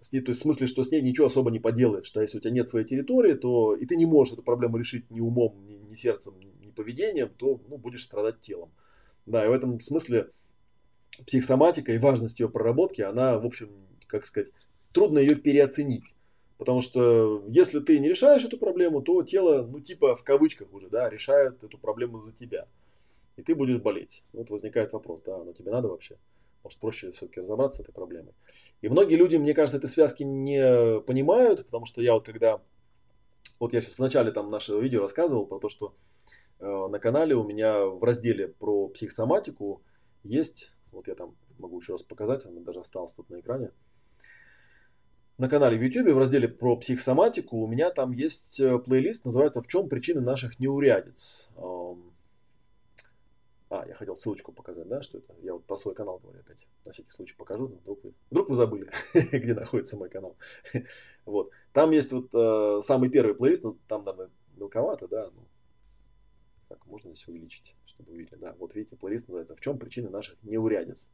[0.01, 2.07] С ней, то есть в смысле, что с ней ничего особо не поделаешь.
[2.07, 5.09] Что если у тебя нет своей территории, то и ты не можешь эту проблему решить
[5.11, 8.73] ни умом, ни, ни сердцем, ни поведением, то ну, будешь страдать телом.
[9.27, 10.31] Да, и в этом смысле
[11.27, 13.71] психосоматика и важность ее проработки, она, в общем,
[14.07, 14.49] как сказать,
[14.93, 16.15] трудно ее переоценить.
[16.63, 20.89] Потому что если ты не решаешь эту проблему, то тело, ну типа в кавычках уже,
[20.89, 22.69] да, решает эту проблему за тебя.
[23.35, 24.23] И ты будешь болеть.
[24.33, 26.19] Вот возникает вопрос, да, оно тебе надо вообще?
[26.63, 28.33] Может проще все-таки разобраться с этой проблемой.
[28.81, 32.61] И многие люди, мне кажется, этой связки не понимают, потому что я вот когда,
[33.59, 35.97] вот я сейчас в начале там нашего видео рассказывал про то, что
[36.61, 39.83] э, на канале у меня в разделе про психосоматику
[40.23, 43.73] есть, вот я там могу еще раз показать, он даже остался тут на экране,
[45.43, 49.61] на канале в YouTube в разделе про психосоматику у меня там есть э, плейлист, называется
[49.61, 51.49] «В чем причины наших неурядиц».
[53.69, 55.35] А, я хотел ссылочку показать, да, что это.
[55.43, 56.65] Я вот про свой канал говорю опять.
[56.85, 58.89] На всякий случай покажу, вдруг вы, вдруг вы забыли,
[59.33, 60.37] где находится мой канал.
[61.25, 61.51] вот.
[61.73, 65.29] Там есть вот э, самый первый плейлист, ну, там, наверное, мелковато, да.
[65.35, 65.43] Ну,
[66.69, 68.55] как можно здесь увеличить, чтобы вы видели, да.
[68.61, 71.11] Вот видите, плейлист называется «В чем причины наших неурядиц».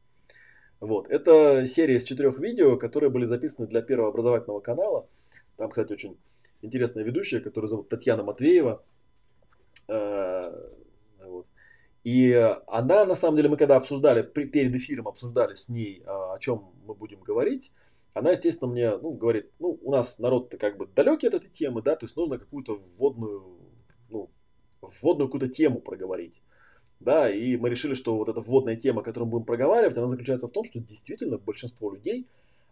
[0.79, 1.09] Вот.
[1.09, 5.07] Это серия из четырех видео, которые были записаны для первого образовательного канала.
[5.57, 6.17] Там, кстати, очень
[6.61, 8.81] интересная ведущая, которая зовут Татьяна Матвеева.
[9.89, 10.51] Э,
[11.25, 11.47] вот.
[12.03, 12.33] И
[12.67, 16.71] она, на самом деле, мы когда обсуждали, перед эфиром обсуждали с ней, а, о чем
[16.85, 17.73] мы будем говорить,
[18.13, 21.81] она, естественно, мне ну, говорит, ну, у нас народ-то как бы далекий от этой темы,
[21.81, 23.59] да, то есть нужно какую-то вводную,
[24.09, 24.29] ну,
[24.81, 26.41] вводную какую-то тему проговорить
[26.99, 30.47] да, и мы решили, что вот эта вводная тема, которую мы будем проговаривать, она заключается
[30.47, 32.27] в том, что действительно большинство людей,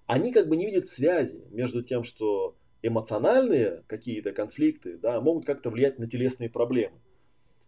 [0.05, 5.69] они как бы не видят связи между тем, что эмоциональные какие-то конфликты, да, могут как-то
[5.69, 6.95] влиять на телесные проблемы.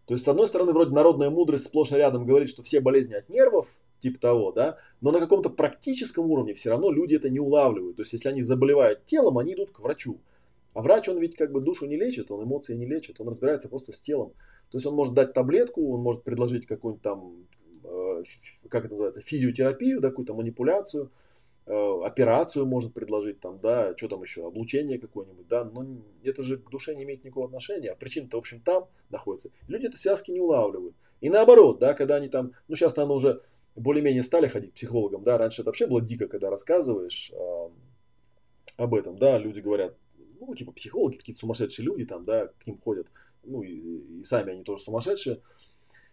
[0.06, 3.14] То есть, с одной стороны, вроде народная мудрость сплошь и рядом говорит, что все болезни
[3.14, 3.70] от нервов,
[4.00, 7.98] типа того, да, но на каком-то практическом уровне все равно люди это не улавливают.
[7.98, 10.20] То есть, если они заболевают телом, они идут к врачу.
[10.74, 13.70] А врач, он ведь как бы душу не лечит, он эмоции не лечит, он разбирается
[13.70, 14.34] просто с телом.
[14.72, 17.48] То есть он может дать таблетку, он может предложить какую-нибудь там,
[17.84, 18.24] э,
[18.70, 21.12] как это называется, физиотерапию, да, какую-то манипуляцию,
[21.66, 25.86] э, операцию может предложить, там, да, что там еще, облучение какое-нибудь, да, но
[26.24, 29.50] это же к душе не имеет никакого отношения, а причина-то, в общем, там находится.
[29.68, 30.96] Люди это связки не улавливают.
[31.22, 33.42] И наоборот, да, когда они там, ну, сейчас, наверное, уже
[33.76, 37.70] более-менее стали ходить к психологам, да, раньше это вообще было дико, когда рассказываешь э,
[38.78, 39.96] об этом, да, люди говорят,
[40.40, 43.08] ну, типа, психологи, какие-то сумасшедшие люди там, да, к ним ходят,
[43.44, 45.42] ну и, и сами они тоже сумасшедшие.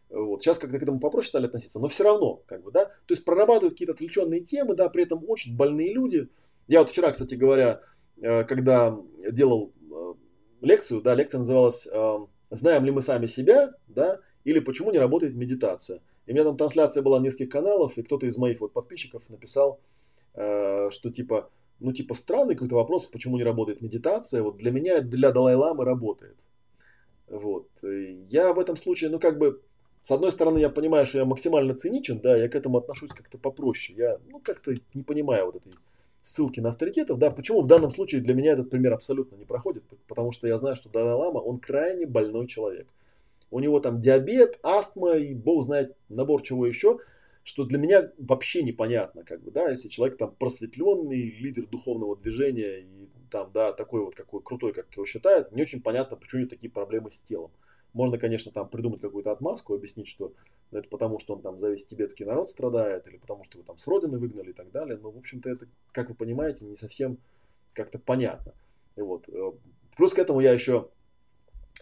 [0.08, 0.42] Вот.
[0.42, 3.24] Сейчас как-то к этому попроще стали относиться, но все равно, как бы, да, то есть
[3.24, 6.28] прорабатывают какие-то отвлеченные темы, да, при этом очень больные люди.
[6.68, 7.80] Я вот вчера, кстати говоря,
[8.20, 8.96] э, когда
[9.30, 10.14] делал э,
[10.60, 12.18] лекцию, да, лекция называлась э,
[12.50, 16.00] «Знаем ли мы сами себя», да, или «Почему не работает медитация?».
[16.26, 19.80] И у меня там трансляция была нескольких каналов, и кто-то из моих вот подписчиков написал,
[20.32, 24.42] что типа, ну типа странный какой-то вопрос, почему не работает медитация.
[24.42, 26.36] Вот для меня, для Далай-Ламы работает.
[27.28, 27.68] Вот.
[27.82, 29.60] Я в этом случае, ну, как бы,
[30.00, 33.38] с одной стороны, я понимаю, что я максимально циничен, да, я к этому отношусь как-то
[33.38, 33.98] попроще.
[33.98, 35.72] Я, ну, как-то не понимаю вот этой
[36.20, 39.84] ссылки на авторитетов, да, почему в данном случае для меня этот пример абсолютно не проходит,
[40.08, 42.88] потому что я знаю, что Далай-Лама, он крайне больной человек.
[43.52, 46.98] У него там диабет, астма и бог знает набор чего еще,
[47.44, 52.80] что для меня вообще непонятно, как бы, да, если человек там просветленный, лидер духовного движения
[52.80, 56.42] и там, да, такой вот какой крутой, как его считают, не очень понятно, почему у
[56.42, 57.50] него такие проблемы с телом.
[57.92, 60.34] Можно, конечно, там придумать какую-то отмазку, объяснить, что
[60.70, 63.66] ну, это потому, что он там за весь тибетский народ страдает, или потому, что его
[63.66, 64.98] там с родины выгнали и так далее.
[64.98, 67.18] Но, в общем-то, это, как вы понимаете, не совсем
[67.72, 68.52] как-то понятно.
[68.96, 69.28] И вот.
[69.28, 69.52] Э,
[69.96, 70.88] плюс к этому я еще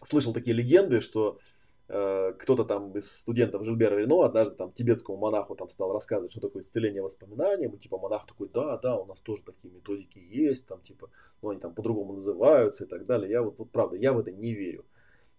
[0.03, 1.39] слышал такие легенды, что
[1.87, 6.63] кто-то там из студентов Жильбера Рено однажды там тибетскому монаху там стал рассказывать, что такое
[6.63, 10.81] исцеление воспоминанием, и типа монах такой, да, да, у нас тоже такие методики есть, там
[10.81, 11.11] типа,
[11.43, 13.31] ну они там по-другому называются и так далее.
[13.31, 14.87] Я вот, вот правда, я в это не верю.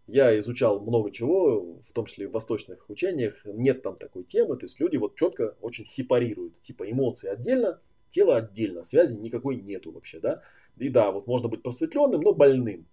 [0.05, 4.65] Я изучал много чего, в том числе в восточных учениях, нет там такой темы, то
[4.65, 10.19] есть люди вот четко очень сепарируют, типа эмоции отдельно, тело отдельно, связи никакой нету вообще,
[10.19, 10.43] да.
[10.77, 12.85] И да, вот можно быть просветленным, но больным.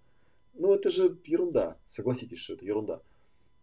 [0.55, 3.03] Ну это же ерунда, согласитесь, что это ерунда.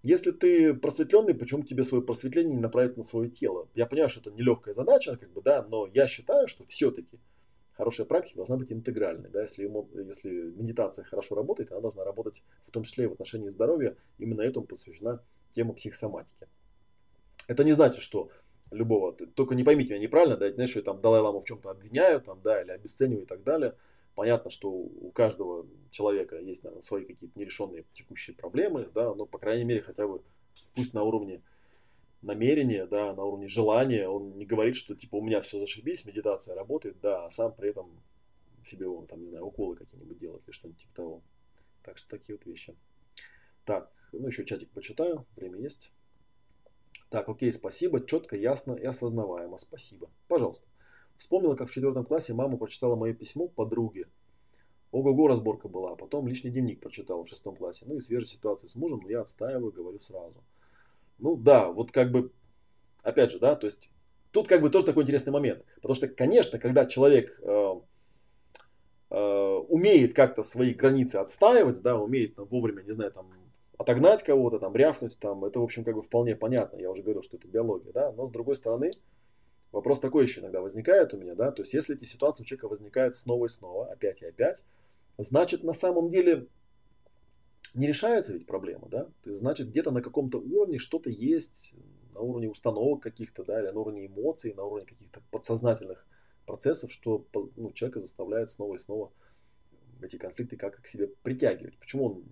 [0.02, 3.68] Если ты просветленный, почему тебе свое просветление не направить на свое тело?
[3.76, 7.20] Я понимаю, что это нелегкая задача, как бы, да, но я считаю, что все-таки
[7.74, 9.30] хорошая практика должна быть интегральной.
[9.30, 9.42] Да?
[9.42, 9.70] Если,
[10.06, 13.98] если медитация хорошо работает, она должна работать в том числе и в отношении здоровья.
[14.18, 15.22] Именно этому посвящена
[15.54, 16.48] тема психосоматики.
[17.48, 18.30] Это не значит, что
[18.72, 22.22] любого, только не поймите меня неправильно, да, знаешь, что я там Далай-Ламу в чем-то обвиняю,
[22.22, 23.76] там, да, или обесцениваю и так далее.
[24.20, 29.38] Понятно, что у каждого человека есть, наверное, свои какие-то нерешенные текущие проблемы, да, но, по
[29.38, 30.22] крайней мере, хотя бы
[30.76, 31.42] пусть на уровне
[32.22, 36.54] намерение, да, на уровне желания, он не говорит, что типа у меня все зашибись, медитация
[36.54, 37.98] работает, да, а сам при этом
[38.66, 41.22] себе, там, не знаю, уколы какие-нибудь делать или что-нибудь типа того.
[41.82, 42.76] Так что такие вот вещи.
[43.64, 45.94] Так, ну еще чатик почитаю, время есть.
[47.10, 50.10] Так, окей, спасибо, четко, ясно и осознаваемо, спасибо.
[50.28, 50.68] Пожалуйста.
[51.20, 54.08] Вспомнила, как в четвертом классе мама прочитала мое письмо подруге.
[54.92, 57.84] Ого-го разборка была, потом личный дневник прочитала в шестом классе.
[57.86, 60.42] Ну и свежая ситуация с мужем, но я отстаиваю, говорю сразу.
[61.18, 62.32] Ну да, вот как бы,
[63.04, 63.92] опять же, да, то есть
[64.32, 65.66] тут как бы тоже такой интересный момент.
[65.76, 67.74] Потому что, конечно, когда человек э,
[69.10, 73.30] э, умеет как-то свои границы отстаивать, да, умеет там, вовремя, не знаю, там,
[73.78, 76.78] отогнать кого-то, там, рявкнуть, там, это, в общем, как бы вполне понятно.
[76.78, 78.92] Я уже говорил, что это биология, да, но с другой стороны,
[79.72, 82.68] вопрос такой еще иногда возникает у меня, да, то есть если эти ситуации у человека
[82.68, 84.64] возникают снова и снова, опять и опять,
[85.18, 86.48] значит, на самом деле
[87.74, 89.04] не решается ведь проблема, да?
[89.24, 91.74] То есть, значит, где-то на каком-то уровне что-то есть,
[92.14, 96.06] на уровне установок каких-то, да, или на уровне эмоций, на уровне каких-то подсознательных
[96.46, 97.26] процессов, что
[97.56, 99.12] ну, человека заставляет снова и снова
[100.02, 101.78] эти конфликты как-то к себе притягивать.
[101.78, 102.24] Почему он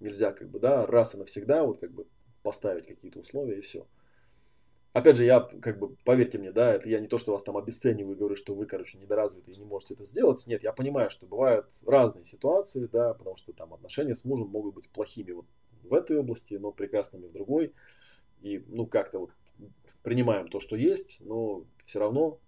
[0.00, 2.06] нельзя, как бы, да, раз и навсегда вот как бы
[2.42, 3.86] поставить какие-то условия и все.
[4.92, 7.56] Опять же, я, как бы, поверьте мне, да, это я не то, что вас там
[7.56, 10.46] обесцениваю говорю, что вы, короче, недоразвиты и не можете это сделать.
[10.46, 14.74] Нет, я понимаю, что бывают разные ситуации, да, потому что там отношения с мужем могут
[14.74, 15.46] быть плохими вот
[15.82, 17.72] в этой области, но прекрасными в другой.
[18.42, 19.30] И, ну, как-то вот
[20.02, 22.38] принимаем то, что есть, но все равно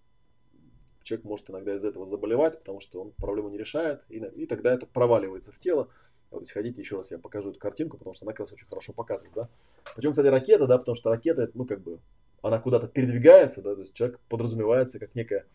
[1.03, 4.75] человек может иногда из этого заболевать, потому что он проблему не решает, и, и тогда
[4.75, 5.89] это проваливается в тело.
[6.31, 8.67] Вот если хотите, еще раз я покажу эту картинку, потому что она как раз очень
[8.67, 9.49] хорошо показывает, да.
[9.95, 12.01] Почему, кстати, ракета, да, потому что ракета, это, ну, как бы,
[12.45, 15.47] она куда-то передвигается, да, то есть человек подразумевается как некое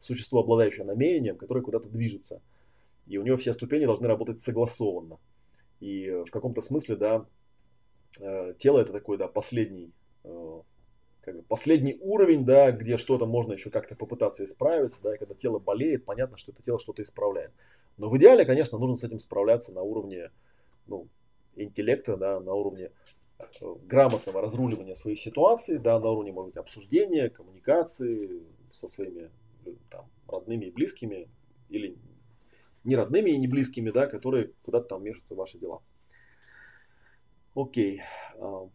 [0.00, 2.42] существо, обладающее намерением, которое куда-то движется.
[3.06, 5.18] И у него все ступени должны работать согласованно.
[5.78, 7.26] И в каком-то смысле, да,
[8.20, 9.92] э, тело это такой, да, последний,
[10.24, 10.60] э,
[11.20, 15.34] как бы последний уровень, да, где что-то можно еще как-то попытаться исправить, да, и когда
[15.36, 17.52] тело болеет, понятно, что это тело что-то исправляет.
[17.98, 20.32] Но в идеале, конечно, нужно с этим справляться на уровне,
[20.88, 21.06] ну,
[21.54, 22.90] интеллекта, да, на уровне
[23.86, 28.42] грамотного разруливания своих ситуаций, да, на уровне, может быть, обсуждения, коммуникации
[28.72, 29.30] со своими
[29.90, 31.28] там, родными и близкими,
[31.68, 31.96] или
[32.84, 35.82] не родными и не близкими, да, которые куда-то там мешаются ваши дела.
[37.54, 38.02] Окей.
[38.38, 38.68] А,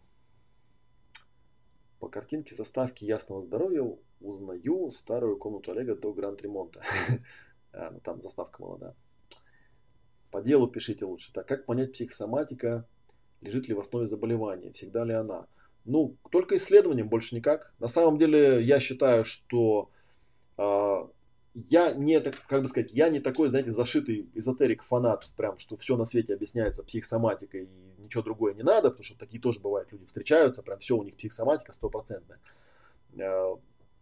[2.00, 3.84] по картинке заставки ясного здоровья
[4.22, 6.82] узнаю старую комнату Олега до гранд-ремонта.
[8.04, 8.96] Там заставка молодая.
[10.32, 11.32] По делу пишите лучше.
[11.34, 12.88] Так, как понять психосоматика
[13.42, 15.48] лежит ли в основе заболевания, всегда ли она.
[15.86, 17.74] Ну, только исследованием, больше никак.
[17.80, 19.90] На самом деле, я считаю, что
[20.58, 21.08] э,
[21.54, 25.96] я не, так, как бы сказать, я не такой, знаете, зашитый эзотерик-фанат, прям, что все
[25.96, 30.06] на свете объясняется психосоматикой и ничего другое не надо, потому что такие тоже бывают, люди
[30.06, 32.40] встречаются, прям все у них психосоматика стопроцентная.
[33.18, 33.56] Э,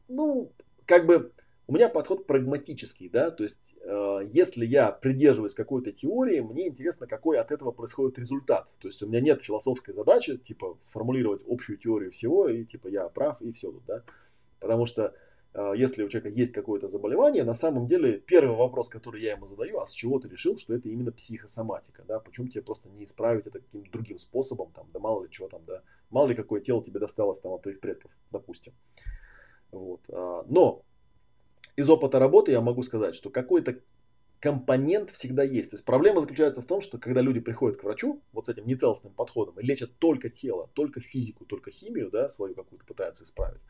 [0.08, 0.52] ну,
[0.86, 1.32] как бы,
[1.68, 7.08] у меня подход прагматический, да, то есть э, если я придерживаюсь какой-то теории, мне интересно,
[7.08, 8.70] какой от этого происходит результат.
[8.80, 13.10] То есть у меня нет философской задачи, типа, сформулировать общую теорию всего, и типа я
[13.10, 14.04] прав, и все тут, да.
[14.60, 15.16] Потому что
[15.56, 19.48] э, если у человека есть какое-то заболевание, на самом деле первый вопрос, который я ему
[19.48, 23.06] задаю, а с чего ты решил, что это именно психосоматика, да, почему тебе просто не
[23.06, 25.82] исправить это каким-то другим способом, там, да мало ли чего там, да,
[26.12, 28.74] мало ли какое тело тебе досталось там от твоих предков, допустим.
[29.72, 30.02] Вот.
[30.10, 30.84] А, но
[31.76, 33.80] из опыта работы я могу сказать, что какой-то
[34.40, 35.72] компонент всегда есть.
[35.72, 38.68] То есть проблема заключается в том, что когда люди приходят к врачу вот с этим
[38.68, 43.62] нецелостным подходом и лечат только тело, только физику, только химию, да, свою какую-то пытаются исправить,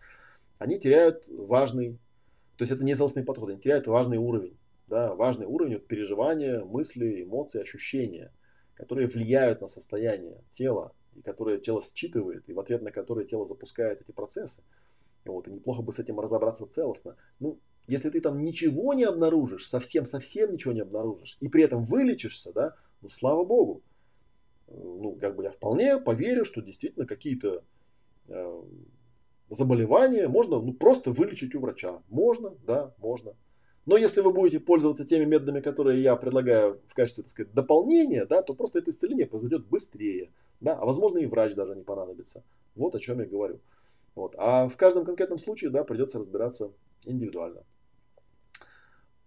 [0.57, 1.99] они теряют важный,
[2.57, 4.57] то есть это нецелостный подход, они теряют важный уровень,
[4.87, 8.33] да, важный уровень вот, переживания, мысли, эмоций, ощущения,
[8.73, 13.45] которые влияют на состояние тела, и которые тело считывает, и в ответ на которые тело
[13.45, 14.63] запускает эти процессы.
[15.23, 17.15] Вот, и неплохо бы с этим разобраться целостно.
[17.39, 22.51] Ну, если ты там ничего не обнаружишь, совсем-совсем ничего не обнаружишь, и при этом вылечишься,
[22.53, 23.83] да, ну, слава богу.
[24.67, 27.63] Ну, как бы я вполне поверю, что действительно какие-то
[28.27, 28.63] э,
[29.49, 32.01] заболевания можно ну, просто вылечить у врача.
[32.09, 33.35] Можно, да, можно.
[33.85, 38.25] Но если вы будете пользоваться теми методами, которые я предлагаю в качестве, так сказать, дополнения,
[38.25, 40.31] да, то просто это исцеление произойдет быстрее.
[40.59, 42.43] Да, а возможно и врач даже не понадобится.
[42.75, 43.59] Вот о чем я говорю.
[44.15, 44.33] Вот.
[44.37, 46.71] А в каждом конкретном случае да, придется разбираться
[47.05, 47.63] индивидуально.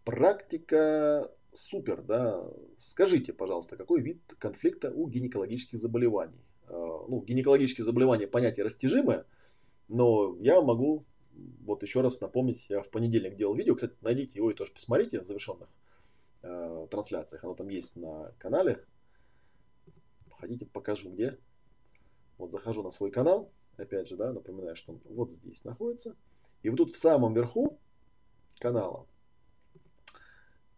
[0.08, 2.42] Практика супер, да.
[2.78, 6.40] Скажите, пожалуйста, какой вид конфликта у гинекологических заболеваний?
[6.66, 6.72] А,
[7.06, 9.26] ну, гинекологические заболевания понятие растяжимое,
[9.86, 11.04] но я могу
[11.60, 15.20] вот еще раз напомнить, я в понедельник делал видео, кстати, найдите его и тоже посмотрите
[15.20, 15.68] в завершенных
[16.42, 18.82] э, трансляциях, оно там есть на канале.
[20.38, 21.38] Хотите, покажу где.
[22.38, 26.16] Вот захожу на свой канал, опять же, да, напоминаю, что он вот здесь находится.
[26.62, 27.78] И вот тут в самом верху
[28.58, 29.06] канала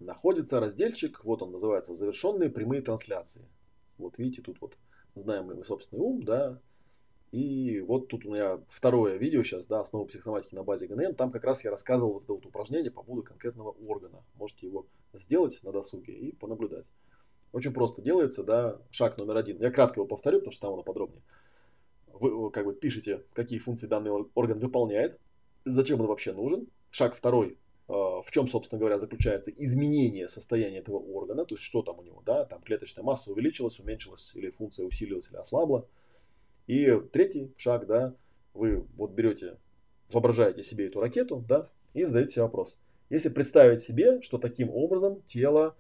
[0.01, 3.47] находится разделчик, вот он называется «Завершенные прямые трансляции».
[3.99, 4.77] Вот видите, тут вот
[5.15, 6.59] знаем мы собственный ум, да,
[7.33, 11.15] и вот тут у меня второе видео сейчас, да, основы психосоматики на базе ГНМ.
[11.15, 14.25] Там как раз я рассказывал вот это вот упражнение по поводу конкретного органа.
[14.35, 16.87] Можете его сделать на досуге и понаблюдать.
[17.53, 19.61] Очень просто делается, да, шаг номер один.
[19.61, 21.23] Я кратко его повторю, потому что там оно подробнее.
[22.13, 25.19] Вы как бы пишете, какие функции данный орган выполняет,
[25.65, 26.67] зачем он вообще нужен.
[26.91, 27.57] Шаг второй,
[27.91, 32.23] в чем, собственно говоря, заключается изменение состояния этого органа, то есть что там у него,
[32.25, 35.89] да, там клеточная масса увеличилась, уменьшилась, или функция усилилась, или ослабла.
[36.69, 38.15] И третий шаг, да,
[38.55, 39.57] вы вот берете,
[40.13, 42.79] воображаете себе эту ракету, да, и задаете себе вопрос.
[43.09, 45.75] Если представить себе, что таким образом тело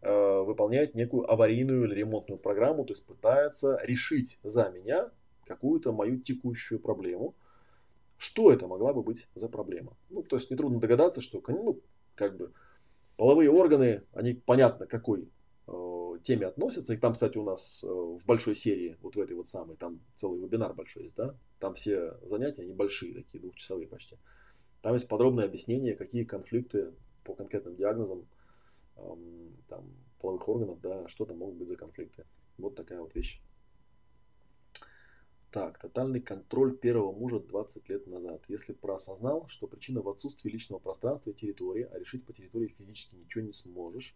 [0.00, 5.10] э, выполняет некую аварийную или ремонтную программу, то есть пытается решить за меня
[5.44, 7.34] какую-то мою текущую проблему,
[8.18, 9.96] что это могла бы быть за проблема?
[10.10, 11.80] Ну, то есть нетрудно догадаться, что, ну,
[12.14, 12.52] как бы,
[13.16, 15.28] половые органы, они понятно какой
[15.66, 16.94] э, теме относятся.
[16.94, 20.00] И там, кстати, у нас э, в большой серии, вот в этой вот самой, там
[20.16, 21.36] целый вебинар большой есть, да?
[21.60, 24.16] Там все занятия, они большие, такие двухчасовые почти.
[24.82, 26.92] Там есть подробное объяснение, какие конфликты
[27.24, 28.26] по конкретным диагнозам
[28.96, 29.84] эм, там,
[30.20, 32.24] половых органов, да, что там могут быть за конфликты.
[32.58, 33.40] Вот такая вот вещь.
[35.50, 38.42] Так, тотальный контроль первого мужа 20 лет назад.
[38.48, 43.14] Если проосознал, что причина в отсутствии личного пространства и территории, а решить по территории физически
[43.14, 44.14] ничего не сможешь,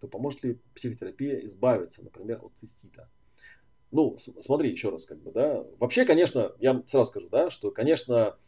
[0.00, 3.10] то поможет ли психотерапия избавиться, например, от цистита?
[3.90, 5.66] Ну, смотри еще раз, как бы, да.
[5.78, 8.38] Вообще, конечно, я сразу скажу, да, что, конечно,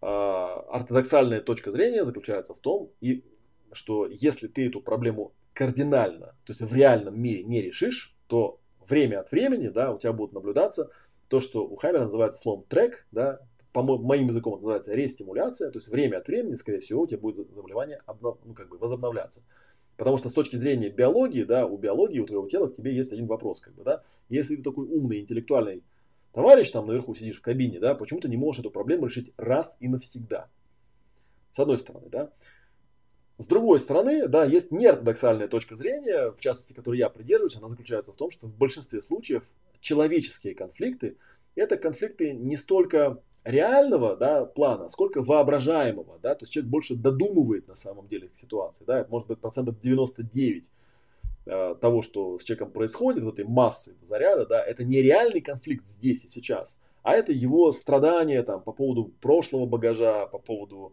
[0.00, 3.22] а, ортодоксальная точка зрения заключается в том, и,
[3.70, 9.20] что если ты эту проблему кардинально, то есть в реальном мире не решишь, то время
[9.20, 10.90] от времени, да, у тебя будут наблюдаться
[11.28, 13.40] то, что у Хаммера называется словом трек, да,
[13.72, 17.18] по моим языком это называется рестимуляция, то есть время от времени, скорее всего, у тебя
[17.18, 19.42] будет заболевание обнов, ну, как бы возобновляться.
[19.96, 23.12] Потому что с точки зрения биологии, да, у биологии, у твоего тела к тебе есть
[23.12, 24.02] один вопрос, как бы, да.
[24.28, 25.82] Если ты такой умный, интеллектуальный
[26.32, 29.76] товарищ, там наверху сидишь в кабине, да, почему ты не можешь эту проблему решить раз
[29.80, 30.48] и навсегда?
[31.52, 32.30] С одной стороны, да.
[33.38, 38.12] С другой стороны, да, есть неортодоксальная точка зрения, в частности, которой я придерживаюсь, она заключается
[38.12, 39.44] в том, что в большинстве случаев
[39.80, 41.16] человеческие конфликты–
[41.58, 46.18] это конфликты не столько реального да, плана, сколько воображаемого.
[46.22, 46.34] Да?
[46.34, 48.84] То есть человек больше додумывает на самом деле ситуации.
[48.84, 49.06] Да?
[49.08, 50.72] Может быть процентов 99
[51.46, 55.86] э, того, что с человеком происходит, в этой массы заряда, да, это не реальный конфликт
[55.86, 60.92] здесь и сейчас, а это его страдания там, по поводу прошлого багажа, по поводу,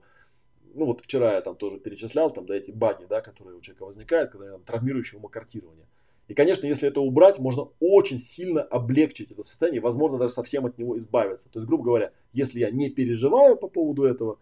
[0.74, 3.86] ну вот вчера я там тоже перечислял, там, да, эти баги, да, которые у человека
[3.86, 5.88] возникают, когда там, травмирующее умокартирование.
[6.28, 10.78] И, конечно, если это убрать, можно очень сильно облегчить это состояние, возможно, даже совсем от
[10.78, 11.52] него избавиться.
[11.52, 14.40] То есть, грубо говоря, если я не переживаю по поводу этого,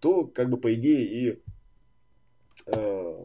[0.00, 1.42] то, как бы, по идее, и
[2.68, 3.24] э,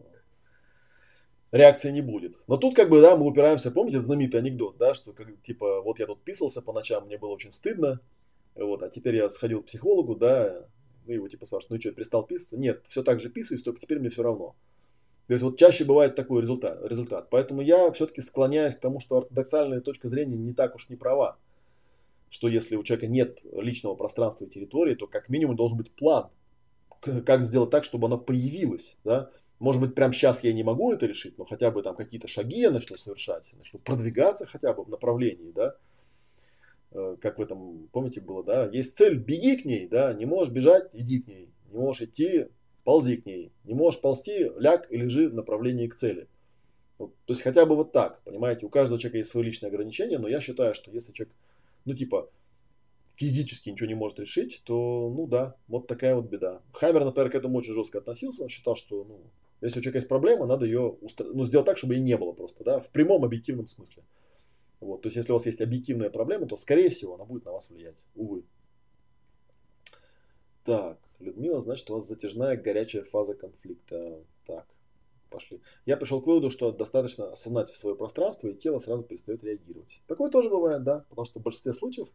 [1.53, 2.37] реакции не будет.
[2.47, 5.81] Но тут, как бы, да, мы упираемся, помните, этот знаменитый анекдот, да, что, как, типа,
[5.81, 8.01] вот я тут писался по ночам, мне было очень стыдно,
[8.55, 10.65] вот, а теперь я сходил к психологу, да,
[11.05, 12.57] ну, его, типа, спрашивают, ну, что, перестал писаться?
[12.57, 14.55] Нет, все так же писаюсь, только теперь мне все равно.
[15.27, 16.83] То есть вот чаще бывает такой результат.
[16.83, 17.29] результат.
[17.29, 21.37] Поэтому я все-таки склоняюсь к тому, что ортодоксальная точка зрения не так уж не права.
[22.29, 26.29] Что если у человека нет личного пространства и территории, то как минимум должен быть план
[27.25, 29.29] как сделать так, чтобы она появилась, да.
[29.59, 32.59] Может быть, прямо сейчас я не могу это решить, но хотя бы там какие-то шаги
[32.59, 35.75] я начну совершать, начну продвигаться хотя бы в направлении, да.
[36.91, 40.53] Э, как в этом, помните, было, да, есть цель, беги к ней, да, не можешь
[40.53, 42.47] бежать, иди к ней, не можешь идти,
[42.85, 46.27] ползи к ней, не можешь ползти, ляг и лежи в направлении к цели.
[46.97, 50.17] Вот, то есть хотя бы вот так, понимаете, у каждого человека есть свои личные ограничения,
[50.17, 51.35] но я считаю, что если человек,
[51.83, 52.29] ну типа,
[53.15, 56.61] физически ничего не может решить, то, ну да, вот такая вот беда.
[56.71, 59.19] Хаммер, например, к этому очень жестко относился, он считал, что, ну,
[59.61, 61.25] если у человека есть проблема, надо ее устр...
[61.33, 64.03] ну, сделать так, чтобы ее не было просто, да, в прямом объективном смысле.
[64.79, 67.51] Вот, то есть, если у вас есть объективная проблема, то, скорее всего, она будет на
[67.51, 67.95] вас влиять.
[68.15, 68.43] Увы.
[70.63, 74.23] Так, Людмила, значит, у вас затяжная горячая фаза конфликта.
[74.45, 74.67] Так,
[75.29, 75.61] пошли.
[75.85, 80.01] Я пришел к выводу, что достаточно осознать свое пространство, и тело сразу перестает реагировать.
[80.07, 82.07] Такое тоже бывает, да, потому что в большинстве случаев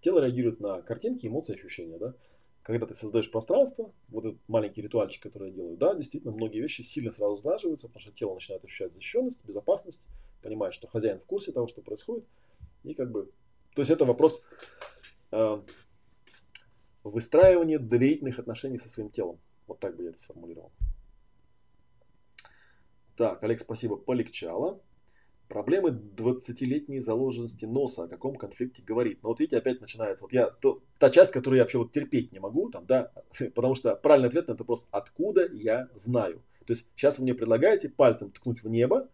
[0.00, 2.14] тело реагирует на картинки, эмоции, ощущения, да.
[2.62, 6.82] Когда ты создаешь пространство, вот этот маленький ритуальчик, который я делаю, да, действительно, многие вещи
[6.82, 10.06] сильно сразу сглаживаются, потому что тело начинает ощущать защищенность, безопасность,
[10.42, 12.24] понимает, что хозяин в курсе того, что происходит.
[12.82, 13.30] И как бы...
[13.74, 14.44] То есть это вопрос
[15.30, 15.60] э,
[17.10, 19.38] выстраивания доверительных отношений со своим телом.
[19.66, 20.72] Вот так бы я это сформулировал.
[23.16, 24.80] Так, Олег, спасибо, полегчало.
[25.48, 29.22] Проблемы 20-летней заложенности носа, о каком конфликте говорит.
[29.22, 30.24] Но вот видите, опять начинается.
[30.24, 33.12] Вот я, то, та часть, которую я вообще вот терпеть не могу, там, да,
[33.54, 36.42] потому что правильный ответ на это просто откуда я знаю.
[36.66, 39.08] То есть сейчас вы мне предлагаете пальцем ткнуть в небо,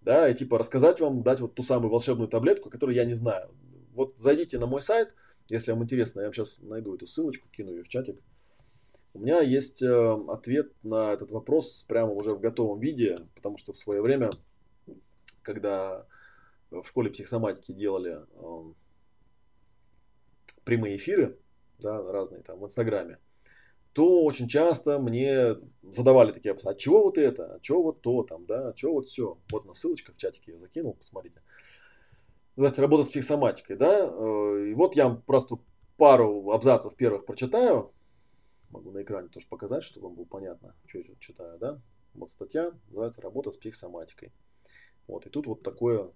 [0.00, 3.50] да, и типа рассказать вам, дать вот ту самую волшебную таблетку, которую я не знаю.
[3.92, 5.14] Вот зайдите на мой сайт,
[5.48, 8.20] если вам интересно, я вам сейчас найду эту ссылочку, кину ее в чатик.
[9.14, 13.72] У меня есть э, ответ на этот вопрос прямо уже в готовом виде, потому что
[13.72, 14.28] в свое время,
[15.42, 16.06] когда
[16.70, 18.72] в школе психосоматики делали э,
[20.64, 21.38] прямые эфиры,
[21.78, 23.18] да, разные там в Инстаграме,
[23.92, 28.24] то очень часто мне задавали такие вопросы, а чего вот это, а чего вот то
[28.24, 29.38] там, да, а чего вот все.
[29.50, 31.40] Вот на ссылочка в чатике я закинул, посмотрите.
[32.56, 34.10] Называется работа с психосоматикой, да.
[34.10, 35.58] Э, и вот я просто
[35.96, 37.92] пару абзацев первых прочитаю.
[38.70, 41.80] Могу на экране тоже показать, чтобы вам было понятно, что я читаю, да.
[42.14, 44.32] Вот статья называется «Работа с психосоматикой».
[45.06, 46.10] Вот, и тут вот такое,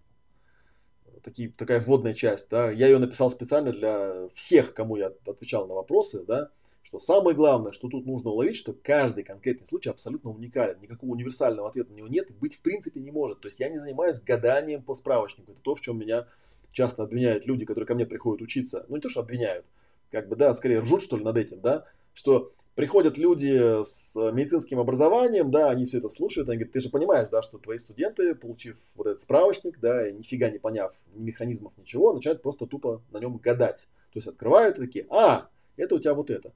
[1.22, 2.70] такие, такая вводная часть, да.
[2.70, 6.50] Я ее написал специально для всех, кому я отвечал на вопросы, да
[6.90, 10.76] что самое главное, что тут нужно уловить, что каждый конкретный случай абсолютно уникален.
[10.80, 13.40] Никакого универсального ответа на него нет и быть в принципе не может.
[13.40, 15.52] То есть я не занимаюсь гаданием по справочнику.
[15.52, 16.26] Это то, в чем меня
[16.72, 18.86] часто обвиняют люди, которые ко мне приходят учиться.
[18.88, 19.66] Ну не то, что обвиняют,
[20.10, 24.80] как бы, да, скорее ржут, что ли, над этим, да, что приходят люди с медицинским
[24.80, 28.34] образованием, да, они все это слушают, они говорят, ты же понимаешь, да, что твои студенты,
[28.34, 33.00] получив вот этот справочник, да, и нифига не поняв ни механизмов, ничего, начинают просто тупо
[33.12, 33.86] на нем гадать.
[34.12, 36.52] То есть открывают и такие, а, это у тебя вот это.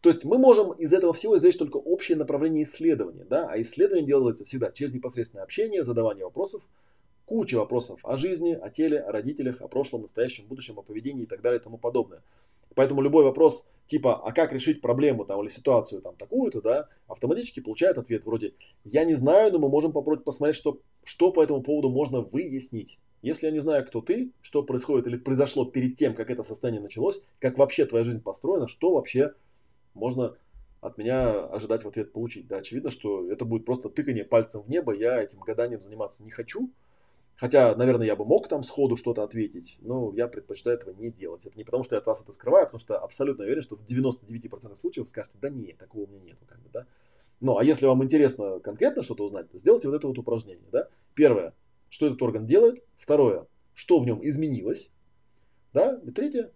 [0.00, 4.06] То есть мы можем из этого всего извлечь только общее направление исследования, да, а исследование
[4.06, 6.62] делается всегда через непосредственное общение, задавание вопросов,
[7.26, 11.26] куча вопросов о жизни, о теле, о родителях, о прошлом, настоящем, будущем, о поведении и
[11.26, 12.22] так далее и тому подобное.
[12.74, 17.60] Поэтому любой вопрос типа, а как решить проблему там, или ситуацию там такую-то, да, автоматически
[17.60, 18.54] получает ответ вроде,
[18.84, 22.98] я не знаю, но мы можем попробовать посмотреть, что, что по этому поводу можно выяснить.
[23.20, 26.80] Если я не знаю, кто ты, что происходит или произошло перед тем, как это состояние
[26.80, 29.34] началось, как вообще твоя жизнь построена, что вообще
[30.00, 30.36] можно
[30.80, 32.48] от меня ожидать в ответ получить.
[32.48, 34.94] Да, очевидно, что это будет просто тыкание пальцем в небо.
[34.94, 36.72] Я этим гаданием заниматься не хочу.
[37.36, 41.46] Хотя, наверное, я бы мог там сходу что-то ответить, но я предпочитаю этого не делать.
[41.46, 43.76] Это не потому, что я от вас это скрываю, а потому что абсолютно уверен, что
[43.76, 46.44] в 99% случаев вы скажете, да нет, такого у меня нету.
[46.46, 46.86] Как бы, да?
[47.40, 50.68] Ну, а если вам интересно конкретно что-то узнать, то сделайте вот это вот упражнение.
[50.70, 50.86] Да?
[51.14, 51.54] Первое,
[51.88, 52.84] что этот орган делает.
[52.98, 54.90] Второе, что в нем изменилось.
[55.72, 55.98] Да?
[56.04, 56.52] И третье,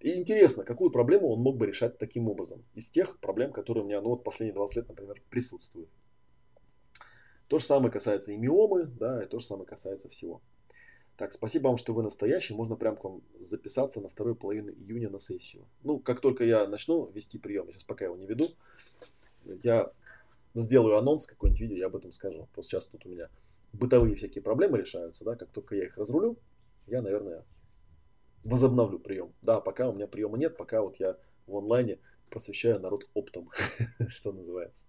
[0.00, 2.64] и интересно, какую проблему он мог бы решать таким образом.
[2.74, 5.88] Из тех проблем, которые у меня ну, вот последние 20 лет, например, присутствуют.
[7.48, 10.42] То же самое касается и миомы, да, и то же самое касается всего.
[11.16, 12.54] Так, спасибо вам, что вы настоящий.
[12.54, 15.66] Можно прям к вам записаться на вторую половину июня на сессию.
[15.82, 18.50] Ну, как только я начну вести прием, сейчас пока его не веду,
[19.64, 19.90] я
[20.54, 22.48] сделаю анонс, какой-нибудь видео, я об этом скажу.
[22.52, 23.28] Просто сейчас тут у меня
[23.72, 26.38] бытовые всякие проблемы решаются, да, как только я их разрулю,
[26.86, 27.44] я, наверное,
[28.48, 29.32] возобновлю прием.
[29.42, 31.16] Да, пока у меня приема нет, пока вот я
[31.46, 31.98] в онлайне
[32.30, 33.50] посвящаю народ оптом,
[34.08, 34.84] что называется.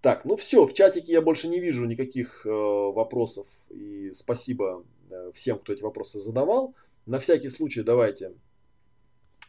[0.00, 3.46] Так, ну все, в чатике я больше не вижу никаких э, вопросов.
[3.68, 6.74] И спасибо э, всем, кто эти вопросы задавал.
[7.04, 8.32] На всякий случай давайте.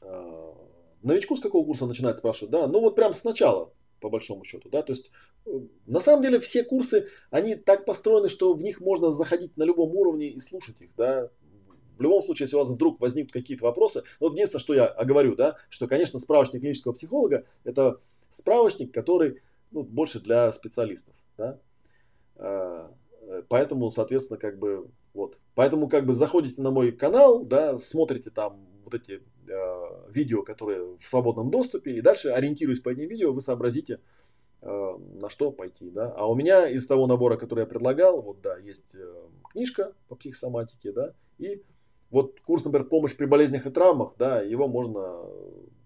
[0.01, 0.53] Э,
[1.03, 2.51] новичку с какого курса начинать спрашивать?
[2.51, 4.67] Да, ну вот прям сначала, по большому счету.
[4.69, 5.11] Да, то есть
[5.45, 5.51] э,
[5.85, 9.95] на самом деле все курсы, они так построены, что в них можно заходить на любом
[9.95, 10.93] уровне и слушать их.
[10.97, 11.29] Да,
[12.01, 14.93] в любом случае, если у вас вдруг возникнут какие-то вопросы, ну, вот единственное, что я
[15.05, 17.99] говорю, да, что, конечно, справочник клинического психолога– это
[18.29, 21.13] справочник, который ну, больше для специалистов.
[21.37, 21.59] Да?
[22.37, 22.91] А,
[23.47, 25.37] поэтому, соответственно, как бы вот.
[25.55, 30.97] Поэтому как бы заходите на мой канал, да, смотрите там вот эти э, видео, которые
[30.97, 33.99] в свободном доступе, и дальше, ориентируясь по этим видео, вы сообразите,
[34.61, 36.13] э, на что пойти, да.
[36.15, 39.13] А у меня из того набора, который я предлагал, вот, да, есть э,
[39.51, 41.61] книжка по психосоматике, да, и
[42.11, 45.25] вот курс, например, помощь при болезнях и травмах, да, его можно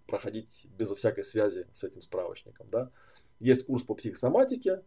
[0.08, 2.92] проходить безо всякой связи с этим справочником, да.
[3.40, 4.84] Есть курс по психосоматике,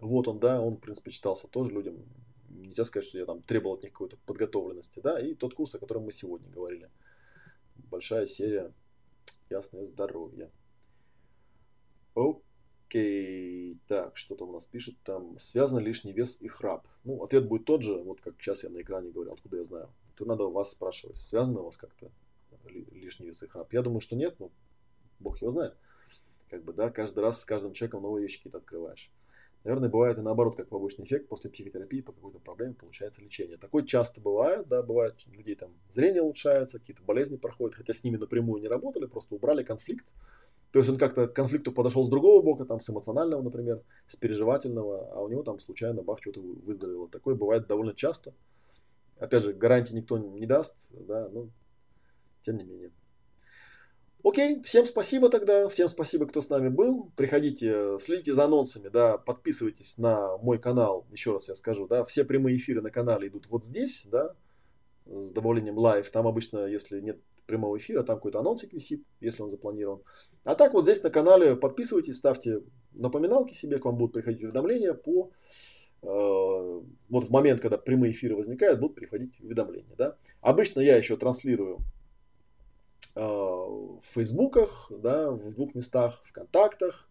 [0.00, 2.04] вот он, да, он, в принципе, читался тоже людям
[2.48, 5.78] нельзя сказать, что я там требовал от них какой-то подготовленности, да, и тот курс, о
[5.78, 6.90] котором мы сегодня говорили.
[7.76, 8.72] Большая серия
[9.50, 10.50] «Ясное здоровье».
[12.14, 12.42] Окей,
[12.88, 16.86] так, что-то у нас пишет там, связан лишний вес и храп.
[17.04, 19.88] Ну, ответ будет тот же, вот как сейчас я на экране говорил, откуда я знаю.
[20.14, 22.10] Это надо вас спрашивать, связано у вас как-то
[22.68, 23.72] лишний вес и храп.
[23.72, 24.50] Я думаю, что нет, но
[25.18, 25.76] бог его знает.
[26.50, 29.10] Как бы, да, каждый раз с каждым человеком новые вещи какие-то открываешь.
[29.64, 33.56] Наверное, бывает и наоборот, как побочный эффект, после психотерапии по какой-то проблеме получается лечение.
[33.56, 38.04] Такое часто бывает, да, бывает, у людей там зрение улучшается, какие-то болезни проходят, хотя с
[38.04, 40.06] ними напрямую не работали, просто убрали конфликт.
[40.74, 44.16] То есть он как-то к конфликту подошел с другого бока, там, с эмоционального, например, с
[44.16, 47.08] переживательного, а у него там случайно бах, что-то выздоровело.
[47.08, 48.34] Такое бывает довольно часто.
[49.16, 51.48] Опять же, гарантии никто не даст, да, но
[52.42, 52.90] тем не менее.
[54.24, 57.08] Окей, всем спасибо тогда, всем спасибо, кто с нами был.
[57.14, 62.24] Приходите, следите за анонсами, да, подписывайтесь на мой канал, еще раз я скажу, да, все
[62.24, 64.32] прямые эфиры на канале идут вот здесь, да,
[65.06, 66.10] с добавлением live.
[66.10, 70.02] Там обычно, если нет прямого эфира, там какой-то анонсик висит, если он запланирован.
[70.44, 72.60] А так вот здесь на канале подписывайтесь, ставьте
[72.92, 75.30] напоминалки себе, к вам будут приходить уведомления по
[76.02, 79.94] э, вот в момент, когда прямые эфиры возникают, будут приходить уведомления.
[79.96, 80.16] Да?
[80.40, 81.80] Обычно я еще транслирую
[83.16, 87.08] Э, в Фейсбуках, да, в двух местах, в контактах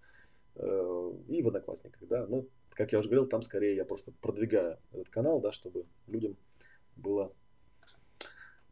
[0.55, 2.25] э, и в Одноклассниках, да.
[2.27, 6.35] Ну, как я уже говорил, там скорее я просто продвигаю этот канал, да, чтобы людям
[6.97, 7.33] было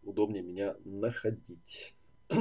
[0.04, 1.94] удобнее меня находить.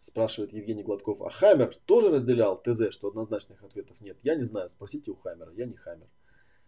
[0.00, 4.18] Спрашивает Евгений Гладков, а Хаммер тоже разделял ТЗ, что однозначных ответов нет?
[4.22, 6.08] Я не знаю, спросите у Хаммера, я не Хаммер.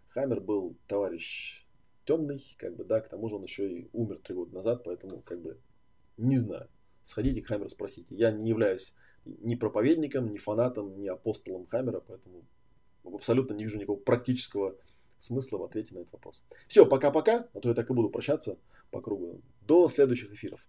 [0.08, 1.64] Хаммер был товарищ
[2.04, 5.20] темный, как бы, да, к тому же он еще и умер три года назад, поэтому,
[5.22, 5.58] как бы,
[6.16, 6.68] не знаю.
[7.02, 8.14] Сходите к Хаммеру, спросите.
[8.14, 8.94] Я не являюсь
[9.24, 12.44] ни проповедником, ни фанатом, ни апостолом Хаммера, поэтому
[13.04, 14.76] абсолютно не вижу никакого практического
[15.18, 16.44] смысла в ответе на этот вопрос.
[16.66, 18.58] Все, пока-пока, а то я так и буду прощаться
[18.90, 19.42] по кругу.
[19.60, 20.68] До следующих эфиров.